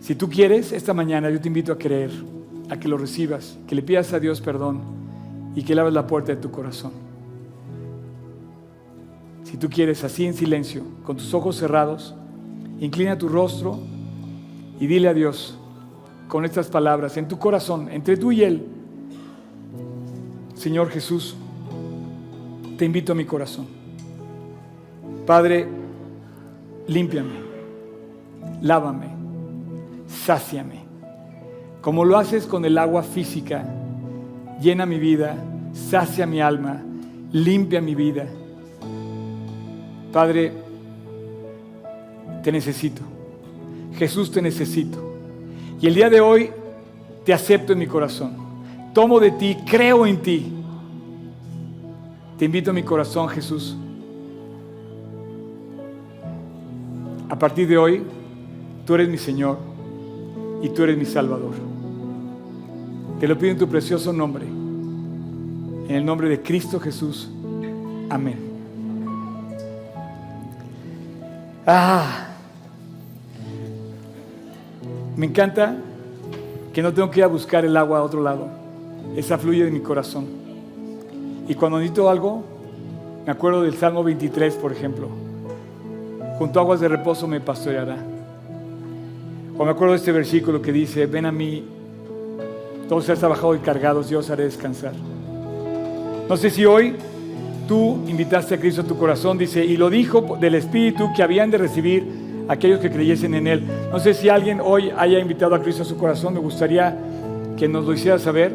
Si 0.00 0.14
tú 0.14 0.28
quieres, 0.28 0.72
esta 0.72 0.94
mañana 0.94 1.30
yo 1.30 1.40
te 1.40 1.48
invito 1.48 1.72
a 1.72 1.78
creer, 1.78 2.10
a 2.68 2.78
que 2.78 2.88
lo 2.88 2.98
recibas, 2.98 3.58
que 3.66 3.74
le 3.74 3.82
pidas 3.82 4.12
a 4.12 4.20
Dios 4.20 4.40
perdón 4.40 4.80
y 5.54 5.62
que 5.62 5.74
le 5.74 5.80
abras 5.80 5.94
la 5.94 6.06
puerta 6.06 6.32
de 6.32 6.40
tu 6.40 6.50
corazón. 6.50 6.92
Si 9.44 9.56
tú 9.56 9.68
quieres, 9.68 10.04
así 10.04 10.26
en 10.26 10.34
silencio, 10.34 10.84
con 11.04 11.16
tus 11.16 11.34
ojos 11.34 11.56
cerrados, 11.56 12.14
Inclina 12.80 13.18
tu 13.18 13.28
rostro 13.28 13.78
y 14.80 14.86
dile 14.86 15.08
a 15.08 15.14
Dios 15.14 15.58
con 16.28 16.46
estas 16.46 16.68
palabras 16.68 17.16
en 17.18 17.28
tu 17.28 17.38
corazón, 17.38 17.90
entre 17.90 18.16
tú 18.16 18.32
y 18.32 18.42
Él. 18.42 18.66
Señor 20.54 20.88
Jesús, 20.88 21.36
te 22.78 22.86
invito 22.86 23.12
a 23.12 23.14
mi 23.14 23.26
corazón. 23.26 23.66
Padre, 25.26 25.68
límpiame, 26.86 27.34
lávame, 28.62 29.08
sáciame. 30.10 30.80
Como 31.80 32.04
lo 32.04 32.18
haces 32.18 32.46
con 32.46 32.64
el 32.64 32.76
agua 32.76 33.02
física, 33.02 33.64
llena 34.60 34.84
mi 34.84 34.98
vida, 34.98 35.36
sacia 35.72 36.26
mi 36.26 36.40
alma, 36.40 36.82
limpia 37.32 37.80
mi 37.80 37.94
vida. 37.94 38.26
Padre, 40.12 40.52
te 42.42 42.52
necesito. 42.52 43.02
Jesús, 43.94 44.30
te 44.30 44.42
necesito. 44.42 44.98
Y 45.80 45.86
el 45.86 45.94
día 45.94 46.10
de 46.10 46.20
hoy 46.20 46.50
te 47.24 47.32
acepto 47.32 47.72
en 47.72 47.78
mi 47.78 47.86
corazón. 47.86 48.36
Tomo 48.92 49.20
de 49.20 49.30
ti, 49.30 49.56
creo 49.66 50.06
en 50.06 50.20
ti. 50.20 50.52
Te 52.36 52.44
invito 52.44 52.70
a 52.70 52.74
mi 52.74 52.82
corazón, 52.82 53.28
Jesús. 53.28 53.76
A 57.28 57.38
partir 57.38 57.68
de 57.68 57.78
hoy, 57.78 58.02
tú 58.84 58.94
eres 58.94 59.08
mi 59.08 59.18
Señor 59.18 59.69
y 60.62 60.68
tú 60.70 60.82
eres 60.82 60.96
mi 60.98 61.04
Salvador. 61.04 61.54
Te 63.18 63.28
lo 63.28 63.38
pido 63.38 63.52
en 63.52 63.58
tu 63.58 63.68
precioso 63.68 64.12
nombre. 64.12 64.46
En 64.46 65.96
el 65.96 66.04
nombre 66.04 66.28
de 66.28 66.40
Cristo 66.40 66.80
Jesús. 66.80 67.30
Amén. 68.08 68.38
Ah. 71.66 72.28
Me 75.16 75.26
encanta 75.26 75.76
que 76.72 76.82
no 76.82 76.92
tengo 76.94 77.10
que 77.10 77.20
ir 77.20 77.24
a 77.24 77.28
buscar 77.28 77.64
el 77.64 77.76
agua 77.76 77.98
a 77.98 78.02
otro 78.02 78.22
lado. 78.22 78.48
Esa 79.16 79.36
fluye 79.36 79.64
de 79.64 79.70
mi 79.70 79.80
corazón. 79.80 80.26
Y 81.48 81.54
cuando 81.54 81.78
necesito 81.78 82.08
algo, 82.08 82.44
me 83.26 83.32
acuerdo 83.32 83.62
del 83.62 83.74
Salmo 83.74 84.02
23, 84.02 84.54
por 84.54 84.72
ejemplo. 84.72 85.08
Junto 86.38 86.58
a 86.58 86.62
aguas 86.62 86.80
de 86.80 86.88
reposo 86.88 87.26
me 87.26 87.40
pastoreará. 87.40 87.98
O 89.60 89.64
me 89.66 89.72
acuerdo 89.72 89.92
de 89.92 89.98
este 89.98 90.10
versículo 90.10 90.62
que 90.62 90.72
dice, 90.72 91.04
ven 91.04 91.26
a 91.26 91.32
mí, 91.32 91.62
todos 92.88 93.04
sean 93.04 93.18
trabajados 93.18 93.58
y 93.58 93.60
cargados, 93.60 94.08
yo 94.08 94.20
os 94.20 94.30
haré 94.30 94.44
descansar. 94.44 94.94
No 96.26 96.34
sé 96.38 96.48
si 96.48 96.64
hoy 96.64 96.94
tú 97.68 98.02
invitaste 98.08 98.54
a 98.54 98.58
Cristo 98.58 98.80
a 98.80 98.84
tu 98.84 98.96
corazón, 98.96 99.36
dice, 99.36 99.62
y 99.62 99.76
lo 99.76 99.90
dijo 99.90 100.38
del 100.40 100.54
Espíritu 100.54 101.10
que 101.14 101.22
habían 101.22 101.50
de 101.50 101.58
recibir 101.58 102.06
aquellos 102.48 102.80
que 102.80 102.90
creyesen 102.90 103.34
en 103.34 103.46
Él. 103.46 103.64
No 103.92 104.00
sé 104.00 104.14
si 104.14 104.30
alguien 104.30 104.62
hoy 104.64 104.90
haya 104.96 105.18
invitado 105.18 105.54
a 105.54 105.60
Cristo 105.60 105.82
a 105.82 105.84
su 105.84 105.98
corazón, 105.98 106.32
me 106.32 106.40
gustaría 106.40 106.96
que 107.58 107.68
nos 107.68 107.84
lo 107.84 107.92
hiciera 107.92 108.18
saber. 108.18 108.54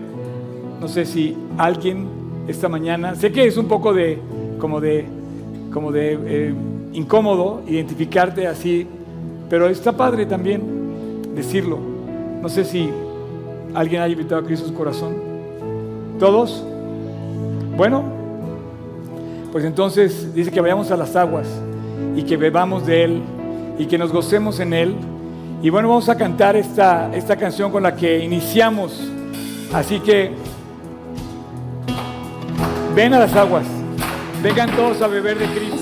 No 0.81 0.87
sé 0.87 1.05
si 1.05 1.37
alguien 1.59 2.07
esta 2.47 2.67
mañana, 2.67 3.13
sé 3.13 3.31
que 3.31 3.45
es 3.45 3.57
un 3.57 3.67
poco 3.67 3.93
de, 3.93 4.17
como 4.57 4.81
de, 4.81 5.05
como 5.71 5.91
de 5.91 6.17
eh, 6.25 6.53
incómodo 6.93 7.61
identificarte 7.67 8.47
así, 8.47 8.87
pero 9.51 9.69
está 9.69 9.91
padre 9.91 10.25
también 10.25 10.74
decirlo. 11.35 11.79
No 12.41 12.49
sé 12.49 12.63
si 12.63 12.89
alguien 13.73 14.01
haya 14.01 14.13
invitado 14.13 14.41
a 14.41 14.43
Cristo 14.43 14.67
su 14.67 14.73
corazón. 14.73 15.15
¿Todos? 16.19 16.63
Bueno, 17.75 18.03
pues 19.51 19.65
entonces 19.65 20.33
dice 20.33 20.51
que 20.51 20.61
vayamos 20.61 20.91
a 20.91 20.97
las 20.97 21.15
aguas 21.15 21.47
y 22.15 22.23
que 22.23 22.37
bebamos 22.37 22.85
de 22.85 23.03
Él 23.03 23.21
y 23.77 23.85
que 23.85 23.97
nos 23.97 24.11
gocemos 24.11 24.59
en 24.59 24.73
Él. 24.73 24.95
Y 25.61 25.69
bueno, 25.69 25.89
vamos 25.89 26.07
a 26.09 26.15
cantar 26.15 26.55
esta, 26.55 27.13
esta 27.13 27.35
canción 27.35 27.71
con 27.71 27.83
la 27.83 27.95
que 27.95 28.23
iniciamos. 28.23 29.01
Así 29.73 29.99
que 29.99 30.31
ven 32.95 33.13
a 33.13 33.19
las 33.19 33.35
aguas, 33.35 33.65
vengan 34.41 34.73
todos 34.75 35.01
a 35.01 35.07
beber 35.07 35.37
de 35.37 35.45
Cristo. 35.47 35.74